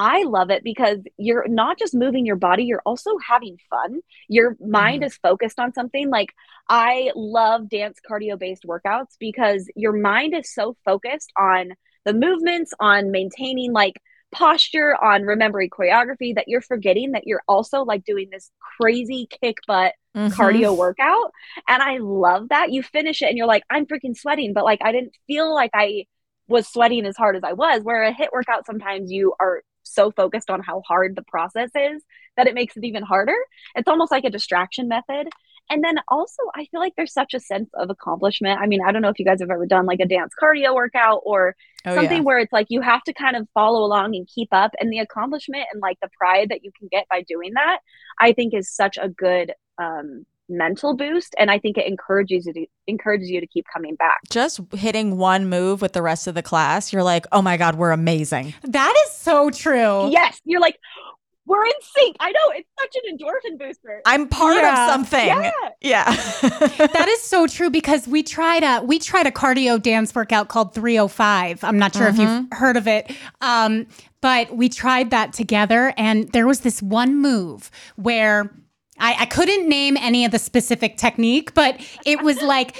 I 0.00 0.22
love 0.22 0.48
it 0.48 0.64
because 0.64 0.96
you're 1.18 1.46
not 1.46 1.78
just 1.78 1.94
moving 1.94 2.24
your 2.24 2.36
body, 2.36 2.64
you're 2.64 2.80
also 2.86 3.10
having 3.18 3.58
fun. 3.68 4.00
Your 4.28 4.56
mind 4.58 5.02
mm. 5.02 5.06
is 5.06 5.18
focused 5.18 5.60
on 5.60 5.74
something. 5.74 6.08
Like, 6.08 6.32
I 6.70 7.12
love 7.14 7.68
dance 7.68 7.98
cardio 8.10 8.38
based 8.38 8.64
workouts 8.66 9.18
because 9.18 9.70
your 9.76 9.92
mind 9.92 10.34
is 10.34 10.54
so 10.54 10.74
focused 10.86 11.30
on 11.36 11.72
the 12.06 12.14
movements, 12.14 12.72
on 12.80 13.10
maintaining 13.10 13.74
like 13.74 14.00
posture, 14.32 14.96
on 15.04 15.24
remembering 15.24 15.68
choreography 15.68 16.34
that 16.34 16.48
you're 16.48 16.62
forgetting 16.62 17.12
that 17.12 17.26
you're 17.26 17.42
also 17.46 17.82
like 17.82 18.02
doing 18.02 18.30
this 18.32 18.50
crazy 18.80 19.28
kick 19.42 19.58
butt 19.66 19.92
mm-hmm. 20.16 20.32
cardio 20.32 20.74
workout. 20.74 21.30
And 21.68 21.82
I 21.82 21.98
love 21.98 22.48
that. 22.48 22.72
You 22.72 22.82
finish 22.82 23.20
it 23.20 23.26
and 23.26 23.36
you're 23.36 23.46
like, 23.46 23.64
I'm 23.68 23.84
freaking 23.84 24.16
sweating, 24.16 24.54
but 24.54 24.64
like, 24.64 24.80
I 24.82 24.92
didn't 24.92 25.12
feel 25.26 25.54
like 25.54 25.72
I 25.74 26.06
was 26.48 26.66
sweating 26.66 27.04
as 27.04 27.18
hard 27.18 27.36
as 27.36 27.44
I 27.44 27.52
was. 27.52 27.82
Where 27.82 28.02
a 28.02 28.14
hit 28.14 28.30
workout, 28.32 28.64
sometimes 28.64 29.12
you 29.12 29.34
are 29.38 29.62
so 29.82 30.10
focused 30.10 30.50
on 30.50 30.60
how 30.62 30.82
hard 30.86 31.16
the 31.16 31.22
process 31.22 31.70
is 31.74 32.02
that 32.36 32.46
it 32.46 32.54
makes 32.54 32.76
it 32.76 32.84
even 32.84 33.02
harder. 33.02 33.36
It's 33.74 33.88
almost 33.88 34.12
like 34.12 34.24
a 34.24 34.30
distraction 34.30 34.88
method. 34.88 35.28
And 35.68 35.84
then 35.84 35.98
also, 36.08 36.42
I 36.56 36.66
feel 36.66 36.80
like 36.80 36.94
there's 36.96 37.12
such 37.12 37.32
a 37.32 37.40
sense 37.40 37.70
of 37.74 37.90
accomplishment. 37.90 38.60
I 38.60 38.66
mean, 38.66 38.80
I 38.84 38.90
don't 38.90 39.02
know 39.02 39.08
if 39.08 39.20
you 39.20 39.24
guys 39.24 39.40
have 39.40 39.50
ever 39.50 39.66
done 39.66 39.86
like 39.86 40.00
a 40.00 40.06
dance 40.06 40.32
cardio 40.40 40.74
workout 40.74 41.20
or 41.24 41.54
oh, 41.86 41.94
something 41.94 42.18
yeah. 42.18 42.24
where 42.24 42.38
it's 42.40 42.52
like 42.52 42.66
you 42.70 42.80
have 42.80 43.04
to 43.04 43.12
kind 43.12 43.36
of 43.36 43.48
follow 43.54 43.84
along 43.84 44.16
and 44.16 44.26
keep 44.26 44.48
up. 44.50 44.72
And 44.80 44.92
the 44.92 44.98
accomplishment 44.98 45.66
and 45.72 45.80
like 45.80 45.98
the 46.02 46.10
pride 46.18 46.48
that 46.48 46.64
you 46.64 46.72
can 46.76 46.88
get 46.90 47.08
by 47.08 47.22
doing 47.22 47.52
that, 47.54 47.78
I 48.18 48.32
think 48.32 48.52
is 48.52 48.74
such 48.74 48.98
a 49.00 49.08
good 49.08 49.52
um, 49.80 50.26
mental 50.50 50.96
boost 50.96 51.34
and 51.38 51.50
i 51.50 51.58
think 51.58 51.78
it 51.78 51.86
encourages 51.86 52.46
you 52.46 52.52
to 52.52 52.66
encourages 52.86 53.30
you 53.30 53.40
to 53.40 53.46
keep 53.46 53.64
coming 53.72 53.94
back 53.94 54.18
just 54.30 54.60
hitting 54.74 55.16
one 55.16 55.48
move 55.48 55.80
with 55.80 55.92
the 55.92 56.02
rest 56.02 56.26
of 56.26 56.34
the 56.34 56.42
class 56.42 56.92
you're 56.92 57.02
like 57.02 57.26
oh 57.32 57.42
my 57.42 57.56
god 57.56 57.76
we're 57.76 57.92
amazing 57.92 58.52
that 58.62 58.94
is 59.06 59.12
so 59.12 59.50
true 59.50 60.10
yes 60.10 60.40
you're 60.44 60.60
like 60.60 60.76
we're 61.50 61.66
in 61.66 61.72
sync. 61.82 62.16
I 62.20 62.30
know 62.30 62.52
it's 62.54 62.68
such 62.80 62.94
an 63.02 63.18
endorphin 63.18 63.58
booster. 63.58 64.00
I'm 64.06 64.28
part 64.28 64.54
yeah. 64.54 64.84
of 64.84 64.92
something. 64.92 65.26
Yeah. 65.26 65.50
Yeah. 65.80 66.04
that 66.44 67.08
is 67.08 67.22
so 67.22 67.48
true 67.48 67.70
because 67.70 68.06
we 68.06 68.22
tried 68.22 68.62
a 68.62 68.82
we 68.84 69.00
tried 69.00 69.26
a 69.26 69.32
cardio 69.32 69.82
dance 69.82 70.14
workout 70.14 70.48
called 70.48 70.74
305. 70.74 71.64
I'm 71.64 71.76
not 71.76 71.92
sure 71.92 72.06
mm-hmm. 72.06 72.14
if 72.14 72.20
you've 72.20 72.28
mm-hmm. 72.28 72.54
heard 72.54 72.76
of 72.76 72.86
it. 72.86 73.10
Um, 73.40 73.88
but 74.20 74.56
we 74.56 74.68
tried 74.68 75.10
that 75.10 75.32
together 75.32 75.92
and 75.96 76.30
there 76.30 76.46
was 76.46 76.60
this 76.60 76.80
one 76.82 77.16
move 77.16 77.70
where 77.96 78.52
I, 79.00 79.16
I 79.20 79.26
couldn't 79.26 79.68
name 79.68 79.96
any 79.96 80.24
of 80.24 80.30
the 80.30 80.38
specific 80.38 80.96
technique, 80.96 81.54
but 81.54 81.80
it 82.04 82.22
was 82.22 82.40
like 82.42 82.76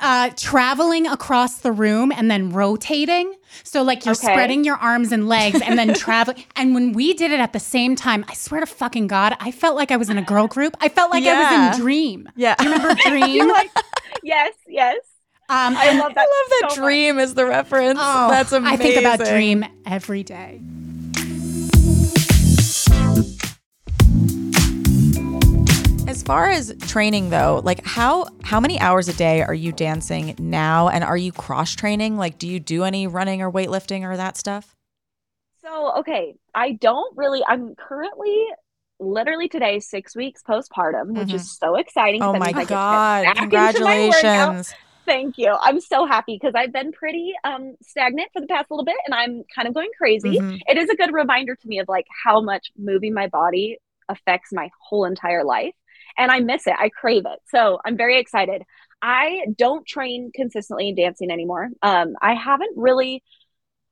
uh, 0.00 0.30
traveling 0.36 1.06
across 1.06 1.58
the 1.58 1.72
room 1.72 2.12
and 2.12 2.30
then 2.30 2.50
rotating. 2.50 3.34
So 3.62 3.82
like 3.82 4.04
you're 4.04 4.14
okay. 4.14 4.32
spreading 4.32 4.64
your 4.64 4.76
arms 4.76 5.12
and 5.12 5.28
legs 5.28 5.60
and 5.60 5.78
then 5.78 5.94
traveling. 5.94 6.44
and 6.56 6.74
when 6.74 6.92
we 6.92 7.14
did 7.14 7.30
it 7.32 7.40
at 7.40 7.52
the 7.52 7.60
same 7.60 7.96
time, 7.96 8.24
I 8.28 8.34
swear 8.34 8.60
to 8.60 8.66
fucking 8.66 9.06
God, 9.06 9.36
I 9.40 9.50
felt 9.50 9.76
like 9.76 9.90
I 9.90 9.96
was 9.96 10.10
in 10.10 10.18
a 10.18 10.22
girl 10.22 10.46
group. 10.46 10.76
I 10.80 10.88
felt 10.88 11.10
like 11.10 11.24
yeah. 11.24 11.32
I 11.46 11.68
was 11.68 11.76
in 11.76 11.82
Dream. 11.82 12.28
Yeah. 12.36 12.54
Do 12.56 12.64
you 12.64 12.72
remember 12.72 12.94
Dream? 13.08 13.48
like, 13.48 13.70
yes, 14.22 14.54
yes. 14.66 14.98
Um, 15.48 15.76
I 15.76 15.92
love 15.98 16.14
that. 16.14 16.26
I 16.26 16.60
love 16.60 16.60
that 16.60 16.70
so 16.70 16.82
Dream 16.82 17.16
much. 17.16 17.24
is 17.24 17.34
the 17.34 17.44
reference. 17.44 17.98
Oh, 18.02 18.30
That's 18.30 18.52
amazing. 18.52 18.74
I 18.74 18.82
think 18.82 18.96
about 18.96 19.18
Dream 19.26 19.64
every 19.84 20.22
day. 20.22 20.60
As 26.14 26.22
far 26.22 26.48
as 26.48 26.72
training 26.86 27.30
though, 27.30 27.60
like 27.64 27.84
how 27.84 28.28
how 28.44 28.60
many 28.60 28.78
hours 28.78 29.08
a 29.08 29.12
day 29.12 29.42
are 29.42 29.52
you 29.52 29.72
dancing 29.72 30.36
now 30.38 30.88
and 30.88 31.02
are 31.02 31.16
you 31.16 31.32
cross 31.32 31.74
training? 31.74 32.16
Like 32.16 32.38
do 32.38 32.46
you 32.46 32.60
do 32.60 32.84
any 32.84 33.08
running 33.08 33.42
or 33.42 33.50
weightlifting 33.50 34.04
or 34.04 34.16
that 34.16 34.36
stuff? 34.36 34.76
So, 35.60 35.92
okay, 35.98 36.36
I 36.54 36.74
don't 36.74 37.16
really, 37.16 37.42
I'm 37.44 37.74
currently 37.74 38.46
literally 39.00 39.48
today, 39.48 39.80
six 39.80 40.14
weeks 40.14 40.40
postpartum, 40.48 41.06
mm-hmm. 41.06 41.18
which 41.18 41.32
is 41.32 41.42
mm-hmm. 41.42 41.66
so 41.66 41.74
exciting. 41.74 42.22
Oh 42.22 42.34
my 42.34 42.52
God. 42.52 43.34
Congratulations. 43.34 44.72
Thank 45.06 45.36
you. 45.36 45.56
I'm 45.60 45.80
so 45.80 46.06
happy 46.06 46.38
because 46.40 46.54
I've 46.54 46.72
been 46.72 46.92
pretty 46.92 47.32
um, 47.42 47.74
stagnant 47.82 48.28
for 48.32 48.40
the 48.40 48.46
past 48.46 48.70
little 48.70 48.84
bit 48.84 48.96
and 49.04 49.16
I'm 49.16 49.42
kind 49.52 49.66
of 49.66 49.74
going 49.74 49.90
crazy. 49.98 50.38
Mm-hmm. 50.38 50.58
It 50.68 50.78
is 50.78 50.88
a 50.90 50.94
good 50.94 51.12
reminder 51.12 51.56
to 51.56 51.66
me 51.66 51.80
of 51.80 51.88
like 51.88 52.06
how 52.24 52.40
much 52.40 52.70
moving 52.78 53.14
my 53.14 53.26
body 53.26 53.78
affects 54.08 54.52
my 54.52 54.70
whole 54.80 55.06
entire 55.06 55.42
life. 55.42 55.74
And 56.16 56.30
I 56.30 56.40
miss 56.40 56.66
it. 56.66 56.74
I 56.78 56.88
crave 56.88 57.24
it. 57.26 57.40
So 57.48 57.78
I'm 57.84 57.96
very 57.96 58.18
excited. 58.18 58.62
I 59.02 59.46
don't 59.56 59.86
train 59.86 60.30
consistently 60.34 60.88
in 60.88 60.94
dancing 60.94 61.30
anymore. 61.30 61.68
Um, 61.82 62.14
I 62.22 62.34
haven't 62.34 62.76
really 62.76 63.22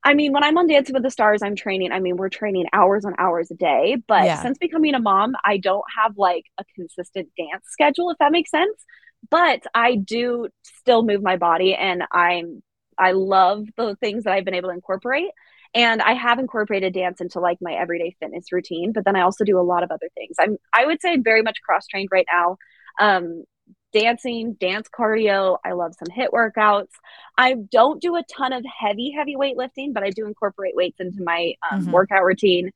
I 0.04 0.14
mean, 0.14 0.32
when 0.32 0.42
I'm 0.42 0.58
on 0.58 0.66
Dancing 0.66 0.94
with 0.94 1.04
the 1.04 1.11
Stars, 1.11 1.42
I'm 1.42 1.54
training. 1.54 1.92
I 1.92 2.00
mean, 2.00 2.16
we're 2.16 2.28
training 2.28 2.66
hours 2.72 3.04
on 3.04 3.14
hours 3.18 3.50
a 3.50 3.54
day. 3.54 3.96
But 4.08 4.24
yeah. 4.24 4.42
since 4.42 4.58
becoming 4.58 4.94
a 4.94 4.98
mom, 4.98 5.35
I 5.44 5.58
don't 5.58 5.85
have 5.96 6.18
like 6.18 6.44
a 6.58 6.64
consistent 6.74 7.28
dance 7.37 7.66
schedule, 7.68 8.11
if 8.11 8.18
that 8.18 8.32
makes 8.32 8.50
sense. 8.50 8.85
But 9.30 9.62
I 9.74 9.94
do 9.94 10.48
still 10.62 11.04
move 11.04 11.22
my 11.22 11.37
body 11.37 11.74
and 11.74 12.02
I'm 12.11 12.62
I 12.98 13.12
love 13.12 13.66
the 13.76 13.96
things 13.96 14.24
that 14.24 14.32
I've 14.32 14.44
been 14.44 14.54
able 14.54 14.70
to 14.70 14.74
incorporate. 14.74 15.30
And 15.74 16.02
I 16.02 16.12
have 16.12 16.38
incorporated 16.38 16.92
dance 16.92 17.20
into 17.20 17.40
like 17.40 17.58
my 17.61 17.72
everyday 17.72 18.14
fitness 18.20 18.52
routine, 18.52 18.92
but 18.92 19.04
then 19.04 19.16
I 19.16 19.22
also 19.22 19.44
do 19.44 19.58
a 19.58 19.62
lot 19.62 19.82
of 19.82 19.90
other 19.90 20.08
things. 20.14 20.37
I'm 20.38 20.58
I 20.74 20.85
would 20.85 21.00
say 21.00 21.16
very 21.16 21.42
much 21.42 21.62
cross 21.62 21.87
trained 21.87 22.11
right 22.12 22.26
now. 22.30 22.58
Um, 23.00 23.44
dancing, 23.92 24.54
dance 24.54 24.88
cardio. 24.88 25.58
I 25.64 25.72
love 25.72 25.94
some 25.94 26.08
HIIT 26.08 26.30
workouts. 26.30 26.90
I 27.37 27.54
don't 27.70 28.00
do 28.00 28.16
a 28.16 28.22
ton 28.24 28.52
of 28.52 28.64
heavy, 28.64 29.12
heavy 29.16 29.37
weightlifting, 29.37 29.92
but 29.92 30.02
I 30.02 30.11
do 30.11 30.26
incorporate 30.26 30.74
weights 30.74 31.00
into 31.00 31.22
my 31.22 31.54
um, 31.70 31.82
mm-hmm. 31.82 31.90
workout 31.92 32.24
routine. 32.24 32.70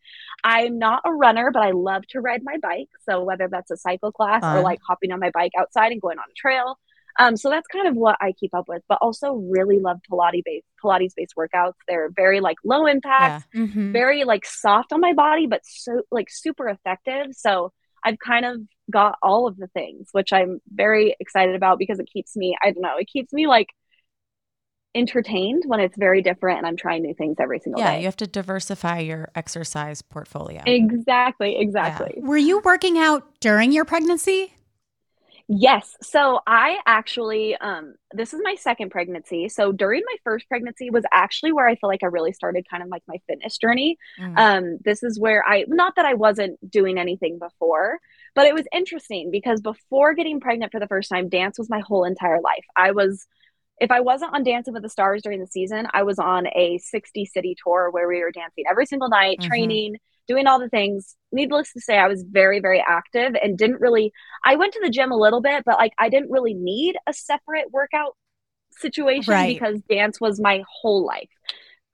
I'm 0.44 0.78
not 0.78 1.02
a 1.04 1.12
runner, 1.12 1.50
but 1.52 1.62
I 1.62 1.70
love 1.70 2.06
to 2.08 2.20
ride 2.20 2.42
my 2.42 2.58
bike. 2.62 2.88
So 3.08 3.24
whether 3.24 3.48
that's 3.48 3.70
a 3.70 3.76
cycle 3.76 4.12
class 4.12 4.42
or 4.44 4.60
like 4.60 4.80
hopping 4.86 5.12
on 5.12 5.20
my 5.20 5.30
bike 5.30 5.52
outside 5.58 5.92
and 5.92 6.00
going 6.00 6.18
on 6.18 6.24
a 6.30 6.34
trail. 6.34 6.78
Um, 7.18 7.36
so 7.36 7.50
that's 7.50 7.66
kind 7.68 7.88
of 7.88 7.94
what 7.94 8.16
I 8.20 8.32
keep 8.32 8.54
up 8.54 8.68
with, 8.68 8.82
but 8.88 8.98
also 9.00 9.34
really 9.34 9.78
love 9.78 9.98
Pilates 10.10 10.42
based 10.44 10.66
Pilates 10.82 11.12
based 11.16 11.34
workouts. 11.36 11.74
They're 11.88 12.10
very 12.10 12.40
like 12.40 12.56
low 12.64 12.86
impact, 12.86 13.46
yeah. 13.54 13.62
mm-hmm. 13.62 13.92
very 13.92 14.24
like 14.24 14.44
soft 14.44 14.92
on 14.92 15.00
my 15.00 15.12
body, 15.12 15.46
but 15.46 15.62
so 15.64 16.02
like 16.10 16.28
super 16.30 16.68
effective. 16.68 17.28
So 17.32 17.72
I've 18.04 18.18
kind 18.18 18.44
of 18.44 18.60
got 18.90 19.16
all 19.22 19.48
of 19.48 19.56
the 19.56 19.66
things, 19.68 20.08
which 20.12 20.32
I'm 20.32 20.60
very 20.72 21.16
excited 21.18 21.54
about 21.54 21.78
because 21.78 21.98
it 21.98 22.08
keeps 22.12 22.36
me, 22.36 22.56
I 22.62 22.70
don't 22.70 22.82
know, 22.82 22.96
it 22.98 23.08
keeps 23.08 23.32
me 23.32 23.46
like 23.46 23.68
entertained 24.94 25.62
when 25.66 25.78
it's 25.80 25.96
very 25.96 26.22
different 26.22 26.58
and 26.58 26.66
I'm 26.66 26.76
trying 26.76 27.02
new 27.02 27.14
things 27.14 27.36
every 27.38 27.60
single 27.60 27.80
yeah, 27.80 27.90
day. 27.90 27.92
Yeah, 27.94 27.98
you 28.00 28.04
have 28.06 28.16
to 28.16 28.26
diversify 28.26 29.00
your 29.00 29.30
exercise 29.34 30.02
portfolio. 30.02 30.62
Exactly, 30.66 31.58
exactly. 31.58 32.14
Yeah. 32.16 32.26
Were 32.26 32.36
you 32.36 32.60
working 32.64 32.98
out 32.98 33.40
during 33.40 33.72
your 33.72 33.84
pregnancy? 33.84 34.54
Yes. 35.48 35.96
So 36.02 36.40
I 36.44 36.78
actually, 36.86 37.56
um, 37.56 37.94
this 38.12 38.34
is 38.34 38.40
my 38.42 38.56
second 38.56 38.90
pregnancy. 38.90 39.48
So 39.48 39.70
during 39.70 40.02
my 40.04 40.16
first 40.24 40.48
pregnancy 40.48 40.90
was 40.90 41.04
actually 41.12 41.52
where 41.52 41.68
I 41.68 41.76
feel 41.76 41.88
like 41.88 42.02
I 42.02 42.06
really 42.06 42.32
started 42.32 42.66
kind 42.68 42.82
of 42.82 42.88
like 42.88 43.04
my 43.06 43.18
fitness 43.28 43.56
journey. 43.56 43.96
Mm. 44.20 44.36
Um, 44.36 44.78
this 44.84 45.04
is 45.04 45.20
where 45.20 45.46
I, 45.46 45.64
not 45.68 45.94
that 45.96 46.04
I 46.04 46.14
wasn't 46.14 46.58
doing 46.68 46.98
anything 46.98 47.38
before, 47.38 48.00
but 48.34 48.46
it 48.46 48.54
was 48.54 48.66
interesting 48.72 49.30
because 49.30 49.60
before 49.60 50.14
getting 50.14 50.40
pregnant 50.40 50.72
for 50.72 50.80
the 50.80 50.88
first 50.88 51.08
time, 51.08 51.28
dance 51.28 51.58
was 51.58 51.70
my 51.70 51.80
whole 51.80 52.04
entire 52.04 52.40
life. 52.40 52.64
I 52.74 52.90
was, 52.90 53.24
if 53.78 53.92
I 53.92 54.00
wasn't 54.00 54.34
on 54.34 54.42
Dancing 54.42 54.74
with 54.74 54.82
the 54.82 54.88
Stars 54.88 55.22
during 55.22 55.38
the 55.38 55.46
season, 55.46 55.86
I 55.92 56.02
was 56.02 56.18
on 56.18 56.48
a 56.56 56.78
60 56.78 57.24
city 57.24 57.56
tour 57.62 57.90
where 57.92 58.08
we 58.08 58.20
were 58.20 58.32
dancing 58.32 58.64
every 58.68 58.86
single 58.86 59.08
night, 59.08 59.38
mm-hmm. 59.38 59.48
training 59.48 59.96
doing 60.28 60.46
all 60.46 60.58
the 60.58 60.68
things. 60.68 61.16
Needless 61.32 61.72
to 61.72 61.80
say, 61.80 61.98
I 61.98 62.08
was 62.08 62.22
very, 62.22 62.60
very 62.60 62.82
active 62.86 63.34
and 63.42 63.58
didn't 63.58 63.80
really, 63.80 64.12
I 64.44 64.56
went 64.56 64.72
to 64.74 64.80
the 64.82 64.90
gym 64.90 65.12
a 65.12 65.16
little 65.16 65.40
bit, 65.40 65.64
but 65.64 65.78
like 65.78 65.92
I 65.98 66.08
didn't 66.08 66.30
really 66.30 66.54
need 66.54 66.96
a 67.06 67.12
separate 67.12 67.70
workout 67.72 68.16
situation 68.72 69.32
right. 69.32 69.54
because 69.54 69.80
dance 69.82 70.20
was 70.20 70.40
my 70.40 70.62
whole 70.80 71.04
life. 71.04 71.28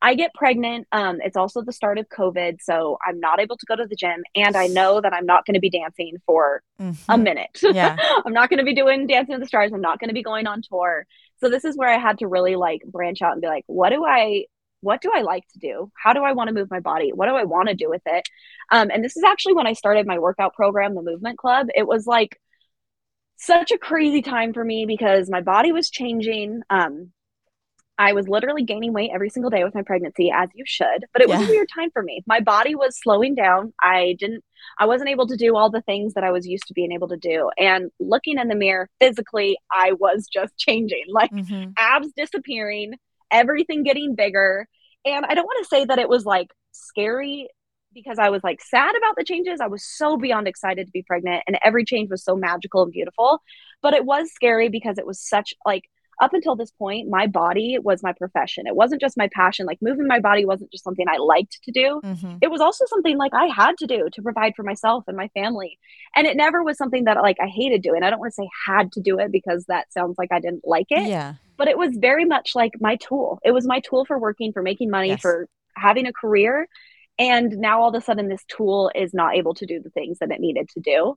I 0.05 0.16
get 0.16 0.35
pregnant. 0.35 0.88
Um, 0.90 1.21
it's 1.23 1.37
also 1.37 1.62
the 1.62 1.73
start 1.73 1.97
of 1.97 2.09
COVID, 2.09 2.57
so 2.61 2.99
I'm 3.07 3.21
not 3.21 3.38
able 3.38 3.57
to 3.57 3.66
go 3.66 3.77
to 3.77 3.87
the 3.87 3.95
gym, 3.95 4.25
and 4.35 4.57
I 4.57 4.66
know 4.66 5.01
that 5.01 5.14
I'm 5.14 5.27
not 5.27 5.47
going 5.47 5.55
to 5.55 5.61
be 5.61 5.71
dancing 5.71 6.16
for 6.27 6.61
mm-hmm. 6.81 7.11
a 7.11 7.16
minute. 7.16 7.61
Yeah, 7.73 7.97
I'm 8.27 8.33
not 8.33 8.51
going 8.51 8.59
to 8.59 8.64
be 8.64 8.75
doing 8.75 9.07
Dancing 9.07 9.35
with 9.35 9.42
the 9.42 9.47
Stars. 9.47 9.73
I'm 9.73 9.81
not 9.81 10.01
going 10.01 10.09
to 10.09 10.14
be 10.14 10.25
going 10.25 10.49
on 10.49 10.61
tour. 10.68 11.07
So 11.38 11.49
this 11.49 11.64
is 11.64 11.77
where 11.77 11.88
I 11.88 11.99
had 11.99 12.18
to 12.18 12.27
really 12.27 12.57
like 12.57 12.83
branch 12.85 13.23
out 13.23 13.33
and 13.33 13.40
be 13.40 13.47
like, 13.47 13.64
what 13.66 13.90
do 13.90 14.05
I 14.05 14.47
what 14.83 15.01
do 15.01 15.11
I 15.14 15.23
like 15.23 15.45
to 15.53 15.59
do? 15.59 15.90
How 15.95 16.12
do 16.12 16.23
I 16.23 16.33
want 16.33 16.49
to 16.49 16.55
move 16.55 16.71
my 16.71 16.81
body? 16.81 17.12
What 17.14 17.29
do 17.29 17.35
I 17.35 17.45
want 17.45 17.68
to 17.68 17.75
do 17.75 17.88
with 17.88 18.03
it? 18.05 18.25
Um, 18.71 18.90
and 18.90 19.03
this 19.03 19.16
is 19.16 19.25
actually 19.25 19.55
when 19.55 19.66
I 19.66 19.73
started 19.73 20.07
my 20.07 20.18
workout 20.18 20.55
program, 20.55 20.95
the 20.95 21.03
Movement 21.03 21.38
Club. 21.38 21.68
It 21.75 21.87
was 21.87 22.07
like 22.07 22.38
such 23.37 23.71
a 23.71 23.79
crazy 23.79 24.23
time 24.23 24.53
for 24.53 24.64
me 24.64 24.85
because 24.87 25.31
my 25.31 25.40
body 25.40 25.73
was 25.73 25.88
changing. 25.88 26.62
Um, 26.68 27.12
I 27.99 28.14
was 28.14 28.29
literally 28.29 28.64
gaining 28.64 28.92
weight 28.92 29.11
every 29.14 29.31
single 29.31 29.51
day 29.51 29.62
with 29.62 29.75
my 29.75 29.83
pregnancy, 29.83 30.33
as 30.35 30.49
you 30.55 30.64
should, 30.66 31.05
but 31.12 31.23
it 31.23 31.29
was 31.29 31.40
a 31.40 31.51
weird 31.51 31.68
time 31.73 31.90
for 31.92 32.03
me. 32.03 32.23
My 32.27 32.40
body 32.40 32.75
was 32.75 32.99
slowing 33.01 33.35
down. 33.35 33.73
I 33.81 34.16
didn't, 34.18 34.42
I 34.79 34.87
wasn't 34.87 35.11
able 35.11 35.29
to 35.29 35.37
do 35.37 35.57
all 35.57 35.71
the 35.71 35.83
things 35.83 36.14
that 36.14 36.25
I 36.25 36.33
was 36.33 36.47
used 36.47 36.66
to 36.68 36.75
being 36.75 36.90
able 36.90 37.09
to 37.09 37.16
do. 37.16 37.51
And 37.59 37.90
looking 38.01 38.38
in 38.38 38.49
the 38.49 38.57
mirror 38.57 38.88
physically, 39.01 39.57
I 39.71 39.92
was 39.92 40.27
just 40.27 40.57
changing, 40.59 41.05
like 41.09 41.31
mm-hmm. 41.31 41.71
abs 41.79 42.09
disappearing 42.16 42.95
everything 43.33 43.83
getting 43.83 44.14
bigger. 44.14 44.68
And 45.05 45.25
I 45.25 45.35
don't 45.35 45.47
want 45.47 45.64
to 45.64 45.68
say 45.68 45.85
that 45.85 45.99
it 45.99 46.09
was 46.09 46.25
like 46.25 46.49
scary 46.73 47.49
because 47.95 48.18
I 48.18 48.31
was 48.31 48.42
like 48.42 48.61
sad 48.62 48.95
about 48.97 49.16
the 49.16 49.25
changes. 49.25 49.61
I 49.61 49.66
was 49.66 49.85
so 49.85 50.16
beyond 50.16 50.49
excited 50.49 50.87
to 50.87 50.92
be 50.92 51.03
pregnant, 51.03 51.42
and 51.47 51.59
every 51.64 51.85
change 51.85 52.11
was 52.11 52.25
so 52.25 52.37
magical 52.37 52.83
and 52.83 52.92
beautiful. 52.92 53.40
But 53.83 53.95
it 53.95 54.05
was 54.05 54.31
scary 54.33 54.68
because 54.68 54.99
it 54.99 55.07
was 55.07 55.21
such 55.21 55.55
like 55.66 55.85
up 56.21 56.35
until 56.35 56.55
this 56.55 56.71
point, 56.71 57.09
my 57.09 57.27
body 57.27 57.79
was 57.83 58.03
my 58.03 58.12
profession. 58.12 58.66
It 58.66 58.77
wasn't 58.77 59.01
just 59.01 59.16
my 59.16 59.29
passion. 59.35 59.66
Like 59.66 59.79
moving 59.83 60.07
my 60.07 60.21
body 60.21 60.45
wasn't 60.45 60.71
just 60.71 60.85
something 60.85 61.07
I 61.09 61.16
liked 61.16 61.59
to 61.64 61.73
do. 61.73 62.01
Mm-hmm. 62.05 62.37
It 62.40 62.51
was 62.51 62.61
also 62.61 62.85
something 62.87 63.18
like 63.18 63.33
I 63.35 63.47
had 63.47 63.77
to 63.79 63.87
do 63.87 64.09
to 64.12 64.23
provide 64.23 64.55
for 64.55 64.62
myself 64.62 65.05
and 65.09 65.16
my 65.16 65.29
family. 65.29 65.79
And 66.14 66.27
it 66.27 66.37
never 66.37 66.62
was 66.62 66.79
something 66.79 67.05
that 67.05 67.21
like 67.23 67.38
I 67.42 67.49
hated 67.49 67.83
doing. 67.83 68.05
I 68.05 68.11
don't 68.11 68.21
want 68.21 68.31
to 68.31 68.42
say 68.42 68.49
had 68.66 68.92
to 68.92 69.01
do 69.01 69.18
it 69.18 69.33
because 69.33 69.64
that 69.66 69.92
sounds 69.92 70.16
like 70.16 70.31
I 70.31 70.38
didn't 70.38 70.62
like 70.64 70.87
it. 70.90 71.09
Yeah. 71.09 71.35
But 71.57 71.69
it 71.69 71.79
was 71.79 71.97
very 71.97 72.25
much 72.25 72.55
like 72.55 72.73
my 72.81 72.97
tool. 72.97 73.38
It 73.45 73.53
was 73.53 73.67
my 73.67 73.81
tool 73.81 74.05
for 74.05 74.19
working, 74.19 74.53
for 74.53 74.62
making 74.62 74.91
money, 74.91 75.09
yes. 75.09 75.21
for 75.21 75.49
having 75.77 76.07
a 76.07 76.12
career. 76.12 76.69
And 77.19 77.59
now 77.59 77.83
all 77.83 77.88
of 77.88 77.95
a 77.95 78.01
sudden, 78.01 78.29
this 78.29 78.45
tool 78.49 78.91
is 78.95 79.12
not 79.12 79.37
able 79.37 79.55
to 79.55 79.67
do 79.67 79.81
the 79.81 79.91
things 79.91 80.19
that 80.19 80.31
it 80.31 80.41
needed 80.41 80.69
to 80.71 80.81
do. 80.81 81.17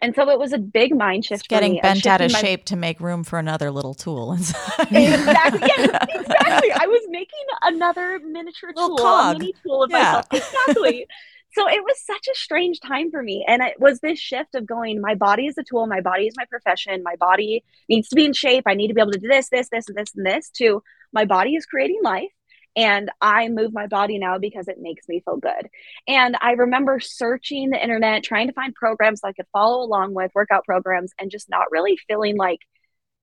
And 0.00 0.14
so 0.14 0.28
it 0.30 0.38
was 0.38 0.52
a 0.52 0.58
big 0.58 0.94
mind 0.94 1.24
shift. 1.24 1.42
It's 1.42 1.48
getting 1.48 1.80
bent 1.82 2.06
out 2.06 2.20
of 2.20 2.32
my... 2.32 2.38
shape 2.40 2.64
to 2.66 2.76
make 2.76 3.00
room 3.00 3.24
for 3.24 3.38
another 3.38 3.70
little 3.70 3.94
tool 3.94 4.32
exactly. 4.32 4.90
Yes, 4.90 6.06
exactly. 6.10 6.72
I 6.72 6.86
was 6.86 7.02
making 7.08 7.44
another 7.62 8.20
miniature 8.20 8.72
little 8.74 8.96
tool, 8.96 9.04
cog. 9.04 9.36
a 9.36 9.38
mini 9.38 9.54
tool 9.64 9.82
of 9.82 9.90
yeah. 9.90 9.96
myself. 9.96 10.26
Exactly. 10.32 11.06
so 11.58 11.68
it 11.68 11.82
was 11.82 12.00
such 12.04 12.28
a 12.28 12.38
strange 12.38 12.78
time 12.78 13.10
for 13.10 13.20
me. 13.20 13.44
And 13.46 13.62
it 13.62 13.80
was 13.80 13.98
this 13.98 14.18
shift 14.18 14.54
of 14.54 14.64
going, 14.64 15.00
my 15.00 15.16
body 15.16 15.46
is 15.46 15.58
a 15.58 15.64
tool, 15.64 15.86
my 15.88 16.00
body 16.00 16.28
is 16.28 16.34
my 16.36 16.44
profession, 16.44 17.02
my 17.02 17.16
body 17.16 17.64
needs 17.88 18.08
to 18.10 18.16
be 18.16 18.24
in 18.24 18.32
shape. 18.32 18.64
I 18.66 18.74
need 18.74 18.88
to 18.88 18.94
be 18.94 19.00
able 19.00 19.12
to 19.12 19.18
do 19.18 19.26
this, 19.26 19.48
this, 19.48 19.68
this, 19.68 19.88
and 19.88 19.96
this, 19.96 20.14
and 20.14 20.24
this, 20.24 20.50
to 20.58 20.82
my 21.12 21.24
body 21.24 21.56
is 21.56 21.66
creating 21.66 21.98
life 22.02 22.30
and 22.76 23.10
I 23.20 23.48
move 23.48 23.72
my 23.72 23.88
body 23.88 24.18
now 24.18 24.38
because 24.38 24.68
it 24.68 24.76
makes 24.78 25.08
me 25.08 25.20
feel 25.24 25.38
good. 25.38 25.68
And 26.06 26.36
I 26.40 26.52
remember 26.52 27.00
searching 27.00 27.70
the 27.70 27.82
internet, 27.82 28.22
trying 28.22 28.46
to 28.46 28.52
find 28.52 28.72
programs 28.72 29.20
I 29.24 29.32
could 29.32 29.46
follow 29.52 29.84
along 29.84 30.14
with, 30.14 30.30
workout 30.32 30.64
programs, 30.64 31.12
and 31.18 31.28
just 31.28 31.50
not 31.50 31.72
really 31.72 31.98
feeling 32.06 32.36
like 32.36 32.60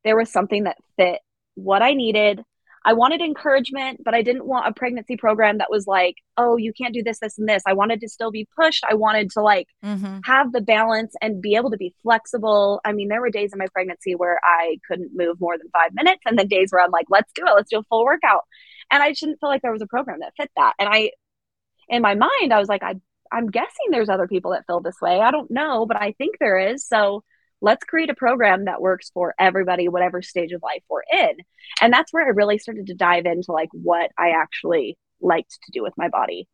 there 0.04 0.18
was 0.18 0.30
something 0.30 0.66
that 0.66 0.76
fit 0.98 1.22
what 1.56 1.82
I 1.82 1.94
needed. 1.94 2.44
I 2.86 2.94
wanted 2.94 3.22
encouragement, 3.22 4.04
but 4.04 4.14
I 4.14 4.22
didn't 4.22 4.46
want 4.46 4.68
a 4.68 4.74
pregnancy 4.74 5.18
program 5.18 5.58
that 5.58 5.72
was 5.72 5.88
like, 5.88 6.16
oh, 6.38 6.56
you 6.56 6.72
can't 6.72 6.94
do 6.94 7.04
this, 7.04 7.20
this, 7.20 7.38
and 7.38 7.50
this. 7.50 7.64
I 7.66 7.74
wanted 7.74 8.00
to 8.02 8.10
still 8.10 8.32
be 8.32 8.48
pushed. 8.56 8.84
I 8.90 8.94
wanted 8.94 9.32
to 9.32 9.42
like 9.42 9.68
mm-hmm. 9.84 10.20
have 10.24 10.52
the 10.52 10.62
balance 10.62 11.14
and 11.22 11.42
be 11.42 11.56
able 11.56 11.72
to 11.72 11.78
be 11.78 11.94
flexible. 12.04 12.80
I 12.86 12.94
mean, 12.94 13.08
there 13.08 13.22
were 13.22 13.32
days 13.32 13.52
in 13.54 13.60
my 13.60 13.68
pregnancy 13.74 14.16
where 14.16 14.40
I 14.44 14.78
couldn't 14.88 15.12
move 15.16 15.42
more 15.42 15.58
than 15.58 15.70
five 15.74 15.94
minutes, 15.94 16.22
and 16.26 16.38
then 16.38 16.48
days 16.48 16.70
where 16.72 16.84
I'm 16.84 16.92
like, 16.92 17.08
let's 17.10 17.32
do 17.34 17.46
it, 17.46 17.54
let's 17.56 17.72
do 17.72 17.80
a 17.80 17.84
full 17.84 18.06
workout 18.06 18.44
and 18.92 19.02
I 19.02 19.12
didn't 19.12 19.40
feel 19.40 19.50
like 19.50 19.62
there 19.62 19.72
was 19.72 19.82
a 19.82 19.88
program 19.88 20.20
that 20.20 20.34
fit 20.38 20.52
that. 20.56 20.74
And 20.80 20.88
I, 20.90 21.12
in 21.90 22.02
my 22.02 22.16
mind, 22.16 22.54
I 22.54 22.60
was 22.60 22.68
like, 22.68 22.84
I, 22.84 22.96
I'm 23.32 23.50
guessing 23.50 23.88
there's 23.90 24.10
other 24.10 24.28
people 24.28 24.52
that 24.52 24.66
feel 24.68 24.80
this 24.80 25.02
way. 25.02 25.20
I 25.20 25.32
don't 25.32 25.52
know, 25.52 25.86
but 25.86 25.98
I 25.98 26.14
think 26.14 26.38
there 26.40 26.58
is. 26.58 26.86
So 26.88 27.24
let's 27.62 27.84
create 27.84 28.10
a 28.10 28.16
program 28.16 28.66
that 28.66 28.82
works 28.82 29.10
for 29.14 29.34
everybody, 29.40 29.88
whatever 29.88 30.22
stage 30.22 30.52
of 30.52 30.62
life 30.62 30.84
we're 30.90 31.02
in. 31.12 31.38
And 31.82 31.92
that's 31.92 32.12
where 32.14 32.26
I 32.26 32.30
really 32.30 32.58
started 32.58 32.88
to 32.88 32.94
dive 32.94 33.26
into 33.26 33.52
like 33.52 33.70
what 33.72 34.12
I 34.18 34.32
actually 34.32 34.98
liked 35.22 35.52
to 35.52 35.72
do 35.72 35.82
with 35.82 35.94
my 35.98 36.10
body. 36.10 36.48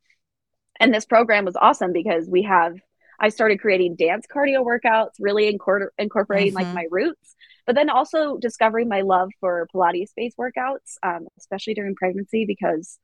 And 0.79 0.93
this 0.93 1.05
program 1.05 1.45
was 1.45 1.55
awesome 1.55 1.93
because 1.93 2.27
we 2.29 2.43
have 2.43 2.75
I 3.19 3.29
started 3.29 3.61
creating 3.61 3.97
dance 3.97 4.25
cardio 4.33 4.65
workouts, 4.65 5.11
really 5.19 5.47
incorporating 5.47 6.53
mm-hmm. 6.53 6.55
like 6.55 6.73
my 6.73 6.85
roots 6.89 7.35
but 7.65 7.75
then 7.75 7.89
also 7.89 8.37
discovering 8.37 8.87
my 8.89 9.01
love 9.01 9.29
for 9.39 9.67
Pilates 9.73 10.11
based 10.15 10.37
workouts, 10.37 10.97
um, 11.03 11.27
especially 11.37 11.73
during 11.73 11.95
pregnancy, 11.95 12.45
because 12.45 12.99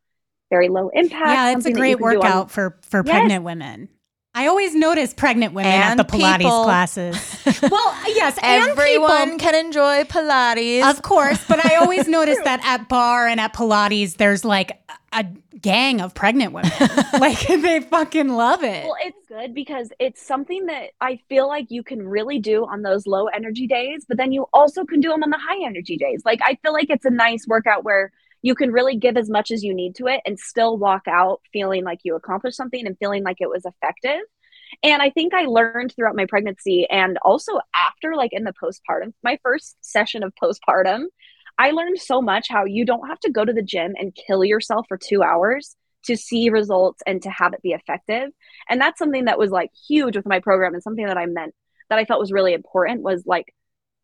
very 0.50 0.70
low 0.70 0.90
impact. 0.90 1.28
Yeah, 1.28 1.52
it's 1.52 1.66
a 1.66 1.72
great 1.72 2.00
workout 2.00 2.36
on- 2.36 2.48
for 2.48 2.78
for 2.82 3.04
yes. 3.06 3.14
pregnant 3.14 3.44
women. 3.44 3.90
I 4.38 4.46
always 4.46 4.76
notice 4.76 5.16
pregnant 5.16 5.56
women 5.56 5.72
and 5.72 6.00
at 6.00 6.08
the 6.08 6.16
Pilates 6.16 6.38
people. 6.38 6.64
classes. 6.64 7.16
well, 7.72 7.96
yes, 8.06 8.38
everyone 8.44 9.40
can 9.40 9.56
enjoy 9.56 10.04
Pilates, 10.04 10.88
of 10.88 11.02
course. 11.02 11.44
But 11.48 11.66
I 11.66 11.78
always 11.78 12.08
notice 12.18 12.38
that 12.44 12.62
at 12.64 12.88
barre 12.88 13.30
and 13.30 13.40
at 13.40 13.56
Pilates, 13.56 14.18
there's 14.18 14.46
like 14.46 14.80
a 15.12 15.26
gang 15.60 16.02
of 16.02 16.14
pregnant 16.14 16.54
women. 16.54 16.72
like 17.20 17.48
they 17.48 17.80
fucking 17.80 18.30
love 18.30 18.64
it. 18.64 18.86
Well, 18.86 18.98
it's 19.04 19.28
good 19.28 19.56
because 19.56 19.92
it's 19.98 20.22
something 20.22 20.68
that 20.68 20.92
I 21.02 21.20
feel 21.30 21.48
like 21.48 21.72
you 21.72 21.82
can 21.82 22.08
really 22.08 22.38
do 22.38 22.64
on 22.68 22.84
those 22.84 23.08
low 23.08 23.26
energy 23.26 23.66
days, 23.66 24.06
but 24.08 24.18
then 24.18 24.32
you 24.32 24.46
also 24.54 24.86
can 24.86 25.00
do 25.00 25.10
them 25.10 25.24
on 25.24 25.32
the 25.32 25.40
high 25.40 25.66
energy 25.66 25.98
days. 25.98 26.22
Like 26.26 26.42
I 26.44 26.60
feel 26.62 26.74
like 26.74 26.92
it's 26.92 27.06
a 27.06 27.10
nice 27.10 27.48
workout 27.48 27.84
where 27.84 28.12
you 28.42 28.56
can 28.56 28.72
really 28.72 28.96
give 28.96 29.18
as 29.18 29.30
much 29.30 29.52
as 29.52 29.64
you 29.64 29.74
need 29.74 29.96
to 29.96 30.08
it 30.08 30.22
and 30.26 30.40
still 30.40 30.78
walk 30.78 31.04
out 31.08 31.42
feeling 31.52 31.84
like 31.84 32.00
you 32.04 32.16
accomplished 32.16 32.58
something 32.58 32.86
and 32.86 32.98
feeling 32.98 33.24
like 33.24 33.38
it 33.40 33.50
was 33.50 33.66
effective. 33.66 34.22
And 34.84 35.02
I 35.02 35.10
think 35.10 35.34
I 35.34 35.46
learned 35.46 35.94
throughout 35.96 36.16
my 36.16 36.26
pregnancy 36.26 36.88
and 36.90 37.18
also 37.24 37.60
after, 37.76 38.16
like 38.16 38.34
in 38.34 38.44
the 38.44 38.54
postpartum, 38.54 39.14
my 39.24 39.40
first 39.44 39.78
session 39.82 40.24
of 40.24 40.34
postpartum, 40.42 41.06
I 41.58 41.72
learned 41.72 42.00
so 42.00 42.22
much 42.22 42.48
how 42.50 42.66
you 42.66 42.86
don't 42.86 43.08
have 43.08 43.20
to 43.22 43.32
go 43.32 43.44
to 43.44 43.54
the 43.54 43.64
gym 43.64 43.94
and 43.98 44.16
kill 44.28 44.44
yourself 44.44 44.86
for 44.88 44.98
two 44.98 45.24
hours 45.24 45.76
to 46.06 46.16
see 46.16 46.50
results 46.50 47.02
and 47.08 47.22
to 47.24 47.30
have 47.30 47.54
it 47.54 47.62
be 47.62 47.72
effective. 47.72 48.30
And 48.70 48.80
that's 48.80 49.00
something 49.00 49.26
that 49.26 49.40
was 49.40 49.52
like 49.52 49.72
huge 49.88 50.16
with 50.16 50.28
my 50.28 50.40
program 50.40 50.74
and 50.74 50.84
something 50.84 51.06
that 51.06 51.18
I 51.18 51.26
meant 51.26 51.54
that 51.90 52.00
I 52.00 52.06
felt 52.06 52.20
was 52.20 52.32
really 52.32 52.54
important 52.54 53.02
was 53.02 53.24
like 53.26 53.54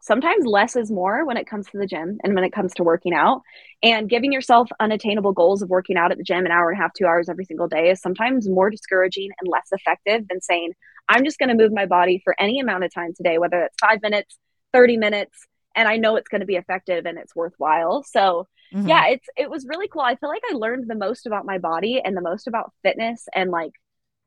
sometimes 0.04 0.46
less 0.46 0.76
is 0.76 0.92
more 0.92 1.26
when 1.26 1.38
it 1.38 1.48
comes 1.48 1.66
to 1.68 1.78
the 1.78 1.88
gym 1.88 2.18
and 2.24 2.36
when 2.36 2.44
it 2.44 2.52
comes 2.52 2.74
to 2.74 2.84
working 2.84 3.14
out. 3.14 3.42
And 3.82 4.10
giving 4.10 4.34
yourself 4.34 4.70
unattainable 4.80 5.32
goals 5.32 5.62
of 5.62 5.70
working 5.70 5.96
out 5.96 6.12
at 6.12 6.18
the 6.18 6.26
gym 6.26 6.46
an 6.46 6.52
hour 6.52 6.70
and 6.70 6.78
a 6.78 6.82
half, 6.82 6.94
two 6.94 7.06
hours 7.06 7.30
every 7.30 7.46
single 7.46 7.70
day 7.70 7.90
is 7.90 8.02
sometimes 8.02 8.50
more 8.50 8.70
discouraging 8.70 9.30
and 9.40 9.50
less 9.50 9.68
effective 9.72 10.28
than 10.28 10.42
saying, 10.42 10.74
I'm 11.08 11.24
just 11.24 11.40
going 11.40 11.50
to 11.50 11.56
move 11.56 11.72
my 11.74 11.86
body 11.86 12.22
for 12.24 12.36
any 12.38 12.60
amount 12.60 12.84
of 12.84 12.94
time 12.94 13.14
today, 13.16 13.38
whether 13.38 13.64
it's 13.64 13.78
five 13.80 14.02
minutes, 14.02 14.38
30 14.74 14.98
minutes, 14.98 15.48
and 15.74 15.88
I 15.88 15.98
know 15.98 16.18
it's 16.18 16.28
going 16.28 16.42
to 16.42 16.48
be 16.48 16.56
effective 16.56 17.06
and 17.06 17.18
it's 17.18 17.36
worthwhile. 17.36 18.04
So, 18.04 18.48
mm-hmm. 18.74 18.88
yeah, 18.88 19.08
it's 19.08 19.28
it 19.38 19.50
was 19.50 19.66
really 19.68 19.88
cool. 19.88 20.02
I 20.02 20.16
feel 20.16 20.30
like 20.30 20.44
I 20.50 20.54
learned 20.54 20.90
the 20.90 20.96
most 20.96 21.26
about 21.26 21.46
my 21.46 21.58
body 21.58 22.02
and 22.04 22.16
the 22.16 22.22
most 22.22 22.48
about 22.48 22.74
fitness 22.84 23.26
and 23.34 23.52
like 23.52 23.72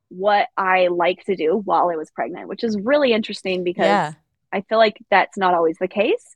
what 0.09 0.49
I 0.57 0.89
like 0.89 1.24
to 1.24 1.37
do 1.37 1.61
while 1.64 1.91
I 1.91 1.97
was 1.97 2.11
pregnant, 2.11 2.49
which 2.49 2.64
is 2.64 2.79
really 2.83 3.12
interesting 3.12 3.62
because 3.62 3.85
yeah 3.85 4.12
I 4.53 4.62
feel 4.62 4.78
like 4.78 4.97
that's 5.11 5.36
not 5.36 5.55
always 5.55 5.76
the 5.78 5.88
case. 5.88 6.34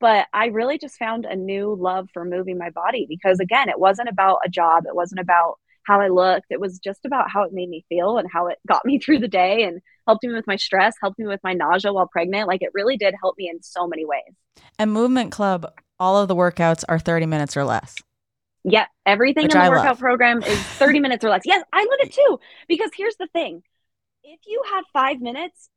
But 0.00 0.26
I 0.32 0.46
really 0.46 0.78
just 0.78 0.96
found 0.98 1.26
a 1.26 1.36
new 1.36 1.76
love 1.78 2.08
for 2.14 2.24
moving 2.24 2.56
my 2.56 2.70
body 2.70 3.04
because, 3.06 3.38
again, 3.38 3.68
it 3.68 3.78
wasn't 3.78 4.08
about 4.08 4.38
a 4.44 4.48
job. 4.48 4.84
It 4.86 4.94
wasn't 4.94 5.20
about 5.20 5.58
how 5.82 6.00
I 6.00 6.08
looked. 6.08 6.46
It 6.50 6.60
was 6.60 6.78
just 6.78 7.04
about 7.04 7.30
how 7.30 7.42
it 7.42 7.52
made 7.52 7.68
me 7.68 7.84
feel 7.88 8.16
and 8.16 8.28
how 8.32 8.46
it 8.46 8.58
got 8.66 8.84
me 8.86 8.98
through 9.04 9.18
the 9.18 9.28
day 9.28 9.64
and 9.64 9.80
helped 10.06 10.24
me 10.24 10.32
with 10.32 10.46
my 10.46 10.56
stress, 10.56 10.94
helped 11.02 11.18
me 11.18 11.26
with 11.26 11.40
my 11.44 11.52
nausea 11.52 11.92
while 11.92 12.06
pregnant. 12.06 12.48
Like 12.48 12.62
it 12.62 12.70
really 12.72 12.96
did 12.96 13.14
help 13.20 13.36
me 13.36 13.50
in 13.52 13.62
so 13.62 13.86
many 13.86 14.06
ways. 14.06 14.34
And 14.78 14.92
Movement 14.92 15.32
Club, 15.32 15.70
all 15.98 16.16
of 16.16 16.28
the 16.28 16.34
workouts 16.34 16.82
are 16.88 16.98
30 16.98 17.26
minutes 17.26 17.56
or 17.56 17.64
less. 17.64 17.96
Yeah, 18.64 18.86
everything 19.06 19.44
Which 19.44 19.54
in 19.54 19.58
the 19.58 19.64
I 19.64 19.68
workout 19.68 19.86
love. 19.86 19.98
program 19.98 20.42
is 20.42 20.58
30 20.58 21.00
minutes 21.00 21.24
or 21.24 21.30
less. 21.30 21.42
Yes, 21.44 21.62
I 21.72 21.80
love 21.80 21.98
it 22.00 22.12
too. 22.12 22.38
Because 22.68 22.90
here's 22.96 23.16
the 23.18 23.26
thing 23.28 23.62
if 24.22 24.40
you 24.46 24.62
have 24.72 24.84
five 24.92 25.20
minutes, 25.20 25.70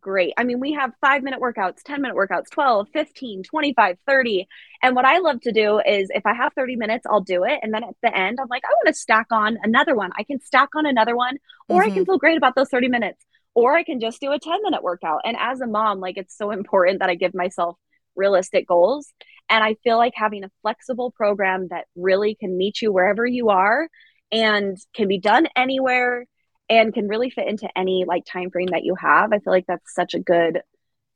great. 0.00 0.32
I 0.36 0.44
mean, 0.44 0.60
we 0.60 0.72
have 0.72 0.92
five 1.00 1.22
minute 1.22 1.40
workouts, 1.40 1.82
10 1.84 2.02
minute 2.02 2.16
workouts, 2.16 2.50
12, 2.50 2.88
15, 2.92 3.42
25, 3.42 3.98
30. 4.06 4.48
And 4.82 4.96
what 4.96 5.04
I 5.04 5.18
love 5.18 5.40
to 5.42 5.52
do 5.52 5.80
is 5.80 6.10
if 6.14 6.24
I 6.26 6.34
have 6.34 6.52
30 6.54 6.76
minutes, 6.76 7.06
I'll 7.08 7.20
do 7.20 7.44
it. 7.44 7.58
And 7.62 7.72
then 7.72 7.84
at 7.84 7.94
the 8.02 8.16
end, 8.16 8.38
I'm 8.40 8.48
like, 8.48 8.62
I 8.64 8.72
want 8.72 8.88
to 8.88 8.94
stack 8.94 9.26
on 9.30 9.58
another 9.62 9.94
one. 9.94 10.10
I 10.16 10.24
can 10.24 10.40
stack 10.40 10.70
on 10.74 10.86
another 10.86 11.16
one, 11.16 11.36
or 11.68 11.80
mm-hmm. 11.80 11.90
I 11.90 11.94
can 11.94 12.02
mm-hmm. 12.02 12.10
feel 12.10 12.18
great 12.18 12.36
about 12.36 12.54
those 12.54 12.68
30 12.68 12.88
minutes, 12.88 13.24
or 13.54 13.76
I 13.76 13.82
can 13.82 14.00
just 14.00 14.20
do 14.20 14.32
a 14.32 14.38
10 14.38 14.62
minute 14.62 14.82
workout. 14.82 15.22
And 15.24 15.36
as 15.38 15.60
a 15.60 15.66
mom, 15.66 16.00
like 16.00 16.16
it's 16.16 16.36
so 16.36 16.50
important 16.50 17.00
that 17.00 17.10
I 17.10 17.14
give 17.14 17.34
myself 17.34 17.76
realistic 18.16 18.66
goals. 18.66 19.12
And 19.48 19.64
I 19.64 19.76
feel 19.82 19.96
like 19.96 20.12
having 20.14 20.44
a 20.44 20.50
flexible 20.62 21.10
program 21.10 21.68
that 21.68 21.86
really 21.96 22.34
can 22.34 22.56
meet 22.56 22.82
you 22.82 22.92
wherever 22.92 23.26
you 23.26 23.48
are 23.48 23.88
and 24.30 24.76
can 24.94 25.08
be 25.08 25.18
done 25.18 25.46
anywhere 25.56 26.26
and 26.68 26.92
can 26.92 27.08
really 27.08 27.30
fit 27.30 27.48
into 27.48 27.68
any 27.76 28.04
like 28.06 28.24
time 28.24 28.50
frame 28.50 28.68
that 28.70 28.84
you 28.84 28.94
have 28.94 29.32
i 29.32 29.38
feel 29.38 29.52
like 29.52 29.66
that's 29.66 29.94
such 29.94 30.14
a 30.14 30.18
good 30.18 30.62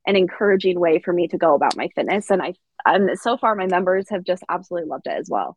and 0.06 0.16
encouraging 0.16 0.80
way 0.80 0.98
for 0.98 1.12
me 1.12 1.28
to 1.28 1.38
go 1.38 1.54
about 1.54 1.76
my 1.76 1.88
fitness 1.94 2.30
and 2.30 2.42
i 2.42 2.52
and 2.84 3.18
so 3.18 3.36
far 3.36 3.54
my 3.54 3.66
members 3.66 4.08
have 4.08 4.24
just 4.24 4.42
absolutely 4.48 4.88
loved 4.88 5.06
it 5.06 5.18
as 5.18 5.28
well 5.30 5.56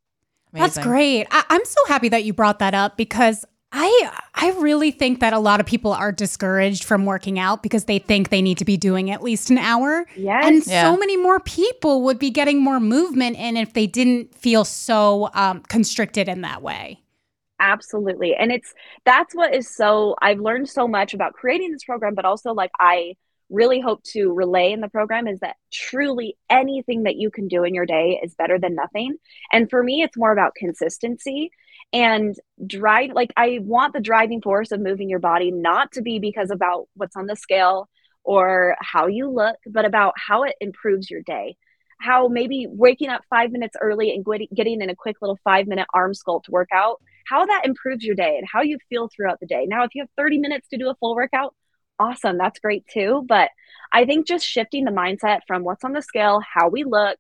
Amazing. 0.54 0.62
that's 0.62 0.88
great 0.88 1.28
I- 1.32 1.46
i'm 1.50 1.66
so 1.66 1.82
happy 1.88 2.10
that 2.10 2.24
you 2.24 2.34
brought 2.34 2.60
that 2.60 2.74
up 2.74 2.98
because 2.98 3.46
I 3.78 4.12
I 4.34 4.52
really 4.52 4.92
think 4.92 5.20
that 5.20 5.34
a 5.34 5.40
lot 5.40 5.60
of 5.60 5.66
people 5.66 5.92
are 5.92 6.14
discouraged 6.14 6.86
from 6.86 7.06
working 7.06 7.38
out 7.38 7.62
because 7.62 7.86
they 7.86 8.00
think 8.00 8.30
they 8.30 8.42
need 8.42 8.58
to 8.60 8.66
be 8.66 8.78
doing 8.78 9.12
at 9.12 9.22
least 9.22 9.50
an 9.50 9.58
hour. 9.58 10.06
Yes. 10.16 10.46
And 10.46 10.66
yeah. 10.66 10.84
so 10.84 10.96
many 10.96 11.18
more 11.18 11.42
people 11.42 12.04
would 12.04 12.18
be 12.18 12.30
getting 12.30 12.64
more 12.64 12.80
movement 12.80 13.36
in 13.36 13.58
if 13.58 13.74
they 13.74 13.86
didn't 13.86 14.34
feel 14.34 14.64
so 14.64 15.30
um, 15.34 15.62
constricted 15.68 16.30
in 16.30 16.40
that 16.42 16.62
way. 16.62 17.02
Absolutely. 17.60 18.36
And 18.36 18.52
it's 18.52 18.74
that's 19.06 19.34
what 19.34 19.56
is 19.56 19.74
so 19.74 20.16
I've 20.22 20.40
learned 20.40 20.68
so 20.70 20.88
much 20.88 21.14
about 21.14 21.34
creating 21.34 21.72
this 21.72 21.86
program, 21.86 22.14
but 22.16 22.26
also 22.26 22.54
like 22.54 22.72
I 22.80 23.16
really 23.50 23.80
hope 23.80 24.04
to 24.04 24.34
relay 24.34 24.72
in 24.72 24.82
the 24.82 24.90
program 24.90 25.28
is 25.28 25.40
that 25.40 25.56
truly 25.72 26.36
anything 26.50 27.04
that 27.04 27.16
you 27.16 27.30
can 27.30 27.48
do 27.48 27.64
in 27.64 27.74
your 27.76 27.86
day 27.86 28.20
is 28.22 28.34
better 28.36 28.60
than 28.60 28.76
nothing. 28.76 29.16
And 29.54 29.70
for 29.70 29.82
me, 29.84 30.02
it's 30.02 30.18
more 30.18 30.32
about 30.32 30.56
consistency 30.56 31.52
and 31.94 32.36
drive 32.66 33.12
like 33.14 33.32
I 33.38 33.60
want 33.62 33.94
the 33.94 34.02
driving 34.02 34.42
force 34.42 34.72
of 34.72 34.82
moving 34.82 35.10
your 35.10 35.20
body 35.20 35.52
not 35.52 35.92
to 35.94 36.02
be 36.02 36.20
because 36.20 36.52
about 36.52 36.88
what's 36.96 37.16
on 37.16 37.28
the 37.28 37.36
scale 37.36 37.88
or 38.24 38.76
how 38.82 39.08
you 39.08 39.30
look, 39.30 39.56
but 39.68 39.86
about 39.86 40.16
how 40.18 40.44
it 40.44 40.56
improves 40.60 41.10
your 41.10 41.22
day 41.22 41.56
how 41.98 42.28
maybe 42.28 42.68
waking 42.70 43.10
up 43.10 43.22
five 43.30 43.52
minutes 43.52 43.76
early 43.82 44.14
and 44.14 44.26
getting 44.54 44.82
in 44.82 44.90
a 44.90 44.96
quick 44.96 45.16
little 45.22 45.40
five 45.44 45.66
minute 45.68 45.88
arm 45.94 46.12
sculpt 46.14 46.50
workout, 46.50 47.02
how 47.26 47.46
that 47.46 47.66
improves 47.66 48.04
your 48.04 48.16
day 48.16 48.38
and 48.38 48.48
how 48.52 48.62
you 48.62 48.78
feel 48.90 49.10
throughout 49.10 49.40
the 49.40 49.48
day. 49.48 49.66
Now, 49.68 49.84
if 49.84 49.96
you 49.96 50.02
have 50.02 50.10
30 50.18 50.40
minutes 50.40 50.68
to 50.70 50.78
do 50.78 50.90
a 50.90 50.96
full 50.96 51.16
workout, 51.16 51.56
awesome. 52.00 52.38
That's 52.38 52.60
great 52.60 52.86
too. 52.88 53.26
But 53.28 53.50
I 53.92 54.06
think 54.06 54.28
just 54.28 54.46
shifting 54.46 54.86
the 54.86 54.92
mindset 54.92 55.42
from 55.48 55.64
what's 55.64 55.84
on 55.84 55.94
the 55.94 56.02
scale, 56.02 56.42
how 56.42 56.70
we 56.70 56.84
look, 56.84 57.18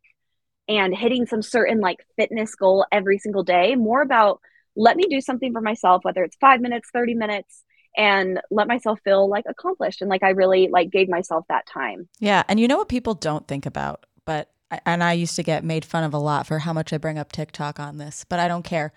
and 0.68 0.95
hitting 0.95 1.26
some 1.26 1.41
certain 1.41 1.80
like 1.80 1.97
fitness 2.16 2.56
goal 2.56 2.86
every 2.91 3.18
single 3.20 3.43
day, 3.43 3.76
more 3.76 4.01
about 4.01 4.41
let 4.76 4.97
me 4.97 5.06
do 5.10 5.22
something 5.22 5.53
for 5.53 5.62
myself, 5.62 6.03
whether 6.03 6.24
it's 6.24 6.36
five 6.38 6.60
minutes, 6.60 6.89
30 6.91 7.14
minutes, 7.14 7.64
and 7.97 8.41
let 8.51 8.68
myself 8.68 8.99
feel 9.03 9.30
like 9.30 9.45
accomplished 9.47 10.01
and 10.01 10.10
like 10.10 10.24
I 10.24 10.32
really 10.32 10.68
like 10.72 10.91
gave 10.91 11.08
myself 11.08 11.45
that 11.49 11.66
time. 11.66 12.10
Yeah. 12.20 12.43
And 12.47 12.60
you 12.60 12.68
know 12.68 12.78
what 12.78 12.89
people 12.89 13.14
don't 13.14 13.47
think 13.47 13.66
about, 13.66 14.06
but 14.26 14.49
and 14.86 15.03
I 15.03 15.14
used 15.14 15.36
to 15.36 15.43
get 15.43 15.64
made 15.64 15.86
fun 15.86 16.03
of 16.03 16.14
a 16.14 16.18
lot 16.18 16.47
for 16.47 16.60
how 16.60 16.74
much 16.74 16.91
I 16.91 16.97
bring 16.97 17.18
up 17.18 17.32
TikTok 17.32 17.80
on 17.80 17.97
this, 17.97 18.26
but 18.28 18.39
I 18.39 18.47
don't 18.47 18.64
care. 18.64 18.91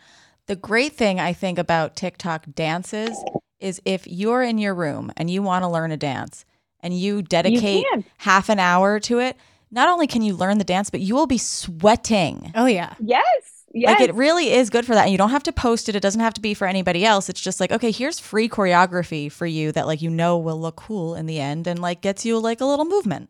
The 0.49 0.57
great 0.57 0.95
thing 0.95 1.21
I 1.21 1.35
think 1.35 1.59
about 1.59 1.95
TikTok 1.95 2.47
dances 2.55 3.23
is 3.61 3.83
if 3.85 4.07
you're 4.07 4.43
in 4.43 4.57
your 4.57 4.75
room 4.75 5.13
and 5.17 5.29
you 5.31 5.43
want 5.43 5.63
to 5.63 5.69
learn 5.69 5.93
a 5.93 5.97
dance 5.97 6.47
and 6.81 6.99
you 6.99 7.21
dedicate 7.21 7.85
you 7.93 8.05
half 8.17 8.49
an 8.49 8.59
hour 8.59 8.99
to 9.01 9.19
it, 9.19 9.37
not 9.71 9.91
only 9.91 10.07
can 10.07 10.23
you 10.23 10.35
learn 10.35 10.57
the 10.57 10.65
dance, 10.65 10.89
but 10.89 11.01
you 11.01 11.15
will 11.15 11.27
be 11.27 11.37
sweating. 11.37 12.51
Oh, 12.55 12.65
yeah. 12.65 12.95
Yes. 12.99 13.27
Yes. 13.75 14.01
Like 14.01 14.09
it 14.09 14.15
really 14.15 14.51
is 14.51 14.71
good 14.71 14.87
for 14.87 14.95
that. 14.95 15.03
And 15.03 15.13
you 15.13 15.19
don't 15.19 15.29
have 15.29 15.43
to 15.43 15.53
post 15.53 15.91
it. 15.91 15.95
It 15.95 16.01
doesn't 16.01 16.23
have 16.23 16.33
to 16.35 16.41
be 16.41 16.55
for 16.55 16.67
anybody 16.67 17.05
else. 17.05 17.29
It's 17.29 17.41
just 17.41 17.61
like, 17.61 17.71
okay, 17.71 17.91
here's 17.91 18.19
free 18.19 18.49
choreography 18.49 19.31
for 19.31 19.45
you 19.45 19.73
that 19.73 19.87
like 19.87 20.01
you 20.01 20.09
know 20.09 20.39
will 20.39 20.59
look 20.59 20.77
cool 20.77 21.15
in 21.15 21.27
the 21.27 21.39
end 21.39 21.67
and 21.67 21.79
like 21.79 22.01
gets 22.01 22.25
you 22.25 22.39
like 22.39 22.63
a 22.63 22.65
little 22.65 22.87
movement. 22.87 23.29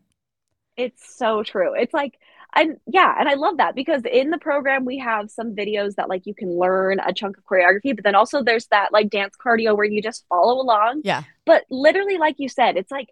It's 0.77 1.13
so 1.13 1.43
true. 1.43 1.73
It's 1.73 1.93
like 1.93 2.17
and 2.55 2.77
yeah 2.87 3.15
and 3.19 3.29
i 3.29 3.33
love 3.35 3.57
that 3.57 3.75
because 3.75 4.01
in 4.11 4.29
the 4.29 4.37
program 4.37 4.85
we 4.85 4.97
have 4.97 5.29
some 5.29 5.55
videos 5.55 5.95
that 5.95 6.09
like 6.09 6.25
you 6.25 6.33
can 6.33 6.57
learn 6.57 6.99
a 7.05 7.13
chunk 7.13 7.37
of 7.37 7.43
choreography 7.45 7.95
but 7.95 8.03
then 8.03 8.15
also 8.15 8.43
there's 8.43 8.67
that 8.67 8.91
like 8.91 9.09
dance 9.09 9.35
cardio 9.43 9.75
where 9.75 9.85
you 9.85 10.01
just 10.01 10.25
follow 10.29 10.61
along. 10.61 11.01
Yeah. 11.03 11.23
But 11.45 11.65
literally 11.69 12.17
like 12.17 12.35
you 12.37 12.49
said 12.49 12.77
it's 12.77 12.91
like 12.91 13.09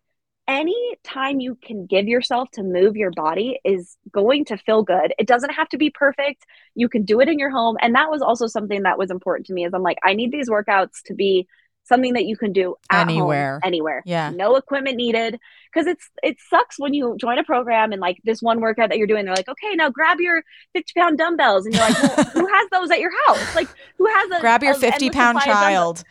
any 0.47 0.95
time 1.03 1.41
you 1.41 1.55
can 1.61 1.85
give 1.85 2.07
yourself 2.07 2.49
to 2.51 2.63
move 2.63 2.95
your 2.95 3.11
body 3.11 3.59
is 3.65 3.97
going 4.13 4.45
to 4.45 4.57
feel 4.57 4.81
good. 4.81 5.13
It 5.19 5.27
doesn't 5.27 5.49
have 5.49 5.67
to 5.69 5.77
be 5.77 5.89
perfect. 5.89 6.45
You 6.73 6.87
can 6.87 7.03
do 7.03 7.19
it 7.19 7.27
in 7.27 7.37
your 7.37 7.49
home. 7.49 7.75
And 7.81 7.93
that 7.95 8.09
was 8.09 8.21
also 8.21 8.47
something 8.47 8.83
that 8.83 8.97
was 8.97 9.11
important 9.11 9.47
to 9.47 9.53
me 9.53 9.65
is 9.65 9.73
i'm 9.73 9.81
like 9.83 9.97
i 10.03 10.13
need 10.13 10.31
these 10.31 10.49
workouts 10.49 11.01
to 11.05 11.13
be 11.13 11.47
something 11.87 12.13
that 12.13 12.25
you 12.25 12.37
can 12.37 12.51
do 12.51 12.75
anywhere 12.91 13.53
home, 13.53 13.61
anywhere 13.63 14.03
yeah 14.05 14.29
no 14.29 14.55
equipment 14.55 14.95
needed 14.95 15.39
because 15.71 15.87
it's 15.87 16.09
it 16.23 16.37
sucks 16.49 16.79
when 16.79 16.93
you 16.93 17.15
join 17.19 17.37
a 17.37 17.43
program 17.43 17.91
and 17.91 18.01
like 18.01 18.17
this 18.23 18.41
one 18.41 18.59
workout 18.61 18.89
that 18.89 18.97
you're 18.97 19.07
doing 19.07 19.25
they're 19.25 19.35
like 19.35 19.49
okay 19.49 19.75
now 19.75 19.89
grab 19.89 20.19
your 20.19 20.43
50 20.73 20.93
pound 20.95 21.17
dumbbells 21.17 21.65
and 21.65 21.75
you're 21.75 21.83
like 21.83 22.01
well, 22.01 22.25
who 22.33 22.47
has 22.47 22.69
those 22.71 22.91
at 22.91 22.99
your 22.99 23.11
house 23.27 23.55
like 23.55 23.67
who 23.97 24.05
has 24.07 24.31
a 24.31 24.39
grab 24.39 24.63
your 24.63 24.73
50 24.73 25.09
pound 25.09 25.39
child 25.39 26.03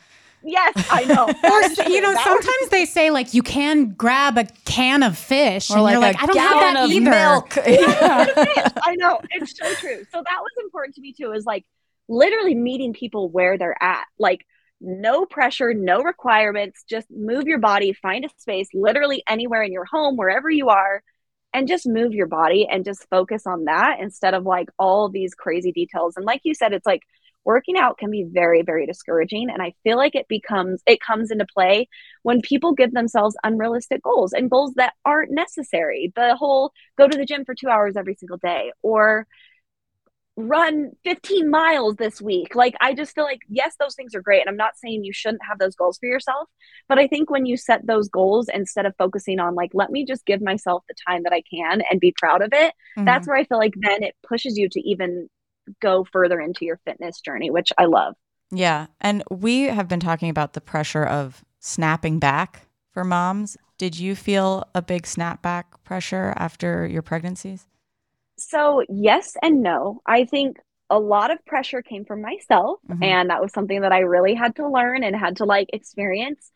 Yes, 0.47 0.87
I 0.91 1.05
know. 1.05 1.25
or 1.27 1.91
you 1.91 2.01
know, 2.01 2.15
sometimes 2.15 2.69
they 2.71 2.85
say 2.85 3.11
like 3.11 3.35
you 3.35 3.43
can 3.43 3.95
grab 3.95 4.39
a 4.39 4.45
can 4.65 5.03
of 5.03 5.19
fish, 5.19 5.71
or 5.71 5.79
and 5.79 5.83
like 5.83 5.93
you're 5.93 6.01
like, 6.01 6.23
I 6.23 6.27
don't 6.27 6.39
have 6.39 6.75
that 6.75 6.89
either. 6.89 7.11
Milk. 7.11 7.57
Yeah. 7.67 8.69
I 8.83 8.95
know 8.97 9.21
it's 9.31 9.59
so 9.59 9.75
true. 9.75 10.05
So 10.13 10.23
that 10.23 10.39
was 10.41 10.53
important 10.63 10.95
to 10.97 11.01
me 11.01 11.13
too. 11.13 11.33
Is 11.33 11.45
like 11.45 11.65
literally 12.09 12.55
meeting 12.55 12.93
people 12.93 13.29
where 13.29 13.59
they're 13.59 13.81
at. 13.83 14.05
Like 14.19 14.47
no 14.81 15.25
pressure, 15.27 15.73
no 15.75 16.03
requirements, 16.03 16.85
just 16.89 17.07
move 17.11 17.47
your 17.47 17.59
body, 17.59 17.93
find 17.93 18.25
a 18.25 18.29
space 18.39 18.69
literally 18.75 19.23
anywhere 19.29 19.63
in 19.63 19.73
your 19.73 19.87
home, 19.87 20.17
wherever 20.17 20.51
you 20.51 20.69
are, 20.69 21.03
and 21.55 21.69
just 21.69 21.87
move 21.87 22.13
your 22.13 22.27
body 22.27 22.69
and 22.71 22.85
just 22.85 23.09
focus 23.09 23.47
on 23.47 23.65
that 23.65 23.99
instead 24.01 24.35
of 24.35 24.45
like 24.45 24.69
all 24.79 25.09
these 25.09 25.35
crazy 25.35 25.73
details. 25.73 26.15
And 26.17 26.27
like 26.27 26.43
you 26.45 26.55
said, 26.55 26.73
it's 26.73 26.87
like 26.87 27.01
working 27.45 27.77
out 27.79 27.97
can 27.97 28.11
be 28.11 28.27
very 28.29 28.63
very 28.63 28.87
discouraging. 28.87 29.49
And 29.51 29.63
i 29.63 29.73
feel 29.85 29.97
like 29.97 30.15
it 30.17 30.27
becomes 30.29 30.83
it 30.87 31.01
comes 31.01 31.31
into 31.31 31.47
play 31.55 31.89
when 32.25 32.41
people 32.43 32.75
give 32.75 32.93
themselves 32.93 33.37
unrealistic 33.45 34.03
goals 34.03 34.33
and 34.33 34.51
goals 34.51 34.75
that 34.75 34.95
aren't 35.05 35.31
necessary. 35.31 36.13
The 36.17 36.37
whole 36.37 36.73
go 36.99 37.09
to 37.09 37.17
the 37.17 37.25
gym 37.25 37.45
for 37.45 37.55
2 37.55 37.69
hours 37.69 37.97
every 37.97 38.17
single 38.17 38.39
day 38.39 38.73
or 38.83 39.27
run 40.37 40.93
15 41.05 41.51
miles 41.51 41.97
this 41.97 42.21
week. 42.21 42.55
Like, 42.55 42.75
I 42.81 42.93
just 42.93 43.15
feel 43.15 43.25
like, 43.25 43.41
yes, 43.49 43.75
those 43.81 43.95
things 43.95 44.15
are 44.15 44.21
great. 44.21 44.41
And 44.41 44.51
I'm 44.51 44.57
not 44.57 44.77
saying 44.77 45.03
you 45.03 45.13
shouldn't 45.13 45.45
have 45.49 45.59
those 45.59 45.75
goals 45.75 45.99
for 45.99 46.07
yourself. 46.07 46.49
But 46.89 46.99
I 46.99 47.07
think 47.07 47.31
when 47.31 47.47
you 47.47 47.57
set 47.57 47.87
those 47.87 48.09
goals 48.09 48.49
instead 48.53 48.85
of 48.85 48.95
focusing 48.99 49.41
on, 49.41 49.55
like, 49.55 49.71
let 49.73 49.91
me 49.91 50.05
just 50.05 50.27
give 50.27 50.43
myself 50.43 50.85
the 50.89 50.95
time 51.09 51.23
that 51.23 51.33
I 51.33 51.43
can 51.43 51.83
and 51.91 52.01
be 52.01 52.15
proud 52.19 52.43
of 52.43 52.51
it, 52.53 52.73
mm-hmm. 52.97 53.07
that's 53.07 53.27
where 53.27 53.37
I 53.37 53.45
feel 53.45 53.59
like 53.59 53.75
then 53.77 54.03
it 54.03 54.15
pushes 54.29 54.59
you 54.59 54.69
to 54.69 54.81
even 54.81 55.29
go 55.81 56.07
further 56.13 56.39
into 56.39 56.65
your 56.65 56.81
fitness 56.85 57.21
journey, 57.21 57.51
which 57.51 57.73
I 57.79 57.87
love. 57.87 58.15
Yeah. 58.51 58.87
And 59.01 59.25
we 59.31 59.63
have 59.63 59.89
been 59.89 60.01
talking 60.01 60.29
about 60.29 60.53
the 60.53 60.61
pressure 60.61 61.05
of 61.05 61.45
snapping 61.61 62.19
back 62.19 62.69
for 62.93 63.05
moms. 63.05 63.57
Did 63.79 63.99
you 63.99 64.15
feel 64.15 64.65
a 64.75 64.83
big 64.83 65.05
snapback 65.05 65.65
pressure 65.83 66.33
after 66.37 66.87
your 66.87 67.03
pregnancies? 67.03 67.67
So, 68.39 68.83
yes 68.89 69.37
and 69.43 69.63
no. 69.63 70.01
I 70.07 70.25
think 70.25 70.59
a 70.91 70.99
lot 70.99 71.31
of 71.31 71.45
pressure 71.45 71.83
came 71.83 72.05
from 72.05 72.23
myself, 72.23 72.79
mm-hmm. 72.89 73.03
and 73.03 73.31
that 73.31 73.41
was 73.41 73.53
something 73.53 73.81
that 73.81 73.93
I 73.93 74.01
really 74.01 74.35
had 74.35 74.57
to 74.57 74.69
learn 74.69 75.03
and 75.03 75.17
had 75.17 75.37
to 75.37 75.45
like 75.45 75.69
experience 75.73 76.51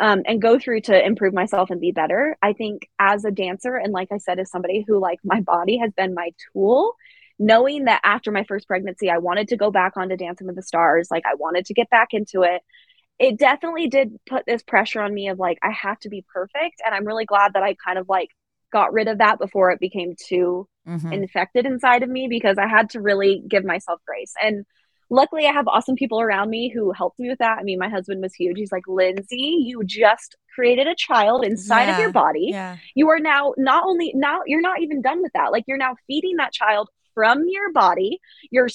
um, 0.00 0.22
and 0.26 0.40
go 0.40 0.58
through 0.58 0.82
to 0.82 1.06
improve 1.06 1.34
myself 1.34 1.70
and 1.70 1.80
be 1.80 1.92
better. 1.92 2.36
I 2.42 2.52
think 2.52 2.88
as 2.98 3.24
a 3.24 3.30
dancer, 3.30 3.76
and 3.76 3.92
like 3.92 4.08
I 4.12 4.18
said, 4.18 4.38
as 4.38 4.50
somebody 4.50 4.84
who 4.86 4.98
like 4.98 5.18
my 5.24 5.40
body 5.40 5.78
has 5.78 5.92
been 5.92 6.14
my 6.14 6.30
tool, 6.52 6.94
knowing 7.38 7.84
that 7.84 8.00
after 8.04 8.30
my 8.30 8.44
first 8.44 8.66
pregnancy, 8.66 9.10
I 9.10 9.18
wanted 9.18 9.48
to 9.48 9.56
go 9.56 9.70
back 9.70 9.96
onto 9.96 10.16
Dancing 10.16 10.46
with 10.46 10.56
the 10.56 10.62
Stars, 10.62 11.08
like 11.10 11.24
I 11.26 11.34
wanted 11.34 11.66
to 11.66 11.74
get 11.74 11.90
back 11.90 12.08
into 12.12 12.42
it. 12.42 12.62
It 13.18 13.38
definitely 13.38 13.88
did 13.88 14.18
put 14.26 14.44
this 14.46 14.62
pressure 14.62 15.00
on 15.00 15.12
me 15.12 15.28
of 15.28 15.38
like, 15.38 15.58
I 15.62 15.70
have 15.70 15.98
to 16.00 16.10
be 16.10 16.24
perfect. 16.32 16.82
And 16.84 16.94
I'm 16.94 17.06
really 17.06 17.24
glad 17.24 17.54
that 17.54 17.62
I 17.62 17.74
kind 17.74 17.98
of 17.98 18.08
like 18.08 18.28
got 18.72 18.92
rid 18.92 19.08
of 19.08 19.18
that 19.18 19.38
before 19.38 19.70
it 19.70 19.80
became 19.80 20.14
too 20.18 20.68
mm-hmm. 20.86 21.12
infected 21.12 21.66
inside 21.66 22.02
of 22.02 22.08
me 22.08 22.28
because 22.28 22.58
I 22.58 22.66
had 22.66 22.90
to 22.90 23.00
really 23.00 23.42
give 23.48 23.64
myself 23.64 24.00
grace. 24.06 24.32
And 24.42 24.64
luckily, 25.10 25.46
I 25.46 25.52
have 25.52 25.68
awesome 25.68 25.96
people 25.96 26.20
around 26.20 26.50
me 26.50 26.68
who 26.68 26.92
helped 26.92 27.18
me 27.18 27.28
with 27.28 27.38
that. 27.38 27.58
I 27.58 27.62
mean, 27.62 27.78
my 27.78 27.88
husband 27.88 28.22
was 28.22 28.34
huge. 28.34 28.56
He's 28.56 28.72
like, 28.72 28.86
Lindsay, 28.86 29.64
you 29.64 29.82
just 29.84 30.36
created 30.54 30.86
a 30.86 30.94
child 30.94 31.44
inside 31.44 31.84
yeah. 31.84 31.94
of 31.94 32.00
your 32.00 32.12
body. 32.12 32.48
Yeah. 32.50 32.76
You 32.94 33.10
are 33.10 33.20
now 33.20 33.54
not 33.56 33.84
only 33.84 34.12
now, 34.14 34.40
you're 34.46 34.60
not 34.60 34.80
even 34.80 35.02
done 35.02 35.22
with 35.22 35.32
that. 35.34 35.52
Like, 35.52 35.64
you're 35.66 35.76
now 35.76 35.96
feeding 36.06 36.36
that 36.36 36.52
child 36.52 36.88
from 37.14 37.44
your 37.46 37.72
body. 37.72 38.20
You're 38.50 38.68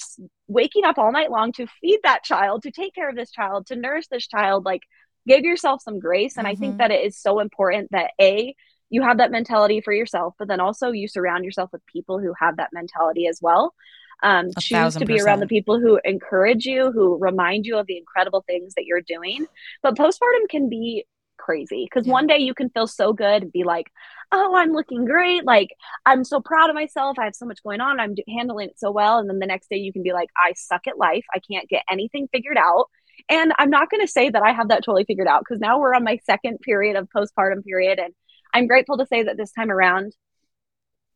waking 0.47 0.85
up 0.85 0.97
all 0.97 1.11
night 1.11 1.31
long 1.31 1.51
to 1.53 1.67
feed 1.79 1.99
that 2.03 2.23
child, 2.23 2.63
to 2.63 2.71
take 2.71 2.93
care 2.93 3.09
of 3.09 3.15
this 3.15 3.31
child, 3.31 3.67
to 3.67 3.75
nurse 3.75 4.07
this 4.07 4.27
child. 4.27 4.65
Like, 4.65 4.83
give 5.27 5.41
yourself 5.41 5.81
some 5.81 5.99
grace. 5.99 6.37
And 6.37 6.45
mm-hmm. 6.45 6.51
I 6.51 6.59
think 6.59 6.71
mm-hmm. 6.71 6.77
that 6.79 6.91
it 6.91 7.05
is 7.05 7.17
so 7.17 7.39
important 7.39 7.91
that 7.91 8.11
A, 8.19 8.55
you 8.91 9.01
have 9.01 9.17
that 9.17 9.31
mentality 9.31 9.81
for 9.81 9.93
yourself, 9.93 10.35
but 10.37 10.47
then 10.47 10.59
also 10.59 10.91
you 10.91 11.07
surround 11.07 11.43
yourself 11.43 11.71
with 11.71 11.83
people 11.87 12.19
who 12.19 12.33
have 12.39 12.57
that 12.57 12.69
mentality 12.71 13.25
as 13.25 13.39
well. 13.41 13.73
Um, 14.21 14.51
choose 14.59 14.95
to 14.97 15.05
be 15.05 15.19
around 15.19 15.39
the 15.39 15.47
people 15.47 15.79
who 15.79 15.99
encourage 16.03 16.65
you, 16.65 16.91
who 16.91 17.17
remind 17.17 17.65
you 17.65 17.77
of 17.77 17.87
the 17.87 17.97
incredible 17.97 18.43
things 18.45 18.75
that 18.75 18.85
you're 18.85 19.01
doing. 19.01 19.47
But 19.81 19.95
postpartum 19.95 20.47
can 20.47 20.69
be 20.69 21.05
crazy 21.37 21.87
because 21.89 22.05
yeah. 22.05 22.13
one 22.13 22.27
day 22.27 22.37
you 22.37 22.53
can 22.53 22.69
feel 22.69 22.85
so 22.85 23.13
good 23.13 23.43
and 23.43 23.51
be 23.51 23.63
like, 23.63 23.87
oh, 24.31 24.55
I'm 24.55 24.73
looking 24.73 25.05
great. 25.05 25.43
Like, 25.43 25.69
I'm 26.05 26.23
so 26.23 26.39
proud 26.39 26.69
of 26.69 26.75
myself. 26.75 27.17
I 27.17 27.25
have 27.25 27.35
so 27.35 27.45
much 27.45 27.63
going 27.63 27.81
on. 27.81 27.99
I'm 27.99 28.13
handling 28.29 28.69
it 28.69 28.79
so 28.79 28.91
well. 28.91 29.17
And 29.17 29.29
then 29.29 29.39
the 29.39 29.47
next 29.47 29.69
day 29.69 29.77
you 29.77 29.91
can 29.91 30.03
be 30.03 30.13
like, 30.13 30.29
I 30.37 30.53
suck 30.55 30.85
at 30.87 30.97
life. 30.97 31.25
I 31.33 31.39
can't 31.39 31.67
get 31.67 31.83
anything 31.89 32.27
figured 32.31 32.57
out. 32.57 32.89
And 33.29 33.53
I'm 33.57 33.69
not 33.69 33.89
going 33.89 34.01
to 34.01 34.11
say 34.11 34.29
that 34.29 34.41
I 34.41 34.51
have 34.51 34.69
that 34.69 34.83
totally 34.83 35.05
figured 35.05 35.27
out 35.27 35.41
because 35.41 35.59
now 35.59 35.79
we're 35.79 35.95
on 35.95 36.03
my 36.03 36.19
second 36.25 36.59
period 36.59 36.95
of 36.95 37.09
postpartum 37.09 37.63
period. 37.63 37.99
And 37.99 38.13
I'm 38.53 38.67
grateful 38.67 38.97
to 38.97 39.05
say 39.05 39.23
that 39.23 39.37
this 39.37 39.51
time 39.51 39.71
around, 39.71 40.13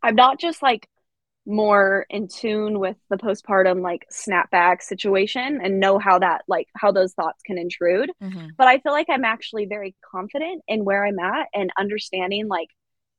I'm 0.01 0.15
not 0.15 0.39
just 0.39 0.61
like 0.61 0.87
more 1.45 2.05
in 2.09 2.27
tune 2.27 2.79
with 2.79 2.97
the 3.09 3.17
postpartum 3.17 3.81
like 3.81 4.07
snapback 4.11 4.81
situation 4.81 5.59
and 5.63 5.79
know 5.79 5.99
how 5.99 6.17
that 6.17 6.43
like 6.47 6.67
how 6.75 6.91
those 6.91 7.13
thoughts 7.13 7.43
can 7.45 7.57
intrude 7.57 8.11
mm-hmm. 8.21 8.47
but 8.57 8.67
i 8.67 8.79
feel 8.79 8.91
like 8.91 9.05
i'm 9.11 9.23
actually 9.23 9.65
very 9.65 9.95
confident 10.11 10.63
in 10.67 10.83
where 10.83 11.05
i'm 11.05 11.19
at 11.19 11.47
and 11.53 11.69
understanding 11.77 12.47
like 12.47 12.69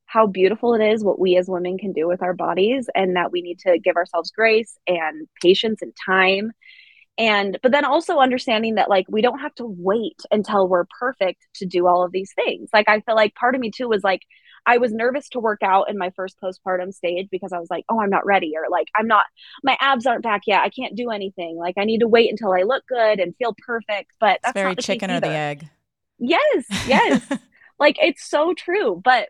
how 0.07 0.27
beautiful 0.27 0.75
it 0.75 0.83
is 0.83 1.05
what 1.05 1.21
we 1.21 1.37
as 1.37 1.49
women 1.49 1.79
can 1.79 1.93
do 1.93 2.09
with 2.09 2.23
our 2.23 2.35
bodies 2.35 2.89
and 2.95 3.15
that 3.15 3.31
we 3.31 3.43
need 3.43 3.61
to 3.61 3.79
give 3.79 3.97
ourselves 3.97 4.33
grace 4.33 4.77
and 4.89 5.29
patience 5.41 5.81
and 5.83 5.93
time 6.05 6.51
and 7.19 7.59
but 7.63 7.73
then 7.73 7.85
also 7.85 8.19
understanding 8.19 8.75
that 8.75 8.91
like 8.91 9.07
we 9.09 9.23
don't 9.23 9.39
have 9.39 9.55
to 9.57 9.65
wait 9.67 10.21
until 10.31 10.69
we're 10.69 10.87
perfect 10.99 11.47
to 11.55 11.67
do 11.67 11.87
all 11.87 12.05
of 12.05 12.13
these 12.13 12.33
things. 12.35 12.69
Like 12.73 12.89
i 12.89 13.01
feel 13.01 13.15
like 13.15 13.35
part 13.35 13.55
of 13.55 13.61
me 13.61 13.71
too 13.71 13.89
was 13.89 14.05
like 14.05 14.23
i 14.67 14.79
was 14.79 14.93
nervous 14.93 15.29
to 15.31 15.41
work 15.41 15.63
out 15.63 15.89
in 15.89 15.97
my 15.97 16.11
first 16.11 16.37
postpartum 16.43 16.93
stage 16.93 17.29
because 17.31 17.53
i 17.53 17.59
was 17.59 17.71
like 17.71 17.85
oh 17.89 18.01
i'm 18.01 18.11
not 18.11 18.27
ready 18.27 18.53
or 18.57 18.69
like 18.71 18.89
i'm 18.97 19.07
not 19.07 19.25
my 19.63 19.77
abs 19.81 20.07
aren't 20.07 20.23
back 20.23 20.43
yet. 20.47 20.63
I 20.63 20.71
can't 20.71 20.97
do 20.97 21.11
anything. 21.11 21.57
Like 21.57 21.75
i 21.79 21.85
need 21.85 22.01
to 22.01 22.09
wait 22.09 22.31
until 22.31 22.53
i 22.53 22.63
look 22.63 22.85
good 22.87 23.21
and 23.21 23.37
feel 23.37 23.55
perfect. 23.67 24.13
But 24.21 24.41
that's 24.43 24.57
it's 24.57 24.63
very 24.63 24.77
chicken 24.77 25.11
or 25.11 25.21
the 25.21 25.29
egg. 25.29 25.69
Yes 26.19 26.65
yes. 26.87 27.27
Like 27.79 27.97
it's 28.01 28.29
so 28.29 28.55
true. 28.55 29.01
But 29.03 29.29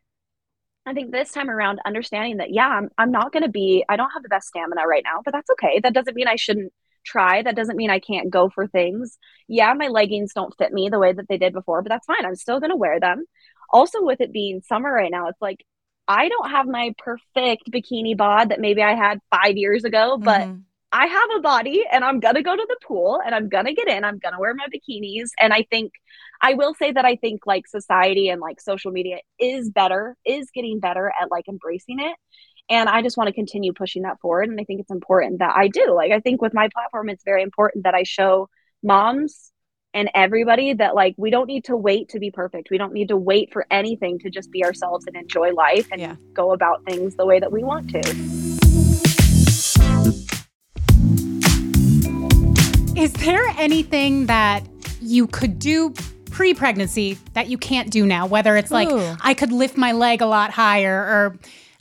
I 0.88 0.94
think 0.94 1.10
this 1.10 1.32
time 1.32 1.50
around, 1.50 1.80
understanding 1.84 2.36
that, 2.36 2.52
yeah, 2.52 2.68
I'm, 2.68 2.90
I'm 2.96 3.10
not 3.10 3.32
going 3.32 3.42
to 3.42 3.48
be, 3.48 3.84
I 3.88 3.96
don't 3.96 4.12
have 4.12 4.22
the 4.22 4.28
best 4.28 4.46
stamina 4.46 4.86
right 4.86 5.02
now, 5.04 5.20
but 5.24 5.32
that's 5.32 5.50
okay. 5.50 5.80
That 5.82 5.92
doesn't 5.92 6.14
mean 6.14 6.28
I 6.28 6.36
shouldn't 6.36 6.72
try. 7.06 7.42
That 7.42 7.56
doesn't 7.56 7.76
mean 7.76 7.90
I 7.90 8.00
can't 8.00 8.30
go 8.30 8.50
for 8.50 8.66
things. 8.66 9.18
Yeah, 9.48 9.72
my 9.74 9.88
leggings 9.88 10.32
don't 10.34 10.56
fit 10.58 10.72
me 10.72 10.88
the 10.88 10.98
way 10.98 11.12
that 11.12 11.28
they 11.28 11.38
did 11.38 11.52
before, 11.52 11.82
but 11.82 11.88
that's 11.88 12.06
fine. 12.06 12.24
I'm 12.24 12.36
still 12.36 12.60
going 12.60 12.70
to 12.70 12.76
wear 12.76 13.00
them. 13.00 13.24
Also, 13.70 14.02
with 14.02 14.20
it 14.20 14.32
being 14.32 14.60
summer 14.60 14.92
right 14.92 15.10
now, 15.10 15.28
it's 15.28 15.40
like 15.40 15.64
I 16.08 16.28
don't 16.28 16.50
have 16.50 16.66
my 16.66 16.94
perfect 16.98 17.70
bikini 17.70 18.16
bod 18.16 18.50
that 18.50 18.60
maybe 18.60 18.82
I 18.82 18.94
had 18.94 19.20
five 19.30 19.56
years 19.56 19.84
ago, 19.84 20.18
but 20.18 20.42
mm-hmm. 20.42 20.60
I 20.92 21.06
have 21.06 21.30
a 21.36 21.40
body 21.40 21.84
and 21.90 22.04
I'm 22.04 22.20
going 22.20 22.36
to 22.36 22.42
go 22.42 22.54
to 22.54 22.66
the 22.68 22.78
pool 22.86 23.20
and 23.24 23.34
I'm 23.34 23.48
going 23.48 23.66
to 23.66 23.74
get 23.74 23.88
in. 23.88 24.04
I'm 24.04 24.18
going 24.18 24.34
to 24.34 24.40
wear 24.40 24.54
my 24.54 24.66
bikinis. 24.66 25.30
And 25.40 25.52
I 25.52 25.66
think 25.68 25.92
I 26.40 26.54
will 26.54 26.74
say 26.74 26.92
that 26.92 27.04
I 27.04 27.16
think 27.16 27.44
like 27.44 27.66
society 27.66 28.28
and 28.28 28.40
like 28.40 28.60
social 28.60 28.92
media 28.92 29.18
is 29.40 29.68
better, 29.68 30.16
is 30.24 30.50
getting 30.54 30.78
better 30.78 31.12
at 31.20 31.30
like 31.30 31.48
embracing 31.48 31.98
it 32.00 32.16
and 32.68 32.88
i 32.88 33.02
just 33.02 33.16
want 33.16 33.28
to 33.28 33.32
continue 33.32 33.72
pushing 33.72 34.02
that 34.02 34.20
forward 34.20 34.48
and 34.48 34.60
i 34.60 34.64
think 34.64 34.80
it's 34.80 34.90
important 34.90 35.38
that 35.38 35.54
i 35.56 35.68
do 35.68 35.92
like 35.94 36.12
i 36.12 36.20
think 36.20 36.42
with 36.42 36.54
my 36.54 36.68
platform 36.72 37.08
it's 37.08 37.24
very 37.24 37.42
important 37.42 37.84
that 37.84 37.94
i 37.94 38.02
show 38.02 38.48
moms 38.82 39.52
and 39.94 40.10
everybody 40.14 40.74
that 40.74 40.94
like 40.94 41.14
we 41.16 41.30
don't 41.30 41.46
need 41.46 41.64
to 41.64 41.76
wait 41.76 42.08
to 42.08 42.18
be 42.18 42.30
perfect 42.30 42.68
we 42.70 42.78
don't 42.78 42.92
need 42.92 43.08
to 43.08 43.16
wait 43.16 43.52
for 43.52 43.66
anything 43.70 44.18
to 44.18 44.30
just 44.30 44.50
be 44.50 44.64
ourselves 44.64 45.06
and 45.06 45.16
enjoy 45.16 45.52
life 45.52 45.88
and 45.92 46.00
yeah. 46.00 46.16
go 46.32 46.52
about 46.52 46.84
things 46.84 47.16
the 47.16 47.26
way 47.26 47.40
that 47.40 47.50
we 47.50 47.62
want 47.62 47.88
to 47.90 48.00
is 53.00 53.12
there 53.14 53.46
anything 53.58 54.26
that 54.26 54.62
you 55.00 55.26
could 55.26 55.58
do 55.58 55.92
pre-pregnancy 56.30 57.16
that 57.32 57.48
you 57.48 57.56
can't 57.56 57.90
do 57.90 58.04
now 58.04 58.26
whether 58.26 58.56
it's 58.56 58.70
like 58.70 58.90
Ooh. 58.90 59.16
i 59.22 59.32
could 59.32 59.52
lift 59.52 59.76
my 59.76 59.92
leg 59.92 60.20
a 60.20 60.26
lot 60.26 60.50
higher 60.50 60.94
or 60.94 61.38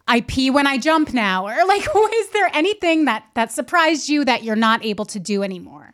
I 0.08 0.22
pee 0.22 0.50
when 0.50 0.68
I 0.68 0.78
jump 0.78 1.14
now? 1.14 1.48
Or 1.48 1.66
like, 1.68 1.88
is 2.14 2.30
there 2.30 2.50
anything 2.54 3.06
that 3.06 3.26
that 3.34 3.52
surprised 3.52 4.10
you 4.10 4.26
that 4.26 4.44
you're 4.44 4.56
not 4.56 4.86
able 4.86 5.06
to 5.06 5.20
do 5.20 5.44
anymore? 5.44 5.94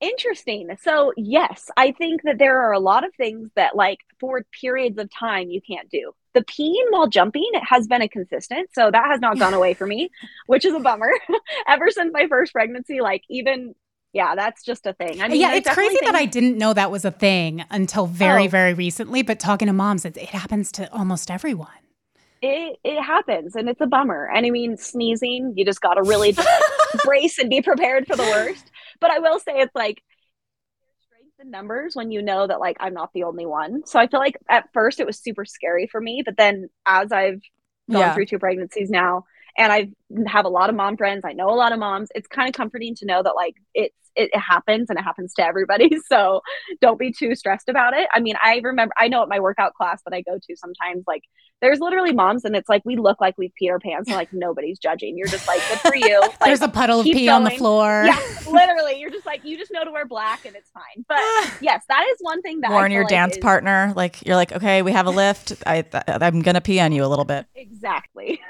Interesting. 0.00 0.76
So, 0.82 1.12
yes, 1.16 1.70
I 1.76 1.92
think 1.92 2.22
that 2.24 2.38
there 2.38 2.60
are 2.60 2.72
a 2.72 2.78
lot 2.78 3.04
of 3.04 3.14
things 3.14 3.50
that, 3.56 3.74
like, 3.74 4.00
for 4.20 4.44
periods 4.60 4.98
of 4.98 5.10
time, 5.10 5.48
you 5.48 5.62
can't 5.62 5.88
do. 5.88 6.12
The 6.34 6.42
peeing 6.42 6.90
while 6.90 7.06
jumping 7.06 7.48
it 7.54 7.64
has 7.64 7.86
been 7.86 8.02
a 8.02 8.08
consistent. 8.08 8.68
So, 8.74 8.90
that 8.90 9.06
has 9.06 9.20
not 9.20 9.38
gone 9.38 9.54
away 9.54 9.72
for 9.72 9.86
me, 9.86 10.10
which 10.46 10.66
is 10.66 10.74
a 10.74 10.80
bummer. 10.80 11.10
Ever 11.66 11.90
since 11.90 12.12
my 12.12 12.26
first 12.28 12.52
pregnancy, 12.52 13.00
like, 13.00 13.22
even 13.30 13.74
yeah, 14.12 14.34
that's 14.34 14.62
just 14.62 14.86
a 14.86 14.94
thing. 14.94 15.20
I 15.20 15.28
mean, 15.28 15.40
yeah, 15.40 15.54
it's 15.54 15.68
crazy 15.68 15.98
that 16.02 16.14
I 16.14 16.24
didn't 16.24 16.56
know 16.56 16.72
that 16.72 16.90
was 16.90 17.04
a 17.04 17.10
thing 17.10 17.64
until 17.70 18.06
very, 18.06 18.46
oh. 18.46 18.48
very 18.48 18.72
recently. 18.72 19.22
But 19.22 19.38
talking 19.40 19.66
to 19.66 19.74
moms, 19.74 20.06
it, 20.06 20.16
it 20.16 20.30
happens 20.30 20.72
to 20.72 20.90
almost 20.90 21.30
everyone 21.30 21.68
it 22.42 22.78
it 22.84 23.02
happens 23.02 23.56
and 23.56 23.68
it's 23.68 23.80
a 23.80 23.86
bummer. 23.86 24.30
And 24.32 24.46
I 24.46 24.50
mean, 24.50 24.76
sneezing, 24.76 25.54
you 25.56 25.64
just 25.64 25.80
got 25.80 25.94
to 25.94 26.02
really 26.02 26.32
just 26.32 26.48
brace 27.04 27.38
and 27.38 27.50
be 27.50 27.62
prepared 27.62 28.06
for 28.06 28.16
the 28.16 28.22
worst. 28.22 28.70
But 29.00 29.10
I 29.10 29.18
will 29.18 29.38
say 29.38 29.60
it's 29.60 29.74
like 29.74 30.02
strength 31.04 31.34
in 31.40 31.50
numbers 31.50 31.94
when 31.94 32.10
you 32.10 32.22
know 32.22 32.46
that 32.46 32.60
like 32.60 32.76
I'm 32.80 32.94
not 32.94 33.10
the 33.14 33.24
only 33.24 33.46
one. 33.46 33.86
So 33.86 33.98
I 33.98 34.06
feel 34.06 34.20
like 34.20 34.36
at 34.48 34.68
first 34.72 35.00
it 35.00 35.06
was 35.06 35.18
super 35.18 35.44
scary 35.44 35.88
for 35.90 36.00
me, 36.00 36.22
but 36.24 36.36
then 36.36 36.68
as 36.86 37.12
I've 37.12 37.40
gone 37.90 38.00
yeah. 38.00 38.14
through 38.14 38.26
two 38.26 38.38
pregnancies 38.38 38.90
now 38.90 39.24
and 39.56 39.72
I've 39.72 39.92
have 40.26 40.44
a 40.44 40.48
lot 40.48 40.70
of 40.70 40.76
mom 40.76 40.96
friends. 40.96 41.24
I 41.24 41.32
know 41.32 41.48
a 41.50 41.56
lot 41.56 41.72
of 41.72 41.78
moms. 41.78 42.08
It's 42.14 42.28
kind 42.28 42.48
of 42.48 42.54
comforting 42.54 42.94
to 42.96 43.06
know 43.06 43.22
that 43.22 43.34
like 43.34 43.54
it's 43.74 43.94
it, 44.16 44.30
it, 44.32 44.40
happens 44.40 44.88
and 44.88 44.98
it 44.98 45.02
happens 45.02 45.34
to 45.34 45.44
everybody. 45.44 45.90
So 46.08 46.40
don't 46.80 46.98
be 46.98 47.10
too 47.10 47.34
stressed 47.34 47.68
about 47.68 47.92
it. 47.92 48.06
I 48.14 48.20
mean, 48.20 48.36
I 48.42 48.60
remember 48.62 48.94
I 48.96 49.08
know 49.08 49.22
at 49.22 49.28
my 49.28 49.40
workout 49.40 49.74
class 49.74 50.00
that 50.04 50.14
I 50.14 50.22
go 50.22 50.38
to 50.38 50.56
sometimes 50.56 51.04
like 51.06 51.22
there's 51.60 51.80
literally 51.80 52.12
moms 52.12 52.44
and 52.44 52.54
it's 52.54 52.68
like 52.68 52.82
we 52.84 52.96
look 52.96 53.20
like 53.20 53.36
we've 53.38 53.50
peed 53.60 53.70
our 53.70 53.80
pants 53.80 54.08
and 54.08 54.16
like 54.16 54.32
nobody's 54.32 54.78
judging. 54.78 55.16
You're 55.16 55.26
just 55.26 55.48
like 55.48 55.60
good 55.68 55.78
for 55.80 55.96
you. 55.96 56.20
Like, 56.20 56.38
there's 56.44 56.62
a 56.62 56.68
puddle 56.68 57.00
of 57.00 57.04
pee 57.04 57.26
going. 57.26 57.30
on 57.30 57.44
the 57.44 57.50
floor. 57.50 58.04
Yeah, 58.06 58.20
literally. 58.48 59.00
You're 59.00 59.10
just 59.10 59.26
like 59.26 59.44
you 59.44 59.58
just 59.58 59.72
know 59.72 59.84
to 59.84 59.90
wear 59.90 60.06
black 60.06 60.44
and 60.44 60.54
it's 60.54 60.70
fine. 60.70 61.04
But 61.08 61.18
yes, 61.60 61.84
that 61.88 62.06
is 62.12 62.18
one 62.20 62.40
thing 62.42 62.60
that 62.60 62.70
warn 62.70 62.92
your 62.92 63.02
like 63.02 63.10
dance 63.10 63.36
is, 63.36 63.38
partner. 63.42 63.92
Like 63.96 64.24
you're 64.24 64.36
like 64.36 64.52
okay, 64.52 64.82
we 64.82 64.92
have 64.92 65.06
a 65.06 65.10
lift. 65.10 65.54
I 65.66 65.84
I'm 66.06 66.42
gonna 66.42 66.60
pee 66.60 66.78
on 66.78 66.92
you 66.92 67.04
a 67.04 67.08
little 67.08 67.24
bit. 67.24 67.46
Exactly. 67.56 68.40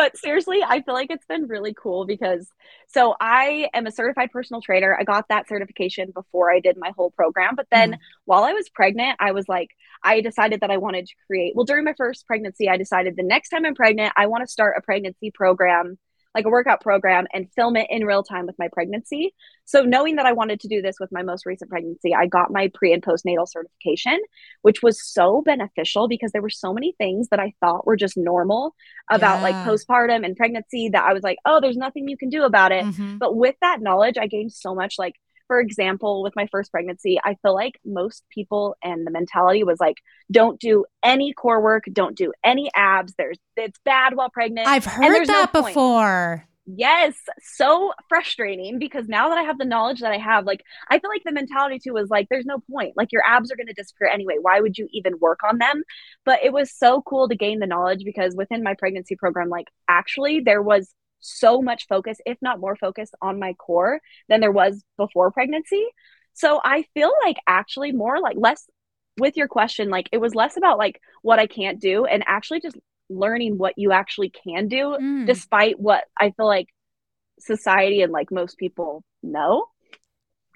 But 0.00 0.16
seriously, 0.16 0.62
I 0.66 0.80
feel 0.80 0.94
like 0.94 1.10
it's 1.10 1.26
been 1.26 1.46
really 1.46 1.74
cool 1.74 2.06
because 2.06 2.48
so 2.88 3.16
I 3.20 3.68
am 3.74 3.86
a 3.86 3.92
certified 3.92 4.30
personal 4.30 4.62
trainer. 4.62 4.96
I 4.98 5.04
got 5.04 5.28
that 5.28 5.46
certification 5.46 6.10
before 6.14 6.50
I 6.50 6.58
did 6.58 6.78
my 6.78 6.90
whole 6.96 7.10
program. 7.10 7.54
But 7.54 7.66
then 7.70 7.90
mm-hmm. 7.90 8.00
while 8.24 8.44
I 8.44 8.54
was 8.54 8.70
pregnant, 8.70 9.18
I 9.20 9.32
was 9.32 9.46
like, 9.46 9.68
I 10.02 10.22
decided 10.22 10.60
that 10.60 10.70
I 10.70 10.78
wanted 10.78 11.04
to 11.04 11.12
create. 11.26 11.54
Well, 11.54 11.66
during 11.66 11.84
my 11.84 11.92
first 11.98 12.26
pregnancy, 12.26 12.66
I 12.66 12.78
decided 12.78 13.14
the 13.14 13.22
next 13.22 13.50
time 13.50 13.66
I'm 13.66 13.74
pregnant, 13.74 14.14
I 14.16 14.26
want 14.26 14.42
to 14.42 14.50
start 14.50 14.76
a 14.78 14.80
pregnancy 14.80 15.30
program 15.32 15.98
like 16.34 16.44
a 16.44 16.48
workout 16.48 16.80
program 16.80 17.26
and 17.32 17.50
film 17.54 17.76
it 17.76 17.86
in 17.90 18.04
real 18.04 18.22
time 18.22 18.46
with 18.46 18.58
my 18.58 18.68
pregnancy. 18.72 19.34
So, 19.64 19.82
knowing 19.82 20.16
that 20.16 20.26
I 20.26 20.32
wanted 20.32 20.60
to 20.60 20.68
do 20.68 20.82
this 20.82 20.96
with 21.00 21.10
my 21.12 21.22
most 21.22 21.46
recent 21.46 21.70
pregnancy, 21.70 22.14
I 22.14 22.26
got 22.26 22.52
my 22.52 22.70
pre 22.72 22.92
and 22.92 23.02
postnatal 23.02 23.48
certification, 23.48 24.18
which 24.62 24.82
was 24.82 25.04
so 25.04 25.42
beneficial 25.42 26.08
because 26.08 26.32
there 26.32 26.42
were 26.42 26.50
so 26.50 26.72
many 26.72 26.94
things 26.98 27.28
that 27.28 27.40
I 27.40 27.54
thought 27.60 27.86
were 27.86 27.96
just 27.96 28.16
normal 28.16 28.74
about 29.10 29.38
yeah. 29.38 29.42
like 29.42 29.54
postpartum 29.66 30.24
and 30.24 30.36
pregnancy 30.36 30.88
that 30.90 31.04
I 31.04 31.12
was 31.12 31.22
like, 31.22 31.38
oh, 31.46 31.60
there's 31.60 31.76
nothing 31.76 32.08
you 32.08 32.16
can 32.16 32.30
do 32.30 32.44
about 32.44 32.72
it. 32.72 32.84
Mm-hmm. 32.84 33.18
But 33.18 33.36
with 33.36 33.56
that 33.60 33.80
knowledge, 33.80 34.18
I 34.18 34.26
gained 34.26 34.52
so 34.52 34.74
much 34.74 34.96
like 34.98 35.14
for 35.50 35.58
example, 35.58 36.22
with 36.22 36.36
my 36.36 36.46
first 36.46 36.70
pregnancy, 36.70 37.18
I 37.24 37.34
feel 37.42 37.56
like 37.56 37.80
most 37.84 38.22
people 38.32 38.76
and 38.84 39.04
the 39.04 39.10
mentality 39.10 39.64
was 39.64 39.80
like, 39.80 39.96
don't 40.30 40.60
do 40.60 40.84
any 41.02 41.32
core 41.32 41.60
work, 41.60 41.86
don't 41.92 42.16
do 42.16 42.32
any 42.44 42.70
abs. 42.72 43.14
There's 43.18 43.36
it's 43.56 43.80
bad 43.84 44.14
while 44.14 44.30
pregnant. 44.30 44.68
I've 44.68 44.84
heard 44.84 45.26
that 45.26 45.52
no 45.52 45.62
before. 45.62 46.46
Yes, 46.66 47.16
so 47.42 47.92
frustrating 48.08 48.78
because 48.78 49.08
now 49.08 49.28
that 49.30 49.38
I 49.38 49.42
have 49.42 49.58
the 49.58 49.64
knowledge 49.64 50.02
that 50.02 50.12
I 50.12 50.18
have, 50.18 50.46
like 50.46 50.62
I 50.88 51.00
feel 51.00 51.10
like 51.10 51.24
the 51.24 51.32
mentality 51.32 51.80
too 51.80 51.94
was 51.94 52.10
like, 52.10 52.28
there's 52.30 52.46
no 52.46 52.62
point. 52.70 52.92
Like 52.96 53.10
your 53.10 53.24
abs 53.26 53.50
are 53.50 53.56
going 53.56 53.66
to 53.66 53.72
disappear 53.72 54.06
anyway. 54.06 54.36
Why 54.40 54.60
would 54.60 54.78
you 54.78 54.86
even 54.92 55.18
work 55.18 55.40
on 55.42 55.58
them? 55.58 55.82
But 56.24 56.44
it 56.44 56.52
was 56.52 56.70
so 56.70 57.02
cool 57.02 57.28
to 57.28 57.34
gain 57.34 57.58
the 57.58 57.66
knowledge 57.66 58.04
because 58.04 58.36
within 58.36 58.62
my 58.62 58.74
pregnancy 58.74 59.16
program, 59.16 59.48
like 59.48 59.66
actually 59.88 60.38
there 60.38 60.62
was 60.62 60.94
so 61.20 61.62
much 61.62 61.86
focus, 61.88 62.18
if 62.26 62.38
not 62.40 62.60
more 62.60 62.76
focus, 62.76 63.10
on 63.20 63.38
my 63.38 63.52
core 63.54 64.00
than 64.28 64.40
there 64.40 64.52
was 64.52 64.82
before 64.96 65.30
pregnancy. 65.30 65.86
So 66.34 66.60
I 66.64 66.84
feel 66.94 67.12
like 67.24 67.36
actually 67.46 67.92
more 67.92 68.20
like 68.20 68.36
less 68.38 68.68
with 69.18 69.36
your 69.36 69.48
question, 69.48 69.90
like 69.90 70.08
it 70.12 70.18
was 70.18 70.34
less 70.34 70.56
about 70.56 70.78
like 70.78 71.00
what 71.22 71.38
I 71.38 71.46
can't 71.46 71.80
do 71.80 72.06
and 72.06 72.24
actually 72.26 72.60
just 72.60 72.78
learning 73.08 73.58
what 73.58 73.74
you 73.76 73.92
actually 73.92 74.30
can 74.30 74.68
do, 74.68 74.96
mm. 75.00 75.26
despite 75.26 75.78
what 75.78 76.04
I 76.18 76.30
feel 76.30 76.46
like 76.46 76.68
society 77.38 78.02
and 78.02 78.12
like 78.12 78.30
most 78.30 78.56
people 78.56 79.02
know. 79.22 79.66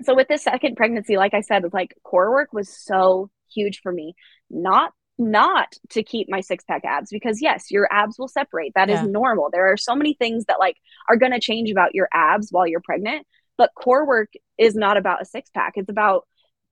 So 0.02 0.14
with 0.14 0.28
this 0.28 0.42
second 0.42 0.76
pregnancy, 0.76 1.16
like 1.16 1.34
I 1.34 1.40
said, 1.40 1.64
like 1.72 1.94
core 2.02 2.30
work 2.30 2.52
was 2.52 2.68
so 2.68 3.30
huge 3.52 3.80
for 3.82 3.92
me. 3.92 4.14
Not 4.50 4.92
not 5.18 5.68
to 5.90 6.02
keep 6.02 6.28
my 6.28 6.40
six 6.40 6.64
pack 6.64 6.84
abs 6.84 7.10
because 7.10 7.40
yes 7.40 7.70
your 7.70 7.88
abs 7.92 8.18
will 8.18 8.28
separate 8.28 8.72
That 8.74 8.88
yeah. 8.88 9.02
is 9.02 9.08
normal 9.08 9.48
there 9.52 9.70
are 9.72 9.76
so 9.76 9.94
many 9.94 10.14
things 10.14 10.44
that 10.46 10.58
like 10.58 10.76
are 11.08 11.16
going 11.16 11.32
to 11.32 11.40
change 11.40 11.70
about 11.70 11.94
your 11.94 12.08
abs 12.12 12.48
while 12.50 12.66
you're 12.66 12.80
pregnant 12.80 13.26
but 13.56 13.70
core 13.76 14.06
work 14.06 14.30
is 14.58 14.74
not 14.74 14.96
about 14.96 15.22
a 15.22 15.24
six 15.24 15.50
pack 15.50 15.74
it's 15.76 15.88
about 15.88 16.26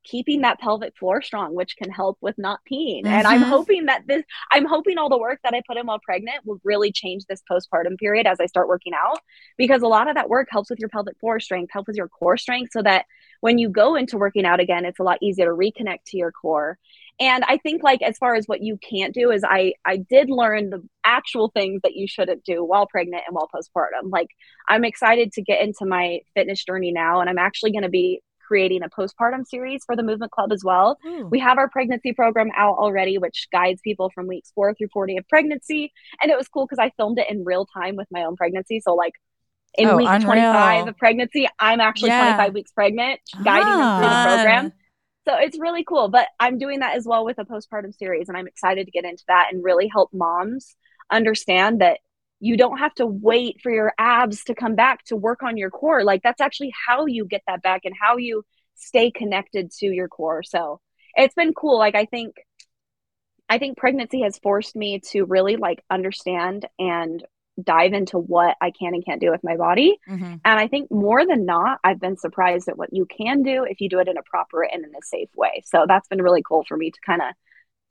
keeping 0.04 0.40
that 0.40 0.58
pelvic 0.58 0.96
floor 0.96 1.22
strong 1.22 1.54
which 1.54 1.76
can 1.76 1.90
help 1.90 2.18
with 2.20 2.36
not 2.36 2.58
peeing 2.70 3.04
mm-hmm. 3.04 3.14
and 3.14 3.26
i'm 3.26 3.40
mm-hmm. 3.40 3.50
hoping 3.50 3.86
that 3.86 4.02
this 4.08 4.24
i'm 4.50 4.66
hoping 4.66 4.98
all 4.98 5.08
the 5.08 5.18
work 5.18 5.38
that 5.44 5.54
i 5.54 5.62
put 5.66 5.76
in 5.76 5.86
while 5.86 6.00
pregnant 6.00 6.44
will 6.44 6.60
really 6.64 6.90
change 6.90 7.24
this 7.26 7.42
postpartum 7.50 7.96
period 7.98 8.26
as 8.26 8.40
i 8.40 8.46
start 8.46 8.66
working 8.66 8.92
out 8.94 9.20
because 9.56 9.82
a 9.82 9.86
lot 9.86 10.08
of 10.08 10.16
that 10.16 10.28
work 10.28 10.48
helps 10.50 10.68
with 10.68 10.80
your 10.80 10.88
pelvic 10.88 11.16
floor 11.20 11.38
strength 11.38 11.72
helps 11.72 11.86
with 11.86 11.96
your 11.96 12.08
core 12.08 12.36
strength 12.36 12.72
so 12.72 12.82
that 12.82 13.04
when 13.40 13.58
you 13.58 13.68
go 13.68 13.94
into 13.94 14.18
working 14.18 14.44
out 14.44 14.58
again 14.58 14.84
it's 14.84 14.98
a 14.98 15.04
lot 15.04 15.18
easier 15.22 15.46
to 15.46 15.52
reconnect 15.52 16.02
to 16.06 16.16
your 16.16 16.32
core 16.32 16.78
and 17.20 17.44
i 17.44 17.56
think 17.58 17.82
like 17.82 18.02
as 18.02 18.18
far 18.18 18.34
as 18.34 18.46
what 18.46 18.62
you 18.62 18.78
can't 18.78 19.14
do 19.14 19.30
is 19.30 19.42
i 19.44 19.72
i 19.84 19.96
did 19.96 20.30
learn 20.30 20.70
the 20.70 20.82
actual 21.04 21.50
things 21.54 21.80
that 21.82 21.94
you 21.94 22.06
shouldn't 22.06 22.44
do 22.44 22.64
while 22.64 22.86
pregnant 22.86 23.22
and 23.26 23.34
while 23.34 23.48
postpartum 23.54 24.10
like 24.10 24.28
i'm 24.68 24.84
excited 24.84 25.32
to 25.32 25.42
get 25.42 25.62
into 25.62 25.84
my 25.84 26.20
fitness 26.34 26.64
journey 26.64 26.92
now 26.92 27.20
and 27.20 27.28
i'm 27.28 27.38
actually 27.38 27.72
going 27.72 27.82
to 27.82 27.88
be 27.88 28.20
creating 28.46 28.82
a 28.82 28.88
postpartum 28.88 29.46
series 29.46 29.82
for 29.86 29.96
the 29.96 30.02
movement 30.02 30.30
club 30.30 30.52
as 30.52 30.62
well 30.64 30.98
Ooh. 31.06 31.26
we 31.30 31.38
have 31.38 31.58
our 31.58 31.68
pregnancy 31.68 32.12
program 32.12 32.50
out 32.56 32.76
already 32.76 33.16
which 33.18 33.48
guides 33.52 33.80
people 33.82 34.10
from 34.14 34.26
weeks 34.26 34.52
4 34.54 34.74
through 34.74 34.88
40 34.92 35.18
of 35.18 35.28
pregnancy 35.28 35.92
and 36.20 36.30
it 36.30 36.36
was 36.36 36.48
cool 36.48 36.66
because 36.66 36.78
i 36.78 36.90
filmed 36.96 37.18
it 37.18 37.30
in 37.30 37.44
real 37.44 37.66
time 37.66 37.96
with 37.96 38.08
my 38.10 38.24
own 38.24 38.36
pregnancy 38.36 38.80
so 38.80 38.94
like 38.94 39.14
in 39.78 39.88
oh, 39.88 39.96
week 39.96 40.06
unreal. 40.06 40.32
25 40.32 40.88
of 40.88 40.96
pregnancy 40.98 41.48
i'm 41.58 41.80
actually 41.80 42.10
yeah. 42.10 42.34
25 42.34 42.54
weeks 42.54 42.72
pregnant 42.72 43.20
guiding 43.42 43.68
them 43.68 44.00
through 44.00 44.10
the 44.10 44.24
program 44.24 44.72
so 45.26 45.36
it's 45.36 45.58
really 45.58 45.84
cool. 45.84 46.08
But 46.08 46.28
I'm 46.40 46.58
doing 46.58 46.80
that 46.80 46.96
as 46.96 47.06
well 47.06 47.24
with 47.24 47.38
a 47.38 47.44
postpartum 47.44 47.94
series, 47.94 48.28
and 48.28 48.36
I'm 48.36 48.46
excited 48.46 48.86
to 48.86 48.90
get 48.90 49.04
into 49.04 49.24
that 49.28 49.48
and 49.52 49.62
really 49.62 49.88
help 49.88 50.10
moms 50.12 50.74
understand 51.10 51.80
that 51.80 51.98
you 52.40 52.56
don't 52.56 52.78
have 52.78 52.94
to 52.94 53.06
wait 53.06 53.60
for 53.62 53.70
your 53.70 53.92
abs 53.98 54.42
to 54.44 54.54
come 54.54 54.74
back 54.74 55.04
to 55.04 55.16
work 55.16 55.44
on 55.44 55.56
your 55.56 55.70
core. 55.70 56.02
Like 56.02 56.22
that's 56.24 56.40
actually 56.40 56.72
how 56.88 57.06
you 57.06 57.24
get 57.24 57.42
that 57.46 57.62
back 57.62 57.82
and 57.84 57.94
how 57.98 58.16
you 58.16 58.42
stay 58.74 59.12
connected 59.12 59.70
to 59.78 59.86
your 59.86 60.08
core. 60.08 60.42
So 60.42 60.80
it's 61.14 61.34
been 61.34 61.54
cool. 61.54 61.78
Like 61.78 61.94
I 61.94 62.06
think 62.06 62.34
I 63.48 63.58
think 63.58 63.76
pregnancy 63.76 64.22
has 64.22 64.38
forced 64.38 64.74
me 64.74 65.00
to 65.10 65.24
really 65.24 65.56
like 65.56 65.84
understand 65.88 66.66
and 66.78 67.24
dive 67.62 67.92
into 67.92 68.18
what 68.18 68.56
I 68.60 68.70
can 68.70 68.94
and 68.94 69.04
can't 69.04 69.20
do 69.20 69.30
with 69.30 69.44
my 69.44 69.56
body. 69.56 69.98
Mm-hmm. 70.08 70.24
And 70.24 70.40
I 70.44 70.68
think 70.68 70.90
more 70.90 71.26
than 71.26 71.44
not, 71.44 71.80
I've 71.84 72.00
been 72.00 72.16
surprised 72.16 72.68
at 72.68 72.78
what 72.78 72.92
you 72.92 73.06
can 73.06 73.42
do 73.42 73.64
if 73.64 73.80
you 73.80 73.88
do 73.88 73.98
it 73.98 74.08
in 74.08 74.16
a 74.16 74.22
proper 74.22 74.62
and 74.62 74.84
in 74.84 74.90
a 74.90 75.02
safe 75.02 75.28
way. 75.36 75.62
So 75.66 75.84
that's 75.86 76.08
been 76.08 76.22
really 76.22 76.42
cool 76.42 76.64
for 76.66 76.76
me 76.76 76.90
to 76.90 77.00
kind 77.04 77.20
of 77.20 77.28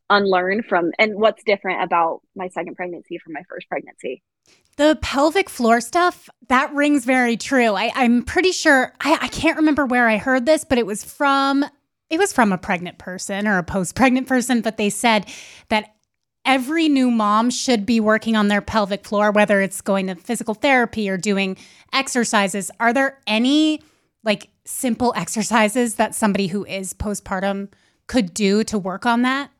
unlearn 0.09 0.61
from 0.63 0.91
and 0.99 1.15
what's 1.15 1.43
different 1.43 1.83
about 1.83 2.21
my 2.35 2.49
second 2.49 2.75
pregnancy 2.75 3.17
from 3.17 3.33
my 3.33 3.43
first 3.49 3.67
pregnancy. 3.69 4.21
The 4.77 4.97
pelvic 5.01 5.49
floor 5.49 5.79
stuff, 5.79 6.29
that 6.47 6.73
rings 6.73 7.05
very 7.05 7.37
true. 7.37 7.73
I, 7.73 7.91
am 7.95 8.23
pretty 8.23 8.51
sure 8.51 8.93
I, 8.99 9.17
I 9.21 9.27
can't 9.27 9.57
remember 9.57 9.85
where 9.85 10.07
I 10.09 10.17
heard 10.17 10.45
this, 10.45 10.63
but 10.63 10.77
it 10.77 10.85
was 10.85 11.03
from 11.03 11.65
it 12.09 12.19
was 12.19 12.33
from 12.33 12.51
a 12.51 12.57
pregnant 12.57 12.97
person 12.97 13.47
or 13.47 13.57
a 13.57 13.63
post-pregnant 13.63 14.27
person, 14.27 14.59
but 14.59 14.75
they 14.75 14.89
said 14.89 15.27
that 15.69 15.95
every 16.45 16.89
new 16.89 17.11
mom 17.11 17.49
should 17.49 17.85
be 17.85 17.99
working 17.99 18.35
on 18.35 18.47
their 18.47 18.61
pelvic 18.61 19.05
floor, 19.05 19.31
whether 19.31 19.61
it's 19.61 19.81
going 19.81 20.07
to 20.07 20.15
physical 20.15 20.53
therapy 20.53 21.09
or 21.09 21.17
doing 21.17 21.57
exercises. 21.93 22.71
Are 22.79 22.93
there 22.93 23.19
any 23.27 23.81
like 24.23 24.49
simple 24.65 25.13
exercises 25.15 25.95
that 25.95 26.15
somebody 26.15 26.47
who 26.47 26.65
is 26.65 26.93
postpartum 26.93 27.69
could 28.07 28.33
do 28.33 28.63
to 28.65 28.77
work 28.77 29.05
on 29.05 29.21
that? 29.23 29.51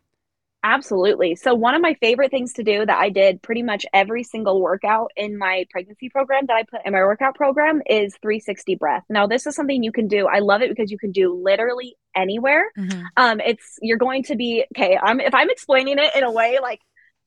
Absolutely. 0.63 1.35
So, 1.35 1.55
one 1.55 1.73
of 1.73 1.81
my 1.81 1.95
favorite 1.95 2.29
things 2.29 2.53
to 2.53 2.63
do 2.63 2.85
that 2.85 2.97
I 2.97 3.09
did 3.09 3.41
pretty 3.41 3.63
much 3.63 3.85
every 3.93 4.23
single 4.23 4.61
workout 4.61 5.11
in 5.17 5.37
my 5.37 5.65
pregnancy 5.71 6.09
program 6.09 6.45
that 6.47 6.53
I 6.53 6.63
put 6.63 6.85
in 6.85 6.93
my 6.93 6.99
workout 6.99 7.35
program 7.35 7.81
is 7.87 8.15
360 8.21 8.75
breath. 8.75 9.03
Now, 9.09 9.25
this 9.25 9.47
is 9.47 9.55
something 9.55 9.81
you 9.81 9.91
can 9.91 10.07
do. 10.07 10.27
I 10.27 10.39
love 10.39 10.61
it 10.61 10.69
because 10.69 10.91
you 10.91 10.99
can 10.99 11.11
do 11.11 11.33
literally 11.33 11.95
anywhere. 12.15 12.65
Mm-hmm. 12.77 13.01
Um, 13.17 13.39
it's 13.39 13.79
you're 13.81 13.97
going 13.97 14.23
to 14.23 14.35
be 14.35 14.65
okay. 14.75 14.99
I'm 15.01 15.19
if 15.19 15.33
I'm 15.33 15.49
explaining 15.49 15.97
it 15.97 16.15
in 16.15 16.23
a 16.23 16.31
way 16.31 16.59
like 16.61 16.79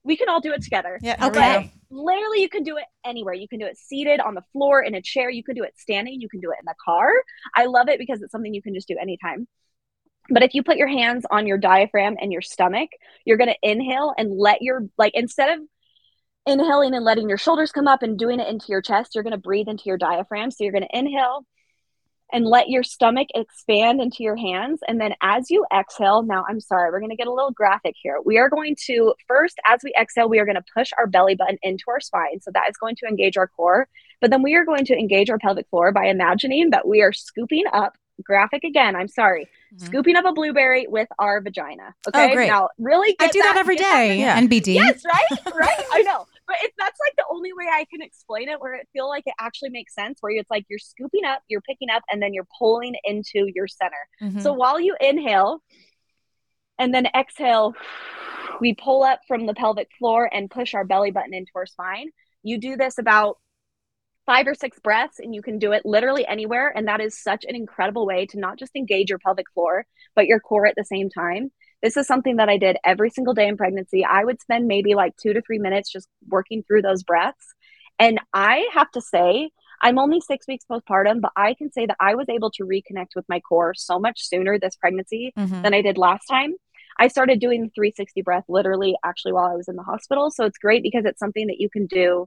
we 0.04 0.16
can 0.16 0.28
all 0.28 0.40
do 0.40 0.52
it 0.52 0.62
together. 0.62 0.98
Yeah. 1.02 1.26
Okay. 1.26 1.72
literally, 1.90 2.42
you 2.42 2.48
can 2.48 2.62
do 2.62 2.76
it 2.76 2.84
anywhere. 3.04 3.34
You 3.34 3.48
can 3.48 3.58
do 3.58 3.66
it 3.66 3.76
seated 3.78 4.20
on 4.20 4.34
the 4.34 4.42
floor 4.52 4.82
in 4.82 4.94
a 4.94 5.02
chair. 5.02 5.28
You 5.28 5.42
can 5.42 5.56
do 5.56 5.64
it 5.64 5.74
standing. 5.76 6.20
You 6.20 6.28
can 6.28 6.40
do 6.40 6.50
it 6.50 6.58
in 6.60 6.66
the 6.66 6.74
car. 6.84 7.10
I 7.56 7.66
love 7.66 7.88
it 7.88 7.98
because 7.98 8.22
it's 8.22 8.30
something 8.30 8.54
you 8.54 8.62
can 8.62 8.74
just 8.74 8.86
do 8.86 8.96
anytime. 9.00 9.48
But 10.30 10.42
if 10.42 10.54
you 10.54 10.62
put 10.62 10.76
your 10.76 10.88
hands 10.88 11.24
on 11.30 11.46
your 11.46 11.58
diaphragm 11.58 12.16
and 12.20 12.32
your 12.32 12.42
stomach, 12.42 12.90
you're 13.24 13.36
going 13.36 13.50
to 13.50 13.70
inhale 13.70 14.14
and 14.16 14.36
let 14.36 14.62
your, 14.62 14.86
like, 14.96 15.12
instead 15.14 15.58
of 15.58 15.64
inhaling 16.46 16.94
and 16.94 17.04
letting 17.04 17.28
your 17.28 17.38
shoulders 17.38 17.72
come 17.72 17.88
up 17.88 18.02
and 18.02 18.18
doing 18.18 18.40
it 18.40 18.48
into 18.48 18.66
your 18.68 18.82
chest, 18.82 19.14
you're 19.14 19.24
going 19.24 19.32
to 19.32 19.38
breathe 19.38 19.68
into 19.68 19.84
your 19.86 19.98
diaphragm. 19.98 20.50
So 20.50 20.64
you're 20.64 20.72
going 20.72 20.88
to 20.90 20.98
inhale 20.98 21.44
and 22.32 22.46
let 22.46 22.68
your 22.68 22.82
stomach 22.82 23.28
expand 23.34 24.00
into 24.00 24.22
your 24.22 24.34
hands. 24.34 24.80
And 24.88 25.00
then 25.00 25.14
as 25.22 25.50
you 25.50 25.64
exhale, 25.72 26.22
now 26.22 26.44
I'm 26.48 26.60
sorry, 26.60 26.90
we're 26.90 27.00
going 27.00 27.10
to 27.10 27.16
get 27.16 27.26
a 27.26 27.32
little 27.32 27.50
graphic 27.50 27.94
here. 28.02 28.16
We 28.24 28.38
are 28.38 28.48
going 28.48 28.76
to 28.86 29.14
first, 29.28 29.58
as 29.66 29.80
we 29.84 29.92
exhale, 30.00 30.28
we 30.28 30.38
are 30.38 30.46
going 30.46 30.56
to 30.56 30.64
push 30.74 30.90
our 30.98 31.06
belly 31.06 31.34
button 31.34 31.58
into 31.62 31.84
our 31.88 32.00
spine. 32.00 32.40
So 32.40 32.50
that 32.54 32.68
is 32.68 32.76
going 32.76 32.96
to 32.96 33.06
engage 33.06 33.36
our 33.36 33.46
core. 33.46 33.88
But 34.20 34.30
then 34.30 34.42
we 34.42 34.54
are 34.56 34.64
going 34.64 34.86
to 34.86 34.94
engage 34.94 35.30
our 35.30 35.38
pelvic 35.38 35.68
floor 35.68 35.92
by 35.92 36.06
imagining 36.06 36.70
that 36.70 36.88
we 36.88 37.02
are 37.02 37.12
scooping 37.12 37.64
up 37.72 37.94
graphic 38.22 38.64
again. 38.64 38.96
I'm 38.96 39.08
sorry. 39.08 39.48
Mm-hmm. 39.74 39.86
Scooping 39.86 40.16
up 40.16 40.24
a 40.24 40.32
blueberry 40.32 40.86
with 40.88 41.08
our 41.18 41.40
vagina. 41.40 41.94
Oh, 42.06 42.10
okay. 42.10 42.30
Oh, 42.30 42.34
great. 42.34 42.46
Now, 42.46 42.68
really, 42.78 43.16
I 43.18 43.28
do 43.28 43.40
that, 43.40 43.54
that 43.54 43.56
every 43.56 43.76
day. 43.76 44.18
yeah. 44.18 44.40
NBD. 44.40 44.74
Yes, 44.74 45.02
right, 45.04 45.40
right. 45.54 45.84
I 45.92 46.02
know. 46.02 46.26
but 46.46 46.56
it's 46.62 46.74
that's 46.78 46.98
like 47.04 47.16
the 47.16 47.24
only 47.30 47.52
way 47.52 47.64
I 47.72 47.84
can 47.90 48.00
explain 48.00 48.48
it 48.48 48.60
where 48.60 48.74
it 48.74 48.88
feel 48.92 49.08
like 49.08 49.24
it 49.26 49.34
actually 49.40 49.70
makes 49.70 49.94
sense 49.94 50.18
where 50.20 50.32
it's 50.32 50.50
like 50.50 50.64
you're 50.68 50.78
scooping 50.78 51.24
up, 51.24 51.42
you're 51.48 51.60
picking 51.62 51.90
up, 51.90 52.02
and 52.10 52.22
then 52.22 52.32
you're 52.32 52.46
pulling 52.58 52.94
into 53.04 53.50
your 53.54 53.66
center. 53.66 54.08
Mm-hmm. 54.22 54.40
So 54.40 54.52
while 54.52 54.78
you 54.78 54.96
inhale 55.00 55.60
and 56.78 56.94
then 56.94 57.06
exhale, 57.14 57.74
we 58.60 58.74
pull 58.74 59.02
up 59.02 59.20
from 59.26 59.46
the 59.46 59.54
pelvic 59.54 59.88
floor 59.98 60.28
and 60.32 60.50
push 60.50 60.74
our 60.74 60.84
belly 60.84 61.10
button 61.10 61.34
into 61.34 61.50
our 61.56 61.66
spine. 61.66 62.10
You 62.42 62.58
do 62.58 62.76
this 62.76 62.98
about 62.98 63.38
five 64.26 64.46
or 64.46 64.54
six 64.54 64.78
breaths 64.78 65.18
and 65.18 65.34
you 65.34 65.42
can 65.42 65.58
do 65.58 65.72
it 65.72 65.84
literally 65.84 66.26
anywhere. 66.26 66.72
And 66.74 66.88
that 66.88 67.00
is 67.00 67.20
such 67.20 67.44
an 67.44 67.54
incredible 67.54 68.06
way 68.06 68.26
to 68.26 68.38
not 68.38 68.58
just 68.58 68.74
engage 68.74 69.10
your 69.10 69.18
pelvic 69.18 69.46
floor, 69.52 69.86
but 70.14 70.26
your 70.26 70.40
core 70.40 70.66
at 70.66 70.74
the 70.76 70.84
same 70.84 71.10
time. 71.10 71.50
This 71.82 71.96
is 71.96 72.06
something 72.06 72.36
that 72.36 72.48
I 72.48 72.56
did 72.56 72.78
every 72.84 73.10
single 73.10 73.34
day 73.34 73.46
in 73.46 73.56
pregnancy. 73.56 74.04
I 74.04 74.24
would 74.24 74.40
spend 74.40 74.66
maybe 74.66 74.94
like 74.94 75.14
two 75.16 75.34
to 75.34 75.42
three 75.42 75.58
minutes 75.58 75.92
just 75.92 76.08
working 76.28 76.62
through 76.62 76.82
those 76.82 77.02
breaths. 77.02 77.54
And 77.98 78.18
I 78.32 78.68
have 78.72 78.90
to 78.92 79.00
say, 79.00 79.50
I'm 79.82 79.98
only 79.98 80.20
six 80.20 80.46
weeks 80.48 80.64
postpartum, 80.70 81.20
but 81.20 81.32
I 81.36 81.54
can 81.54 81.70
say 81.70 81.84
that 81.84 81.96
I 82.00 82.14
was 82.14 82.28
able 82.30 82.50
to 82.52 82.64
reconnect 82.64 83.14
with 83.14 83.26
my 83.28 83.40
core 83.40 83.74
so 83.74 83.98
much 83.98 84.26
sooner 84.26 84.58
this 84.58 84.76
pregnancy 84.76 85.32
mm-hmm. 85.36 85.60
than 85.62 85.74
I 85.74 85.82
did 85.82 85.98
last 85.98 86.24
time. 86.24 86.54
I 86.98 87.08
started 87.08 87.40
doing 87.40 87.62
the 87.62 87.70
360 87.74 88.22
breath 88.22 88.44
literally 88.48 88.96
actually 89.04 89.32
while 89.32 89.46
I 89.46 89.56
was 89.56 89.68
in 89.68 89.76
the 89.76 89.82
hospital. 89.82 90.30
So 90.30 90.44
it's 90.44 90.58
great 90.58 90.82
because 90.82 91.04
it's 91.04 91.18
something 91.18 91.48
that 91.48 91.60
you 91.60 91.68
can 91.68 91.86
do 91.86 92.26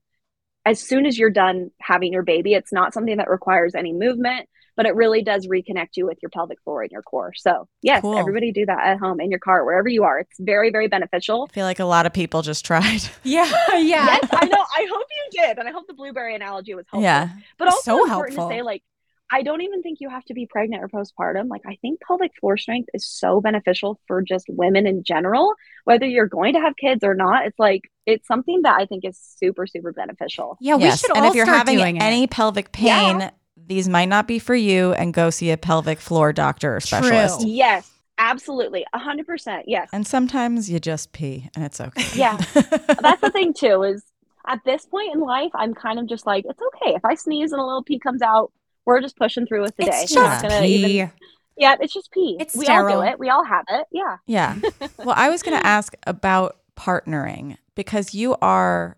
as 0.67 0.81
soon 0.81 1.05
as 1.05 1.17
you're 1.17 1.29
done 1.29 1.71
having 1.79 2.11
your 2.11 2.23
baby. 2.23 2.53
It's 2.53 2.73
not 2.73 2.93
something 2.93 3.17
that 3.17 3.29
requires 3.29 3.73
any 3.73 3.93
movement, 3.93 4.49
but 4.75 4.85
it 4.85 4.95
really 4.95 5.23
does 5.23 5.47
reconnect 5.47 5.91
you 5.95 6.05
with 6.05 6.17
your 6.21 6.29
pelvic 6.29 6.61
floor 6.61 6.81
and 6.81 6.91
your 6.91 7.01
core. 7.01 7.31
So, 7.37 7.69
yes, 7.81 8.01
cool. 8.01 8.17
everybody 8.17 8.51
do 8.51 8.65
that 8.65 8.79
at 8.85 8.99
home, 8.99 9.21
in 9.21 9.31
your 9.31 9.39
car, 9.39 9.63
wherever 9.63 9.87
you 9.87 10.03
are. 10.03 10.19
It's 10.19 10.37
very, 10.39 10.69
very 10.69 10.89
beneficial. 10.89 11.47
I 11.49 11.53
feel 11.53 11.65
like 11.65 11.79
a 11.79 11.85
lot 11.85 12.05
of 12.05 12.11
people 12.11 12.41
just 12.41 12.65
tried. 12.65 13.01
Yeah. 13.23 13.49
Yeah. 13.73 14.17
yes, 14.21 14.29
I 14.31 14.45
know. 14.45 14.57
I 14.77 14.87
hope 14.89 15.05
you 15.09 15.41
did. 15.41 15.57
And 15.57 15.67
I 15.67 15.71
hope 15.71 15.87
the 15.87 15.93
blueberry 15.93 16.35
analogy 16.35 16.75
was 16.75 16.85
helpful. 16.89 17.03
Yeah. 17.03 17.29
But 17.57 17.69
also 17.69 17.81
so 17.81 18.03
important 18.03 18.35
helpful. 18.35 18.49
to 18.49 18.55
say, 18.55 18.61
like, 18.61 18.83
I 19.31 19.41
don't 19.43 19.61
even 19.61 19.81
think 19.81 19.99
you 19.99 20.09
have 20.09 20.23
to 20.25 20.33
be 20.33 20.45
pregnant 20.45 20.83
or 20.83 20.87
postpartum. 20.87 21.49
Like, 21.49 21.63
I 21.65 21.77
think 21.81 21.99
pelvic 22.01 22.31
floor 22.39 22.57
strength 22.57 22.89
is 22.93 23.05
so 23.05 23.41
beneficial 23.41 23.99
for 24.07 24.21
just 24.21 24.45
women 24.49 24.87
in 24.87 25.03
general, 25.03 25.53
whether 25.83 26.05
you're 26.05 26.27
going 26.27 26.53
to 26.53 26.61
have 26.61 26.75
kids 26.77 27.03
or 27.03 27.13
not. 27.13 27.45
It's 27.45 27.59
like, 27.59 27.81
it's 28.05 28.25
something 28.25 28.61
that 28.61 28.79
I 28.79 28.85
think 28.85 29.03
is 29.03 29.19
super, 29.19 29.67
super 29.67 29.91
beneficial. 29.91 30.57
Yeah, 30.61 30.75
we 30.75 30.83
yes. 30.83 31.01
should 31.01 31.15
And 31.15 31.25
if 31.25 31.35
you're 31.35 31.45
having 31.45 32.01
any 32.01 32.23
it. 32.23 32.31
pelvic 32.31 32.71
pain, 32.71 33.19
yeah. 33.19 33.31
these 33.57 33.89
might 33.89 34.07
not 34.07 34.27
be 34.27 34.39
for 34.39 34.55
you, 34.55 34.93
and 34.93 35.13
go 35.13 35.29
see 35.29 35.51
a 35.51 35.57
pelvic 35.57 35.99
floor 35.99 36.31
doctor 36.31 36.77
or 36.77 36.79
specialist. 36.79 37.41
True. 37.41 37.49
Yes. 37.49 37.91
Absolutely. 38.19 38.83
A 38.93 38.97
hundred 38.97 39.27
percent. 39.27 39.65
Yes. 39.67 39.89
And 39.93 40.07
sometimes 40.07 40.71
you 40.71 40.79
just 40.79 41.11
pee 41.11 41.49
and 41.55 41.63
it's 41.63 41.79
okay. 41.79 42.03
Yeah. 42.15 42.37
That's 42.53 43.21
the 43.21 43.29
thing 43.31 43.53
too, 43.53 43.83
is 43.83 44.03
at 44.47 44.63
this 44.65 44.85
point 44.85 45.13
in 45.13 45.19
life, 45.19 45.51
I'm 45.53 45.75
kind 45.75 45.99
of 45.99 46.07
just 46.07 46.25
like, 46.25 46.45
it's 46.49 46.59
okay. 46.59 46.95
If 46.95 47.05
I 47.05 47.13
sneeze 47.13 47.51
and 47.51 47.61
a 47.61 47.63
little 47.63 47.83
pee 47.83 47.99
comes 47.99 48.23
out, 48.23 48.51
we're 48.87 49.01
just 49.01 49.17
pushing 49.17 49.45
through 49.45 49.61
with 49.61 49.75
the 49.75 49.83
day. 49.83 49.91
It's 49.93 50.13
just 50.13 50.47
pee. 50.47 50.85
Even, 50.85 51.11
yeah, 51.57 51.75
it's 51.79 51.93
just 51.93 52.09
pee. 52.11 52.37
It's 52.39 52.55
we 52.55 52.63
sterile. 52.63 52.99
all 52.99 53.03
do 53.03 53.07
it. 53.09 53.19
We 53.19 53.29
all 53.29 53.43
have 53.43 53.65
it. 53.69 53.85
Yeah. 53.91 54.17
Yeah. 54.25 54.55
well, 54.97 55.13
I 55.15 55.29
was 55.29 55.43
going 55.43 55.59
to 55.59 55.65
ask 55.65 55.93
about 56.07 56.57
partnering 56.77 57.57
because 57.75 58.15
you 58.15 58.37
are 58.41 58.95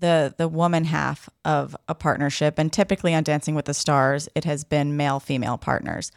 the 0.00 0.34
the 0.36 0.48
woman 0.48 0.84
half 0.84 1.28
of 1.44 1.76
a 1.88 1.94
partnership 1.94 2.58
and 2.58 2.72
typically 2.72 3.14
on 3.14 3.22
Dancing 3.22 3.54
with 3.54 3.64
the 3.64 3.74
Stars 3.74 4.28
it 4.34 4.44
has 4.44 4.64
been 4.64 4.96
male 4.96 5.20
female 5.20 5.56
partners. 5.56 6.10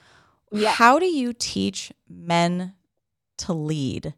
Yeah. 0.51 0.72
How 0.72 0.97
do 0.97 1.05
you 1.05 1.32
teach 1.32 1.91
men 2.09 2.74
to 3.38 3.53
lead? 3.53 4.15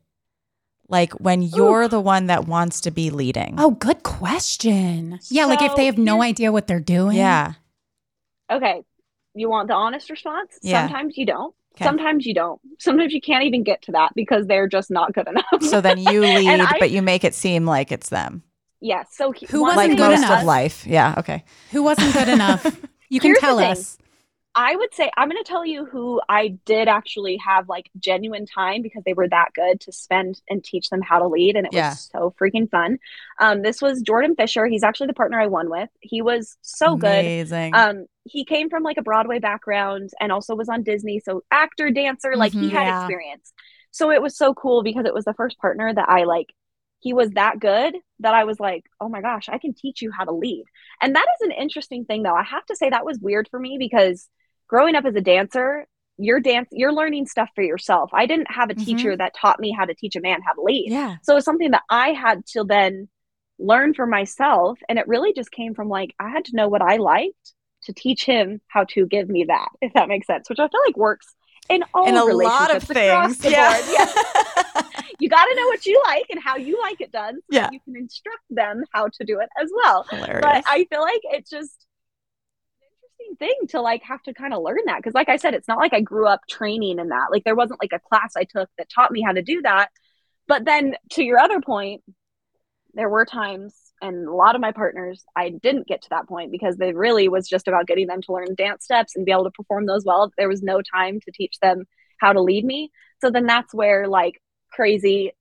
Like 0.87 1.13
when 1.13 1.41
you're 1.41 1.83
Ooh. 1.83 1.87
the 1.89 1.99
one 1.99 2.27
that 2.27 2.47
wants 2.47 2.81
to 2.81 2.91
be 2.91 3.09
leading. 3.09 3.55
Oh, 3.57 3.71
good 3.71 4.03
question. 4.03 5.19
Yeah, 5.29 5.43
so, 5.43 5.49
like 5.49 5.61
if 5.61 5.75
they 5.75 5.87
have 5.87 5.97
no 5.97 6.21
idea 6.21 6.51
what 6.51 6.67
they're 6.67 6.79
doing. 6.79 7.17
Yeah. 7.17 7.53
Okay 8.51 8.83
you 9.35 9.49
want 9.49 9.67
the 9.67 9.73
honest 9.73 10.09
response. 10.09 10.57
Yeah. 10.61 10.87
Sometimes 10.87 11.17
you 11.17 11.25
don't. 11.25 11.53
Okay. 11.75 11.85
Sometimes 11.85 12.25
you 12.25 12.35
don't. 12.35 12.61
Sometimes 12.77 13.13
you 13.13 13.21
can't 13.21 13.43
even 13.43 13.63
get 13.63 13.81
to 13.83 13.91
that 13.93 14.11
because 14.15 14.45
they're 14.45 14.67
just 14.67 14.91
not 14.91 15.13
good 15.13 15.27
enough. 15.27 15.61
so 15.61 15.81
then 15.81 15.97
you 16.11 16.21
lead, 16.21 16.59
I, 16.59 16.77
but 16.79 16.91
you 16.91 17.01
make 17.01 17.23
it 17.23 17.33
seem 17.33 17.65
like 17.65 17.91
it's 17.91 18.09
them. 18.09 18.43
Yeah. 18.79 19.03
So 19.09 19.33
who 19.49 19.61
wasn't 19.61 19.77
like 19.77 19.97
good 19.97 20.09
most 20.09 20.17
enough? 20.19 20.41
of 20.41 20.45
life? 20.45 20.85
Yeah. 20.85 21.15
Okay. 21.17 21.43
Who 21.71 21.81
wasn't 21.81 22.13
good 22.13 22.27
enough? 22.29 22.79
You 23.09 23.19
can 23.19 23.35
tell 23.35 23.59
us. 23.59 23.97
I 24.55 24.75
would 24.75 24.93
say 24.93 25.09
I'm 25.17 25.29
going 25.29 25.43
to 25.43 25.49
tell 25.49 25.65
you 25.65 25.85
who 25.85 26.21
I 26.29 26.59
did 26.65 26.87
actually 26.87 27.37
have 27.37 27.69
like 27.69 27.89
genuine 27.97 28.45
time 28.45 28.83
because 28.83 29.03
they 29.03 29.13
were 29.13 29.27
that 29.29 29.49
good 29.55 29.79
to 29.81 29.91
spend 29.91 30.41
and 30.47 30.63
teach 30.63 30.89
them 30.89 31.01
how 31.01 31.19
to 31.19 31.27
lead, 31.27 31.55
and 31.55 31.65
it 31.65 31.73
yeah. 31.73 31.89
was 31.89 32.09
so 32.11 32.35
freaking 32.39 32.69
fun. 32.69 32.99
Um, 33.39 33.63
this 33.63 33.81
was 33.81 34.01
Jordan 34.01 34.35
Fisher. 34.35 34.67
He's 34.67 34.83
actually 34.83 35.07
the 35.07 35.13
partner 35.13 35.41
I 35.41 35.47
won 35.47 35.69
with. 35.69 35.89
He 36.01 36.21
was 36.21 36.55
so 36.61 36.93
Amazing. 36.93 37.71
good. 37.71 37.77
Um, 37.77 38.05
he 38.25 38.45
came 38.45 38.69
from 38.69 38.83
like 38.83 38.97
a 38.97 39.01
Broadway 39.01 39.39
background 39.39 40.11
and 40.19 40.31
also 40.31 40.55
was 40.55 40.69
on 40.69 40.83
Disney, 40.83 41.19
so 41.19 41.43
actor, 41.49 41.89
dancer, 41.89 42.35
like 42.35 42.51
mm-hmm, 42.51 42.63
he 42.63 42.69
had 42.69 42.85
yeah. 42.85 43.01
experience. 43.01 43.53
So 43.89 44.11
it 44.11 44.21
was 44.21 44.37
so 44.37 44.53
cool 44.53 44.83
because 44.83 45.05
it 45.05 45.13
was 45.13 45.25
the 45.25 45.33
first 45.33 45.57
partner 45.57 45.91
that 45.93 46.09
I 46.09 46.25
like. 46.25 46.47
He 46.99 47.13
was 47.13 47.31
that 47.31 47.59
good 47.59 47.95
that 48.19 48.33
I 48.33 48.45
was 48.45 48.59
like, 48.59 48.85
oh 49.01 49.09
my 49.09 49.21
gosh, 49.21 49.49
I 49.49 49.57
can 49.57 49.73
teach 49.73 50.01
you 50.01 50.11
how 50.11 50.23
to 50.23 50.31
lead. 50.31 50.63
And 51.01 51.15
that 51.15 51.25
is 51.25 51.47
an 51.47 51.51
interesting 51.51 52.05
thing, 52.05 52.23
though. 52.23 52.35
I 52.35 52.43
have 52.43 52.65
to 52.67 52.75
say 52.75 52.89
that 52.91 53.05
was 53.05 53.19
weird 53.19 53.49
for 53.49 53.59
me 53.59 53.77
because 53.77 54.29
growing 54.73 54.95
up 54.95 55.05
as 55.05 55.13
a 55.15 55.21
dancer, 55.21 55.85
you're 56.17 56.39
dance 56.39 56.67
you're 56.71 56.91
learning 56.91 57.27
stuff 57.27 57.49
for 57.53 57.63
yourself. 57.63 58.09
I 58.11 58.25
didn't 58.25 58.49
have 58.49 58.71
a 58.71 58.73
teacher 58.73 59.09
mm-hmm. 59.09 59.17
that 59.17 59.35
taught 59.39 59.59
me 59.59 59.71
how 59.71 59.85
to 59.85 59.93
teach 59.93 60.15
a 60.15 60.21
man 60.21 60.41
how 60.41 60.53
to 60.53 60.63
lead. 60.63 60.87
Yeah. 60.89 61.17
So 61.21 61.37
it's 61.37 61.45
something 61.45 61.69
that 61.71 61.83
I 61.91 62.09
had 62.09 62.43
to 62.53 62.63
then 62.63 63.07
learn 63.59 63.93
for 63.93 64.07
myself. 64.07 64.79
And 64.89 64.97
it 64.97 65.07
really 65.07 65.31
just 65.31 65.51
came 65.51 65.75
from 65.75 65.89
like 65.89 66.15
I 66.19 66.29
had 66.29 66.45
to 66.45 66.55
know 66.55 66.69
what 66.69 66.81
I 66.81 66.97
liked 66.97 67.53
to 67.83 67.93
teach 67.93 68.25
him 68.25 68.61
how 68.67 68.85
to 68.85 69.05
give 69.05 69.29
me 69.29 69.45
that, 69.47 69.69
if 69.79 69.93
that 69.93 70.07
makes 70.07 70.25
sense, 70.25 70.49
which 70.49 70.59
I 70.59 70.67
feel 70.67 70.81
like 70.87 70.97
works 70.97 71.35
in 71.69 71.83
all 71.93 72.07
in 72.07 72.17
a 72.17 72.25
lot 72.25 72.75
of 72.75 72.81
things. 72.81 73.45
Yeah. 73.45 73.79
yeah. 73.91 74.81
you 75.19 75.29
got 75.29 75.45
to 75.45 75.55
know 75.55 75.67
what 75.67 75.85
you 75.85 76.01
like 76.07 76.25
and 76.31 76.39
how 76.41 76.57
you 76.57 76.81
like 76.81 76.99
it 76.99 77.11
done. 77.11 77.35
So 77.35 77.59
yeah. 77.59 77.69
you 77.71 77.79
can 77.81 77.95
instruct 77.95 78.43
them 78.49 78.83
how 78.91 79.07
to 79.07 79.23
do 79.23 79.39
it 79.39 79.49
as 79.61 79.69
well. 79.75 80.03
Hilarious. 80.09 80.41
But 80.41 80.63
I 80.67 80.85
feel 80.89 81.01
like 81.01 81.21
it 81.25 81.47
just 81.47 81.82
thing 83.35 83.53
to 83.69 83.81
like 83.81 84.03
have 84.03 84.21
to 84.23 84.33
kind 84.33 84.53
of 84.53 84.61
learn 84.61 84.79
that 84.85 84.97
because 84.97 85.13
like 85.13 85.29
i 85.29 85.37
said 85.37 85.53
it's 85.53 85.67
not 85.67 85.77
like 85.77 85.93
i 85.93 86.01
grew 86.01 86.27
up 86.27 86.41
training 86.49 86.99
in 86.99 87.09
that. 87.09 87.27
Like 87.31 87.43
there 87.43 87.55
wasn't 87.55 87.81
like 87.81 87.93
a 87.93 87.99
class 87.99 88.33
i 88.37 88.43
took 88.43 88.69
that 88.77 88.89
taught 88.89 89.11
me 89.11 89.21
how 89.21 89.31
to 89.31 89.41
do 89.41 89.61
that. 89.61 89.89
But 90.47 90.65
then 90.65 90.95
to 91.11 91.23
your 91.23 91.39
other 91.39 91.61
point 91.61 92.03
there 92.93 93.09
were 93.09 93.25
times 93.25 93.73
and 94.01 94.27
a 94.27 94.33
lot 94.33 94.55
of 94.55 94.61
my 94.61 94.71
partners 94.71 95.23
i 95.35 95.49
didn't 95.49 95.87
get 95.87 96.01
to 96.03 96.09
that 96.09 96.27
point 96.27 96.51
because 96.51 96.77
they 96.77 96.93
really 96.93 97.27
was 97.27 97.47
just 97.47 97.67
about 97.67 97.87
getting 97.87 98.07
them 98.07 98.21
to 98.21 98.33
learn 98.33 98.55
dance 98.55 98.83
steps 98.83 99.15
and 99.15 99.25
be 99.25 99.31
able 99.31 99.45
to 99.45 99.51
perform 99.51 99.85
those 99.85 100.05
well. 100.05 100.31
There 100.37 100.49
was 100.49 100.61
no 100.61 100.81
time 100.81 101.19
to 101.21 101.31
teach 101.31 101.57
them 101.61 101.85
how 102.19 102.33
to 102.33 102.41
lead 102.41 102.65
me. 102.65 102.91
So 103.21 103.29
then 103.31 103.45
that's 103.45 103.73
where 103.73 104.07
like 104.07 104.41
crazy 104.71 105.31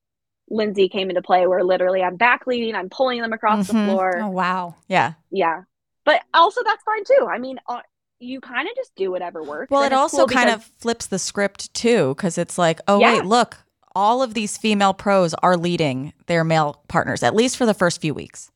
lindsay 0.49 0.89
came 0.89 1.09
into 1.09 1.21
play 1.21 1.47
where 1.47 1.63
literally 1.63 2.03
i'm 2.03 2.17
back 2.17 2.45
leading 2.45 2.75
i'm 2.75 2.89
pulling 2.89 3.21
them 3.21 3.31
across 3.31 3.67
mm-hmm. 3.67 3.77
the 3.77 3.91
floor. 3.91 4.19
Oh 4.21 4.29
wow. 4.29 4.75
Yeah. 4.87 5.13
Yeah 5.31 5.61
but 6.05 6.21
also 6.33 6.61
that's 6.63 6.83
fine 6.83 7.03
too. 7.03 7.27
I 7.27 7.37
mean, 7.37 7.59
uh, 7.67 7.81
you 8.19 8.41
kind 8.41 8.67
of 8.67 8.75
just 8.75 8.95
do 8.95 9.11
whatever 9.11 9.43
works. 9.43 9.69
Well, 9.69 9.83
it 9.83 9.93
also 9.93 10.25
cool 10.25 10.27
kind 10.27 10.49
of 10.49 10.63
flips 10.79 11.07
the 11.07 11.19
script 11.19 11.73
too, 11.73 12.15
because 12.15 12.37
it's 12.37 12.57
like, 12.57 12.79
oh 12.87 12.99
yeah. 12.99 13.13
wait, 13.13 13.25
look, 13.25 13.57
all 13.95 14.21
of 14.21 14.33
these 14.33 14.57
female 14.57 14.93
pros 14.93 15.33
are 15.35 15.57
leading 15.57 16.13
their 16.27 16.43
male 16.43 16.81
partners, 16.87 17.23
at 17.23 17.35
least 17.35 17.57
for 17.57 17.65
the 17.65 17.73
first 17.73 18.01
few 18.01 18.13
weeks. 18.13 18.51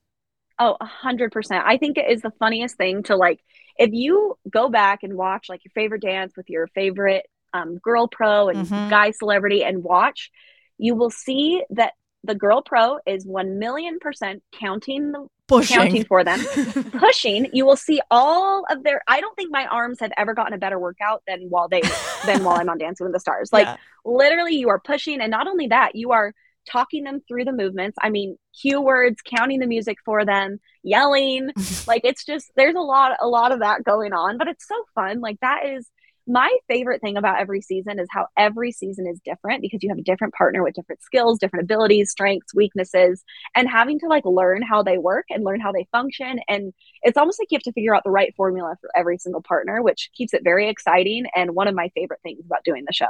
Oh, 0.59 0.75
a 0.81 0.85
hundred 0.85 1.31
percent. 1.31 1.63
I 1.65 1.77
think 1.77 1.97
it 1.97 2.09
is 2.09 2.21
the 2.21 2.31
funniest 2.39 2.77
thing 2.77 3.03
to 3.03 3.15
like 3.15 3.39
if 3.77 3.91
you 3.93 4.37
go 4.49 4.69
back 4.69 5.03
and 5.03 5.13
watch 5.15 5.49
like 5.49 5.63
your 5.63 5.71
favorite 5.75 6.01
dance 6.01 6.33
with 6.35 6.49
your 6.49 6.67
favorite 6.67 7.27
um, 7.53 7.77
girl 7.77 8.07
pro 8.07 8.49
and 8.49 8.65
mm-hmm. 8.65 8.89
guy 8.89 9.11
celebrity 9.11 9.63
and 9.63 9.83
watch, 9.83 10.31
you 10.77 10.95
will 10.95 11.11
see 11.11 11.63
that 11.71 11.93
the 12.23 12.35
girl 12.35 12.61
pro 12.61 12.97
is 13.05 13.25
1 13.25 13.59
million 13.59 13.99
percent 13.99 14.41
counting 14.51 15.11
the 15.11 15.27
pushing. 15.47 15.77
counting 15.77 16.05
for 16.05 16.23
them. 16.23 16.39
Pushing 16.99 17.47
you 17.53 17.65
will 17.65 17.75
see 17.75 18.01
all 18.11 18.65
of 18.69 18.83
their 18.83 19.01
i 19.07 19.21
don't 19.21 19.35
think 19.35 19.51
my 19.51 19.65
arms 19.65 19.99
have 19.99 20.11
ever 20.17 20.33
gotten 20.33 20.53
a 20.53 20.57
better 20.57 20.79
workout 20.79 21.23
than 21.27 21.41
while 21.49 21.67
they 21.67 21.81
than 22.25 22.43
while 22.43 22.57
i'm 22.57 22.69
on 22.69 22.77
dancing 22.77 23.05
with 23.05 23.13
the 23.13 23.19
stars. 23.19 23.51
Like 23.51 23.65
yeah. 23.65 23.77
literally 24.05 24.55
you 24.55 24.69
are 24.69 24.79
pushing 24.79 25.21
and 25.21 25.31
not 25.31 25.47
only 25.47 25.67
that 25.67 25.95
you 25.95 26.11
are 26.11 26.33
talking 26.69 27.03
them 27.03 27.21
through 27.27 27.45
the 27.45 27.51
movements. 27.51 27.97
I 28.01 28.09
mean 28.09 28.37
cue 28.59 28.81
words 28.81 29.21
counting 29.21 29.59
the 29.59 29.67
music 29.67 29.97
for 30.03 30.25
them 30.25 30.59
yelling. 30.83 31.51
Like 31.87 32.01
it's 32.03 32.25
just 32.25 32.51
there's 32.55 32.75
a 32.75 32.81
lot 32.81 33.17
a 33.21 33.27
lot 33.27 33.51
of 33.51 33.59
that 33.59 33.83
going 33.83 34.13
on 34.13 34.37
but 34.37 34.47
it's 34.47 34.67
so 34.67 34.75
fun. 34.93 35.21
Like 35.21 35.39
that 35.41 35.65
is 35.65 35.89
my 36.27 36.55
favorite 36.67 37.01
thing 37.01 37.17
about 37.17 37.39
every 37.39 37.61
season 37.61 37.99
is 37.99 38.07
how 38.11 38.27
every 38.37 38.71
season 38.71 39.07
is 39.07 39.19
different 39.23 39.61
because 39.61 39.81
you 39.81 39.89
have 39.89 39.97
a 39.97 40.03
different 40.03 40.33
partner 40.33 40.61
with 40.63 40.73
different 40.73 41.01
skills, 41.01 41.39
different 41.39 41.63
abilities, 41.63 42.11
strengths, 42.11 42.53
weaknesses, 42.53 43.23
and 43.55 43.69
having 43.69 43.99
to 43.99 44.07
like 44.07 44.25
learn 44.25 44.61
how 44.61 44.83
they 44.83 44.97
work 44.97 45.25
and 45.29 45.43
learn 45.43 45.61
how 45.61 45.71
they 45.71 45.87
function. 45.91 46.39
And 46.47 46.73
it's 47.03 47.17
almost 47.17 47.39
like 47.39 47.47
you 47.49 47.55
have 47.55 47.63
to 47.63 47.71
figure 47.71 47.95
out 47.95 48.03
the 48.03 48.11
right 48.11 48.33
formula 48.35 48.75
for 48.81 48.89
every 48.95 49.17
single 49.17 49.41
partner, 49.41 49.81
which 49.81 50.09
keeps 50.13 50.33
it 50.33 50.43
very 50.43 50.67
exciting 50.69 51.25
and 51.35 51.55
one 51.55 51.67
of 51.67 51.75
my 51.75 51.89
favorite 51.95 52.19
things 52.23 52.43
about 52.45 52.63
doing 52.65 52.83
the 52.85 52.93
show. 52.93 53.07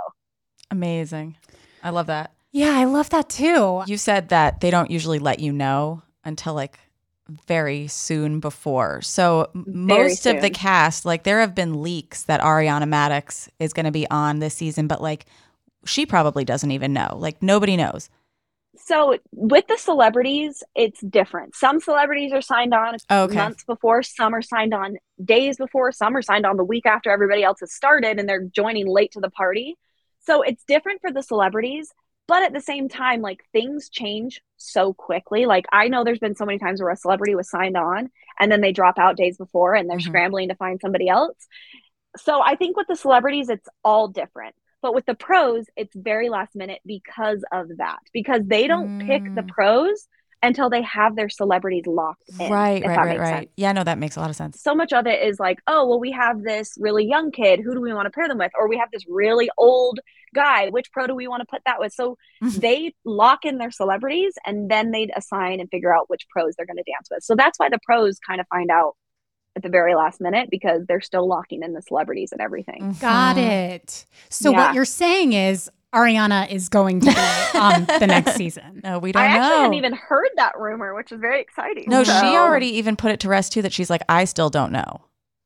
Amazing. 0.69 1.37
I 1.83 1.89
love 1.89 2.07
that. 2.07 2.33
Yeah, 2.51 2.77
I 2.77 2.85
love 2.85 3.09
that 3.09 3.29
too. 3.29 3.83
You 3.87 3.97
said 3.97 4.29
that 4.29 4.61
they 4.61 4.71
don't 4.71 4.91
usually 4.91 5.19
let 5.19 5.39
you 5.39 5.51
know 5.51 6.03
until 6.23 6.53
like 6.53 6.79
very 7.47 7.87
soon 7.87 8.39
before. 8.39 9.01
So 9.01 9.49
most 9.53 10.25
of 10.25 10.41
the 10.41 10.49
cast, 10.49 11.05
like 11.05 11.23
there 11.23 11.39
have 11.39 11.55
been 11.55 11.81
leaks 11.81 12.23
that 12.23 12.41
Ariana 12.41 12.87
Madix 12.87 13.49
is 13.59 13.73
going 13.73 13.85
to 13.85 13.91
be 13.91 14.09
on 14.09 14.39
this 14.39 14.53
season, 14.53 14.87
but 14.87 15.01
like 15.01 15.25
she 15.85 16.05
probably 16.05 16.45
doesn't 16.45 16.71
even 16.71 16.93
know. 16.93 17.15
Like 17.17 17.41
nobody 17.41 17.77
knows. 17.77 18.09
So 18.77 19.17
with 19.31 19.67
the 19.67 19.77
celebrities, 19.77 20.63
it's 20.75 21.01
different. 21.01 21.55
Some 21.55 21.79
celebrities 21.79 22.31
are 22.31 22.41
signed 22.41 22.73
on 22.73 22.97
oh, 23.09 23.23
okay. 23.23 23.35
months 23.35 23.63
before, 23.63 24.03
some 24.03 24.33
are 24.35 24.41
signed 24.41 24.73
on 24.73 24.97
days 25.23 25.57
before, 25.57 25.91
some 25.91 26.15
are 26.15 26.21
signed 26.21 26.45
on 26.45 26.57
the 26.57 26.63
week 26.63 26.85
after 26.85 27.09
everybody 27.09 27.43
else 27.43 27.59
has 27.61 27.73
started 27.73 28.19
and 28.19 28.29
they're 28.29 28.45
joining 28.45 28.87
late 28.87 29.11
to 29.13 29.19
the 29.19 29.31
party. 29.31 29.75
So 30.21 30.41
it's 30.41 30.63
different 30.65 31.01
for 31.01 31.11
the 31.11 31.23
celebrities, 31.23 31.91
but 32.27 32.43
at 32.43 32.53
the 32.53 32.61
same 32.61 32.89
time, 32.89 33.21
like 33.21 33.43
things 33.53 33.89
change 33.89 34.41
so 34.57 34.93
quickly. 34.93 35.45
Like 35.45 35.65
I 35.71 35.87
know 35.87 36.03
there's 36.03 36.19
been 36.19 36.35
so 36.35 36.45
many 36.45 36.59
times 36.59 36.81
where 36.81 36.91
a 36.91 36.97
celebrity 36.97 37.35
was 37.35 37.49
signed 37.49 37.77
on 37.77 38.09
and 38.39 38.51
then 38.51 38.61
they 38.61 38.71
drop 38.71 38.97
out 38.99 39.17
days 39.17 39.37
before 39.37 39.75
and 39.75 39.89
they're 39.89 39.97
mm-hmm. 39.97 40.07
scrambling 40.07 40.49
to 40.49 40.55
find 40.55 40.79
somebody 40.81 41.07
else. 41.07 41.37
So 42.17 42.41
I 42.41 42.55
think 42.55 42.75
with 42.75 42.87
the 42.87 42.95
celebrities, 42.95 43.49
it's 43.49 43.67
all 43.83 44.07
different. 44.07 44.55
But 44.81 44.93
with 44.93 45.05
the 45.05 45.15
pros, 45.15 45.65
it's 45.75 45.95
very 45.95 46.29
last 46.29 46.55
minute 46.55 46.81
because 46.85 47.43
of 47.51 47.67
that, 47.77 47.99
because 48.13 48.41
they 48.45 48.67
don't 48.67 48.99
mm. 48.99 49.07
pick 49.07 49.23
the 49.23 49.41
mm. 49.41 49.47
pros 49.47 50.07
until 50.43 50.69
they 50.69 50.81
have 50.83 51.15
their 51.15 51.29
celebrities 51.29 51.85
locked 51.87 52.23
in. 52.39 52.51
Right, 52.51 52.83
right, 52.85 52.97
right, 52.97 53.19
right. 53.19 53.39
Sense. 53.39 53.49
Yeah, 53.57 53.71
no, 53.71 53.83
that 53.83 53.97
makes 53.97 54.15
a 54.15 54.19
lot 54.19 54.29
of 54.29 54.35
sense. 54.35 54.61
So 54.61 54.75
much 54.75 54.93
of 54.93 55.07
it 55.07 55.27
is 55.27 55.39
like, 55.39 55.59
oh, 55.67 55.87
well, 55.87 55.99
we 55.99 56.11
have 56.11 56.43
this 56.43 56.75
really 56.79 57.05
young 57.05 57.31
kid. 57.31 57.59
Who 57.63 57.73
do 57.73 57.81
we 57.81 57.93
want 57.93 58.05
to 58.05 58.11
pair 58.11 58.27
them 58.27 58.37
with? 58.37 58.51
Or 58.57 58.69
we 58.69 58.77
have 58.77 58.89
this 58.91 59.03
really 59.07 59.49
old 59.57 59.99
guy. 60.35 60.69
Which 60.69 60.91
pro 60.91 61.07
do 61.07 61.15
we 61.15 61.27
want 61.27 61.41
to 61.41 61.47
put 61.49 61.61
that 61.65 61.79
with? 61.79 61.93
So 61.93 62.17
they 62.41 62.93
lock 63.03 63.45
in 63.45 63.57
their 63.57 63.71
celebrities 63.71 64.33
and 64.45 64.69
then 64.69 64.91
they 64.91 65.09
assign 65.15 65.59
and 65.59 65.69
figure 65.69 65.95
out 65.95 66.09
which 66.09 66.27
pros 66.29 66.55
they're 66.55 66.67
going 66.67 66.77
to 66.77 66.83
dance 66.83 67.07
with. 67.09 67.23
So 67.23 67.35
that's 67.35 67.57
why 67.57 67.69
the 67.69 67.79
pros 67.83 68.19
kind 68.19 68.39
of 68.39 68.47
find 68.47 68.69
out 68.69 68.95
at 69.55 69.63
the 69.63 69.69
very 69.69 69.95
last 69.95 70.21
minute 70.21 70.49
because 70.51 70.85
they're 70.87 71.01
still 71.01 71.27
locking 71.27 71.63
in 71.63 71.73
the 71.73 71.81
celebrities 71.81 72.31
and 72.31 72.39
everything. 72.39 72.79
Mm-hmm. 72.79 73.01
Got 73.01 73.37
it. 73.37 74.05
So 74.29 74.51
yeah. 74.51 74.57
what 74.57 74.75
you're 74.75 74.85
saying 74.85 75.33
is 75.33 75.71
Ariana 75.93 76.51
is 76.51 76.69
going 76.69 76.99
to 77.01 77.07
be 77.07 77.57
on 77.57 77.85
the 77.85 78.07
next 78.07 78.35
season. 78.35 78.81
No, 78.83 78.99
we 78.99 79.11
don't 79.11 79.23
I 79.23 79.27
know. 79.27 79.43
actually 79.43 79.57
hadn't 79.57 79.73
even 79.75 79.93
heard 79.93 80.29
that 80.35 80.57
rumor, 80.57 80.93
which 80.93 81.11
is 81.11 81.19
very 81.19 81.41
exciting. 81.41 81.85
No, 81.87 82.03
so. 82.03 82.19
she 82.19 82.35
already 82.35 82.67
even 82.77 82.95
put 82.95 83.11
it 83.11 83.21
to 83.21 83.29
rest 83.29 83.53
too 83.53 83.61
that 83.61 83.73
she's 83.73 83.89
like, 83.89 84.01
I 84.09 84.25
still 84.25 84.49
don't 84.49 84.71
know. 84.71 85.01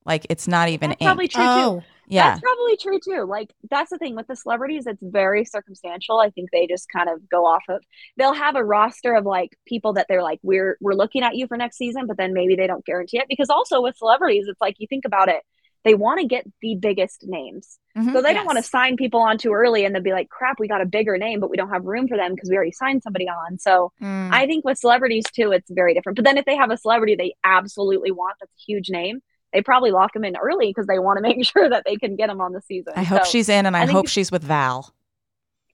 Like 0.06 0.26
it's 0.30 0.48
not 0.48 0.70
even 0.70 0.89
That's 0.89 1.02
probably 1.02 1.28
true 1.28 1.44
oh. 1.46 1.80
too. 1.80 1.86
Yeah. 2.08 2.32
That's 2.32 2.42
probably 2.42 2.76
true 2.76 3.00
too. 3.00 3.24
Like 3.24 3.54
that's 3.70 3.89
the 3.89 3.98
thing 3.98 4.16
with 4.16 4.28
the 4.28 4.36
celebrities, 4.36 4.86
it's 4.86 5.02
very 5.02 5.46
circumstantial. 5.46 6.20
I 6.20 6.30
think 6.30 6.50
they 6.52 6.68
just 6.68 6.89
kind 6.89 7.08
of 7.08 7.30
go 7.30 7.46
off 7.46 7.64
of 7.70 7.82
they'll 8.18 8.34
have 8.34 8.58
a 8.58 8.64
roster 8.64 9.16
of 9.16 9.26
like 9.26 9.58
people 9.66 9.94
that 9.94 10.08
they're 10.10 10.24
like, 10.24 10.39
We're 10.44 10.78
we're 10.82 10.94
looking 10.94 11.24
at 11.24 11.36
you 11.36 11.48
for 11.48 11.56
next 11.56 11.78
season, 11.78 12.08
but 12.08 12.18
then 12.18 12.34
maybe 12.34 12.56
they 12.56 12.68
don't 12.68 12.84
guarantee 12.84 13.20
it. 13.20 13.28
Because 13.30 13.50
also 13.50 13.82
with 13.82 13.96
celebrities, 13.96 14.48
it's 14.50 14.60
like 14.60 14.76
you 14.80 14.88
think 14.88 15.06
about 15.06 15.30
it, 15.30 15.44
they 15.84 15.95
want 15.95 16.19
to 16.19 16.27
get 16.27 16.45
the 16.61 16.75
biggest 16.75 17.25
names. 17.27 17.79
Mm-hmm, 17.97 18.13
so 18.13 18.21
they 18.21 18.29
yes. 18.29 18.36
don't 18.36 18.45
want 18.45 18.57
to 18.57 18.63
sign 18.63 18.95
people 18.95 19.19
on 19.19 19.38
too 19.38 19.51
early 19.51 19.84
and 19.84 19.93
they'll 19.93 20.03
be 20.03 20.13
like, 20.13 20.29
crap, 20.29 20.59
we 20.59 20.67
got 20.67 20.82
a 20.82 20.86
bigger 20.86 21.17
name, 21.17 21.39
but 21.39 21.49
we 21.49 21.57
don't 21.57 21.69
have 21.69 21.84
room 21.84 22.07
for 22.07 22.17
them 22.17 22.34
because 22.34 22.49
we 22.49 22.55
already 22.55 22.71
signed 22.71 23.03
somebody 23.03 23.27
on. 23.27 23.59
So 23.59 23.91
mm. 24.01 24.29
I 24.32 24.45
think 24.45 24.63
with 24.63 24.77
celebrities 24.77 25.25
too, 25.34 25.51
it's 25.51 25.69
very 25.71 25.93
different. 25.93 26.15
But 26.15 26.25
then 26.25 26.38
if 26.38 26.45
they 26.45 26.55
have 26.55 26.71
a 26.71 26.77
celebrity 26.77 27.15
they 27.15 27.36
absolutely 27.43 28.11
want 28.11 28.36
that's 28.39 28.51
a 28.51 28.63
huge 28.65 28.89
name, 28.89 29.21
they 29.53 29.61
probably 29.61 29.91
lock 29.91 30.13
them 30.13 30.23
in 30.23 30.36
early 30.38 30.67
because 30.67 30.88
they 30.88 30.99
want 30.99 31.17
to 31.17 31.21
make 31.21 31.45
sure 31.51 31.69
that 31.69 31.84
they 31.86 31.95
can 31.95 32.15
get 32.15 32.27
them 32.27 32.41
on 32.41 32.53
the 32.53 32.61
season. 32.61 32.93
I 32.95 33.03
hope 33.03 33.25
so 33.25 33.32
she's 33.32 33.49
in, 33.49 33.65
and 33.65 33.75
I, 33.75 33.84
I 33.84 33.86
hope 33.86 34.07
she's 34.07 34.32
with 34.32 34.43
Val. 34.43 34.93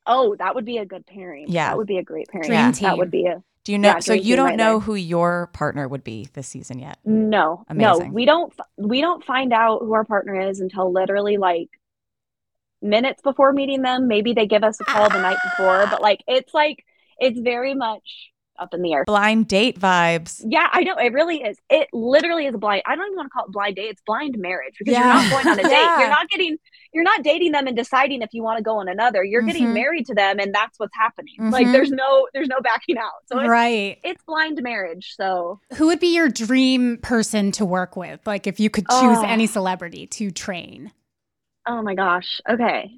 Oh, 0.06 0.36
that 0.38 0.56
would 0.56 0.66
be 0.66 0.78
a 0.78 0.86
good 0.86 1.06
pairing. 1.06 1.46
Yeah, 1.50 1.70
that 1.70 1.78
would 1.78 1.88
be 1.88 1.98
a 1.98 2.04
great 2.04 2.30
pairing. 2.30 2.48
Dream 2.48 2.72
team. 2.72 2.88
That 2.88 2.98
would 2.98 3.12
be 3.12 3.26
a. 3.26 3.44
Do 3.68 3.74
you 3.74 3.80
know? 3.80 3.90
Yeah, 3.90 4.00
so 4.00 4.14
you 4.14 4.38
don't 4.38 4.46
right 4.46 4.56
know 4.56 4.80
there. 4.80 4.80
who 4.80 4.96
your 4.96 5.48
partner 5.48 5.90
would 5.90 6.02
be 6.02 6.30
this 6.32 6.48
season 6.48 6.80
yet? 6.80 7.00
No, 7.04 7.66
Amazing. 7.68 8.08
no, 8.08 8.14
we 8.14 8.24
don't. 8.24 8.54
We 8.78 9.02
don't 9.02 9.22
find 9.26 9.52
out 9.52 9.80
who 9.82 9.92
our 9.92 10.06
partner 10.06 10.40
is 10.40 10.62
until 10.62 10.90
literally 10.90 11.36
like 11.36 11.68
minutes 12.82 13.22
before 13.22 13.52
meeting 13.52 13.82
them. 13.82 14.08
Maybe 14.08 14.32
they 14.32 14.48
give 14.48 14.64
us 14.64 14.80
a 14.80 14.86
call 14.86 15.10
the 15.10 15.22
night 15.22 15.36
before, 15.44 15.86
but 15.88 16.02
like 16.02 16.22
it's 16.30 16.54
like 16.54 16.86
it's 17.20 17.42
very 17.42 17.74
much 17.74 18.32
up 18.58 18.74
in 18.74 18.82
the 18.82 18.94
air. 18.94 19.04
Blind 19.04 19.50
date 19.50 19.78
vibes. 19.78 20.42
Yeah, 20.48 20.70
I 20.72 20.84
know. 20.84 20.96
It 20.96 21.12
really 21.12 21.44
is. 21.44 21.58
It 21.70 21.90
literally 21.92 22.46
is 22.46 22.56
a 22.56 22.58
blind. 22.58 22.84
I 22.86 22.96
don't 22.96 23.08
even 23.08 23.18
want 23.18 23.26
to 23.26 23.32
call 23.32 23.48
it 23.48 23.52
blind 23.52 23.76
date. 23.76 23.90
It's 23.90 24.02
blind 24.08 24.38
marriage 24.38 24.76
because 24.80 24.94
yeah. 24.94 25.22
you're 25.22 25.30
not 25.30 25.44
going 25.44 25.48
on 25.48 25.60
a 25.60 25.64
date. 25.64 25.72
yeah. 25.72 26.00
You're 26.00 26.10
not 26.10 26.30
getting. 26.30 26.58
You're 26.98 27.04
not 27.04 27.22
dating 27.22 27.52
them 27.52 27.68
and 27.68 27.78
deciding 27.78 28.24
if 28.24 28.34
you 28.34 28.42
want 28.42 28.58
to 28.58 28.64
go 28.64 28.78
on 28.78 28.88
another. 28.88 29.24
You're 29.24 29.42
mm-hmm. 29.42 29.50
getting 29.50 29.72
married 29.72 30.08
to 30.08 30.16
them, 30.16 30.40
and 30.40 30.52
that's 30.52 30.80
what's 30.80 30.96
happening. 30.96 31.36
Mm-hmm. 31.40 31.52
Like 31.52 31.68
there's 31.68 31.92
no 31.92 32.28
there's 32.34 32.48
no 32.48 32.60
backing 32.60 32.98
out. 32.98 33.12
So 33.28 33.38
it's, 33.38 33.48
right, 33.48 34.00
it's 34.04 34.24
blind 34.24 34.60
marriage. 34.64 35.14
So 35.16 35.60
who 35.76 35.86
would 35.86 36.00
be 36.00 36.16
your 36.16 36.28
dream 36.28 36.98
person 36.98 37.52
to 37.52 37.66
work 37.66 37.96
with? 37.96 38.26
Like 38.26 38.48
if 38.48 38.60
you 38.60 38.72
could 38.72 38.88
choose 38.90 39.20
oh. 39.20 39.26
any 39.28 39.46
celebrity 39.46 40.08
to 40.08 40.32
train. 40.32 40.92
Oh 41.68 41.84
my 41.84 41.94
gosh. 41.94 42.42
Okay. 42.50 42.90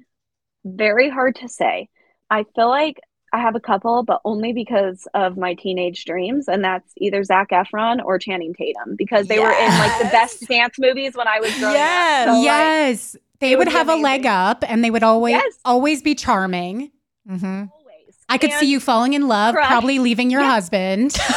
Very 0.64 1.10
hard 1.10 1.36
to 1.36 1.48
say. 1.50 1.90
I 2.30 2.46
feel 2.56 2.70
like 2.70 3.00
I 3.34 3.42
have 3.42 3.54
a 3.54 3.60
couple, 3.60 4.02
but 4.02 4.22
only 4.24 4.54
because 4.54 5.06
of 5.12 5.36
my 5.36 5.52
teenage 5.52 6.06
dreams, 6.06 6.48
and 6.48 6.64
that's 6.64 6.90
either 6.96 7.22
Zac 7.22 7.50
Efron 7.50 8.02
or 8.02 8.18
Channing 8.18 8.54
Tatum 8.54 8.96
because 8.96 9.26
they 9.28 9.36
yes. 9.36 9.44
were 9.44 9.52
in 9.62 9.78
like 9.78 9.98
the 9.98 10.10
best 10.10 10.48
dance 10.48 10.78
movies 10.78 11.14
when 11.14 11.28
I 11.28 11.38
was 11.38 11.50
growing 11.58 11.74
yes. 11.74 12.28
up. 12.28 12.34
So, 12.34 12.40
yes, 12.40 13.14
like, 13.14 13.22
they 13.40 13.56
would, 13.56 13.66
would 13.66 13.72
have 13.72 13.88
a 13.88 13.96
leg 13.96 14.26
up, 14.26 14.64
and 14.66 14.84
they 14.84 14.90
would 14.90 15.02
always 15.02 15.32
yes. 15.32 15.58
always 15.64 16.02
be 16.02 16.14
charming. 16.14 16.90
Mm-hmm. 17.28 17.46
Always. 17.46 18.16
I 18.28 18.38
could 18.38 18.50
and 18.50 18.60
see 18.60 18.70
you 18.70 18.80
falling 18.80 19.14
in 19.14 19.28
love, 19.28 19.54
crush. 19.54 19.66
probably 19.66 19.98
leaving 19.98 20.30
your 20.30 20.42
husband. 20.42 21.16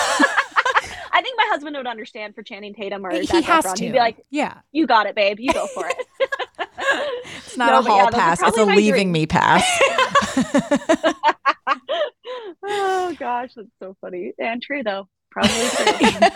I 1.16 1.22
think 1.22 1.38
my 1.38 1.46
husband 1.50 1.76
would 1.78 1.88
understand 1.88 2.36
for 2.36 2.42
Channing 2.44 2.74
Tatum 2.74 3.06
or 3.06 3.12
he 3.12 3.26
Zac 3.26 3.44
has 3.44 3.66
Efron. 3.66 3.76
To. 3.76 3.84
He'd 3.86 3.92
be 3.94 4.00
like, 4.00 4.26
"Yeah, 4.30 4.60
you 4.72 4.88
got 4.88 5.06
it, 5.06 5.16
babe. 5.16 5.40
You 5.40 5.54
go 5.54 5.68
for 5.68 5.88
it." 5.88 5.98
it's 7.38 7.58
not 7.58 7.72
no, 7.72 7.80
a 7.80 7.82
hall 7.82 7.98
yeah, 7.98 8.10
pass; 8.10 8.42
it's 8.42 8.58
a 8.58 8.66
leaving 8.66 9.12
dream. 9.12 9.12
me 9.12 9.26
pass 9.28 9.64
oh 12.64 13.16
gosh, 13.18 13.52
that's 13.56 13.68
so 13.80 13.96
funny 14.02 14.34
and 14.38 14.62
true 14.62 14.84
though. 14.84 15.08
Probably 15.32 15.52
true. 15.52 16.28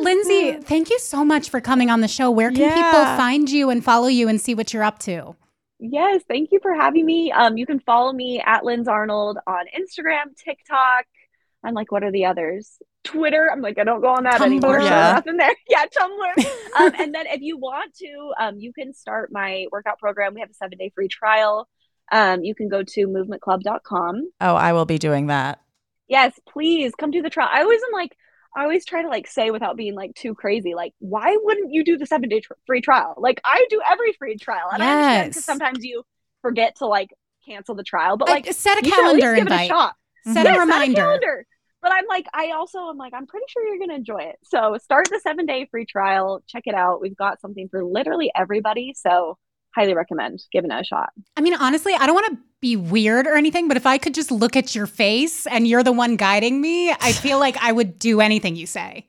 Lindsay, 0.00 0.52
thank 0.54 0.90
you 0.90 0.98
so 0.98 1.24
much 1.24 1.50
for 1.50 1.60
coming 1.60 1.90
on 1.90 2.00
the 2.00 2.08
show. 2.08 2.30
Where 2.30 2.50
can 2.50 2.60
yeah. 2.60 2.74
people 2.74 3.04
find 3.16 3.50
you 3.50 3.70
and 3.70 3.84
follow 3.84 4.08
you 4.08 4.28
and 4.28 4.40
see 4.40 4.54
what 4.54 4.72
you're 4.72 4.82
up 4.82 4.98
to? 5.00 5.36
Yes, 5.78 6.22
thank 6.28 6.50
you 6.50 6.58
for 6.60 6.74
having 6.74 7.06
me. 7.06 7.30
Um, 7.30 7.56
you 7.56 7.66
can 7.66 7.78
follow 7.80 8.12
me 8.12 8.40
at 8.44 8.64
Linz 8.64 8.88
Arnold 8.88 9.38
on 9.46 9.66
Instagram, 9.78 10.36
TikTok. 10.36 11.06
I'm 11.62 11.74
like, 11.74 11.92
what 11.92 12.02
are 12.02 12.10
the 12.10 12.24
others? 12.26 12.78
Twitter. 13.04 13.48
I'm 13.50 13.60
like, 13.60 13.78
I 13.78 13.84
don't 13.84 14.00
go 14.00 14.08
on 14.08 14.24
that 14.24 14.40
Tumblr. 14.40 14.46
anymore. 14.46 14.80
Yeah. 14.80 15.10
So 15.10 15.14
nothing 15.14 15.36
there. 15.36 15.54
Yeah, 15.68 15.84
Tumblr. 15.86 16.46
um, 16.80 16.92
and 16.98 17.14
then 17.14 17.26
if 17.28 17.40
you 17.40 17.58
want 17.58 17.94
to, 17.96 18.32
um, 18.40 18.58
you 18.58 18.72
can 18.72 18.92
start 18.92 19.30
my 19.32 19.66
workout 19.70 19.98
program. 19.98 20.34
We 20.34 20.40
have 20.40 20.50
a 20.50 20.54
seven 20.54 20.78
day 20.78 20.90
free 20.94 21.08
trial 21.08 21.68
um, 22.10 22.42
you 22.42 22.54
can 22.54 22.68
go 22.68 22.82
to 22.82 23.06
movementclub.com. 23.06 24.30
Oh, 24.40 24.54
I 24.54 24.72
will 24.72 24.86
be 24.86 24.98
doing 24.98 25.26
that. 25.26 25.60
Yes, 26.08 26.38
please 26.48 26.94
come 26.94 27.10
do 27.10 27.22
the 27.22 27.30
trial. 27.30 27.50
I 27.52 27.62
always 27.62 27.82
am 27.82 27.92
like, 27.92 28.16
I 28.56 28.62
always 28.62 28.84
try 28.84 29.02
to 29.02 29.08
like 29.08 29.26
say 29.26 29.50
without 29.50 29.76
being 29.76 29.94
like 29.94 30.14
too 30.14 30.34
crazy, 30.34 30.74
like, 30.74 30.94
why 30.98 31.36
wouldn't 31.40 31.72
you 31.72 31.84
do 31.84 31.98
the 31.98 32.06
seven 32.06 32.28
day 32.28 32.40
tr- 32.40 32.54
free 32.66 32.80
trial? 32.80 33.14
Like, 33.18 33.40
I 33.44 33.66
do 33.70 33.80
every 33.88 34.12
free 34.14 34.36
trial. 34.36 34.68
And 34.72 34.80
yes. 34.80 34.88
I 34.88 34.94
understand 34.94 35.30
because 35.30 35.44
sometimes 35.44 35.84
you 35.84 36.02
forget 36.42 36.76
to 36.76 36.86
like 36.86 37.10
cancel 37.46 37.74
the 37.74 37.82
trial, 37.82 38.16
but 38.16 38.28
like, 38.28 38.52
set 38.52 38.78
a 38.78 38.88
calendar 38.88 39.34
invite. 39.34 39.70
A 39.70 39.92
set 40.32 40.46
a 40.46 40.58
reminder. 40.58 40.86
Set 40.86 40.90
a 40.90 40.94
calendar. 40.94 41.46
But 41.80 41.92
I'm 41.92 42.06
like, 42.08 42.26
I 42.34 42.50
also 42.50 42.88
am 42.88 42.96
like, 42.96 43.14
I'm 43.14 43.26
pretty 43.26 43.46
sure 43.48 43.64
you're 43.64 43.78
going 43.78 43.90
to 43.90 43.94
enjoy 43.94 44.22
it. 44.22 44.36
So 44.42 44.76
start 44.82 45.08
the 45.10 45.20
seven 45.20 45.46
day 45.46 45.68
free 45.70 45.86
trial. 45.86 46.42
Check 46.48 46.64
it 46.66 46.74
out. 46.74 47.00
We've 47.00 47.16
got 47.16 47.40
something 47.40 47.68
for 47.68 47.84
literally 47.84 48.32
everybody. 48.34 48.94
So 48.96 49.38
highly 49.78 49.94
recommend 49.94 50.40
giving 50.52 50.70
it 50.70 50.80
a 50.80 50.84
shot. 50.84 51.10
I 51.36 51.40
mean, 51.40 51.54
honestly, 51.54 51.94
I 51.94 52.06
don't 52.06 52.14
want 52.14 52.26
to 52.32 52.38
be 52.60 52.76
weird 52.76 53.26
or 53.26 53.34
anything, 53.34 53.68
but 53.68 53.76
if 53.76 53.86
I 53.86 53.98
could 53.98 54.14
just 54.14 54.30
look 54.30 54.56
at 54.56 54.74
your 54.74 54.86
face 54.86 55.46
and 55.46 55.68
you're 55.68 55.84
the 55.84 55.92
one 55.92 56.16
guiding 56.16 56.60
me, 56.60 56.90
I 56.90 57.12
feel 57.12 57.38
like 57.38 57.56
I 57.58 57.70
would 57.70 57.98
do 57.98 58.20
anything 58.20 58.56
you 58.56 58.66
say. 58.66 59.06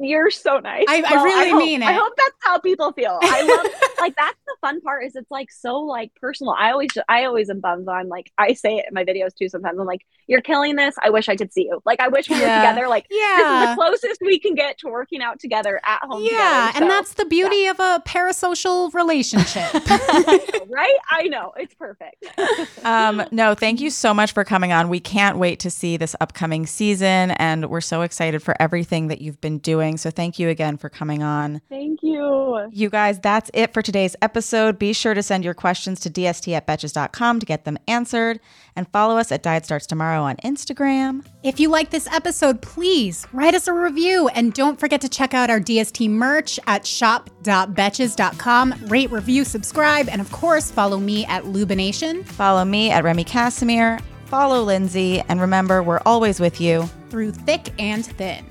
You're 0.00 0.30
so 0.30 0.58
nice. 0.58 0.86
I, 0.88 1.02
well, 1.02 1.20
I 1.20 1.24
really 1.24 1.46
I 1.46 1.50
hope, 1.50 1.58
mean 1.58 1.82
it. 1.82 1.86
I 1.86 1.92
hope 1.92 2.12
that's 2.16 2.36
how 2.40 2.58
people 2.58 2.92
feel. 2.92 3.18
I 3.22 3.42
love 3.64 3.72
like 4.00 4.16
that's 4.16 4.38
the 4.46 4.56
fun 4.60 4.80
part 4.80 5.04
is 5.04 5.14
it's 5.14 5.30
like 5.30 5.50
so 5.50 5.80
like 5.80 6.12
personal. 6.16 6.54
I 6.58 6.70
always 6.70 6.90
I 7.08 7.24
always 7.24 7.50
am 7.50 7.60
bummed. 7.60 7.88
I'm 7.88 8.08
like 8.08 8.32
I 8.38 8.54
say 8.54 8.78
it 8.78 8.86
in 8.88 8.94
my 8.94 9.04
videos 9.04 9.34
too. 9.34 9.48
Sometimes 9.48 9.78
I'm 9.78 9.86
like, 9.86 10.00
"You're 10.26 10.40
killing 10.40 10.76
this. 10.76 10.94
I 11.04 11.10
wish 11.10 11.28
I 11.28 11.36
could 11.36 11.52
see 11.52 11.64
you. 11.64 11.80
Like 11.84 12.00
I 12.00 12.08
wish 12.08 12.28
we 12.28 12.36
yeah. 12.36 12.60
were 12.60 12.66
together. 12.66 12.88
Like 12.88 13.06
yeah. 13.10 13.36
this 13.36 13.46
is 13.46 13.68
the 13.68 13.74
closest 13.74 14.20
we 14.22 14.38
can 14.38 14.54
get 14.54 14.78
to 14.78 14.88
working 14.88 15.22
out 15.22 15.38
together 15.38 15.80
at 15.86 16.00
home. 16.02 16.22
Yeah, 16.22 16.28
together, 16.30 16.72
so, 16.72 16.80
and 16.80 16.90
that's 16.90 17.14
the 17.14 17.24
beauty 17.26 17.62
yeah. 17.64 17.70
of 17.72 17.80
a 17.80 18.02
parasocial 18.06 18.92
relationship, 18.94 19.72
right? 20.68 20.96
I 21.10 21.24
know 21.24 21.52
it's 21.56 21.74
perfect. 21.74 22.24
um, 22.84 23.22
no, 23.30 23.54
thank 23.54 23.80
you 23.80 23.90
so 23.90 24.14
much 24.14 24.32
for 24.32 24.44
coming 24.44 24.72
on. 24.72 24.88
We 24.88 25.00
can't 25.00 25.36
wait 25.38 25.60
to 25.60 25.70
see 25.70 25.96
this 25.96 26.16
upcoming 26.20 26.66
season, 26.66 27.32
and 27.32 27.68
we're 27.68 27.80
so 27.80 28.02
excited 28.02 28.42
for 28.42 28.60
everything 28.60 29.08
that 29.08 29.20
you've 29.20 29.40
been 29.40 29.58
doing. 29.58 29.89
So 29.96 30.10
thank 30.10 30.38
you 30.38 30.48
again 30.48 30.76
for 30.76 30.88
coming 30.88 31.22
on. 31.22 31.60
Thank 31.68 32.00
you. 32.02 32.68
You 32.72 32.90
guys, 32.90 33.18
that's 33.18 33.50
it 33.54 33.72
for 33.72 33.82
today's 33.82 34.16
episode. 34.22 34.78
Be 34.78 34.92
sure 34.92 35.14
to 35.14 35.22
send 35.22 35.44
your 35.44 35.54
questions 35.54 36.00
to 36.00 36.10
dst 36.10 36.52
at 36.52 36.66
betches.com 36.66 37.40
to 37.40 37.46
get 37.46 37.64
them 37.64 37.78
answered 37.88 38.40
and 38.76 38.88
follow 38.88 39.16
us 39.18 39.32
at 39.32 39.42
Diet 39.42 39.64
Starts 39.64 39.86
Tomorrow 39.86 40.22
on 40.22 40.36
Instagram. 40.38 41.24
If 41.42 41.58
you 41.60 41.68
like 41.68 41.90
this 41.90 42.06
episode, 42.08 42.62
please 42.62 43.26
write 43.32 43.54
us 43.54 43.68
a 43.68 43.72
review 43.72 44.28
and 44.28 44.52
don't 44.52 44.78
forget 44.78 45.00
to 45.02 45.08
check 45.08 45.34
out 45.34 45.50
our 45.50 45.60
DST 45.60 46.08
merch 46.08 46.58
at 46.66 46.86
shop.betches.com. 46.86 48.74
Rate, 48.86 49.10
review, 49.10 49.44
subscribe, 49.44 50.08
and 50.08 50.20
of 50.20 50.30
course, 50.32 50.70
follow 50.70 50.98
me 50.98 51.24
at 51.26 51.44
Lubination. 51.44 52.24
Follow 52.24 52.64
me 52.64 52.90
at 52.90 53.04
Remy 53.04 53.24
Kassimir. 53.24 54.00
Follow 54.26 54.62
Lindsay. 54.62 55.20
And 55.22 55.40
remember, 55.40 55.82
we're 55.82 56.00
always 56.06 56.38
with 56.38 56.60
you 56.60 56.88
through 57.08 57.32
thick 57.32 57.72
and 57.78 58.06
thin. 58.06 58.46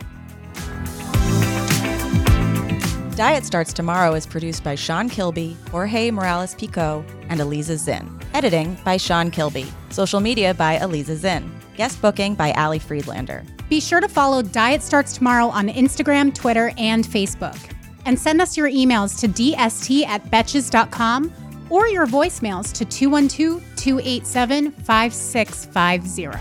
Diet 3.20 3.44
Starts 3.44 3.74
Tomorrow 3.74 4.14
is 4.14 4.26
produced 4.26 4.64
by 4.64 4.76
Sean 4.76 5.10
Kilby, 5.10 5.58
Jorge 5.72 6.10
Morales 6.10 6.56
Pico, 6.56 7.04
and 7.28 7.42
Eliza 7.42 7.76
Zinn. 7.76 8.18
Editing 8.34 8.78
by 8.86 8.96
Sean 8.96 9.30
Kilby. 9.30 9.66
Social 9.90 10.22
media 10.22 10.54
by 10.54 10.78
Eliza 10.78 11.18
Zinn. 11.18 11.52
Guest 11.76 12.02
booking 12.02 12.34
by 12.34 12.54
Ali 12.54 12.80
Friedlander. 12.80 13.44
Be 13.68 13.82
sure 13.82 14.00
to 14.00 14.08
follow 14.08 14.42
Diet 14.42 14.82
Starts 14.82 15.12
Tomorrow 15.12 15.48
on 15.48 15.68
Instagram, 15.68 16.34
Twitter, 16.34 16.72
and 16.78 17.04
Facebook. 17.04 17.58
And 18.06 18.18
send 18.18 18.40
us 18.40 18.56
your 18.56 18.70
emails 18.70 19.20
to 19.20 19.28
dst 19.28 20.06
at 20.06 20.24
betches.com 20.32 21.34
or 21.70 21.90
your 21.90 22.08
voicemails 22.08 22.72
to 22.72 22.86
212 22.86 23.62
287 23.76 24.72
5650. 24.72 26.40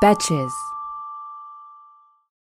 Betches. 0.00 0.52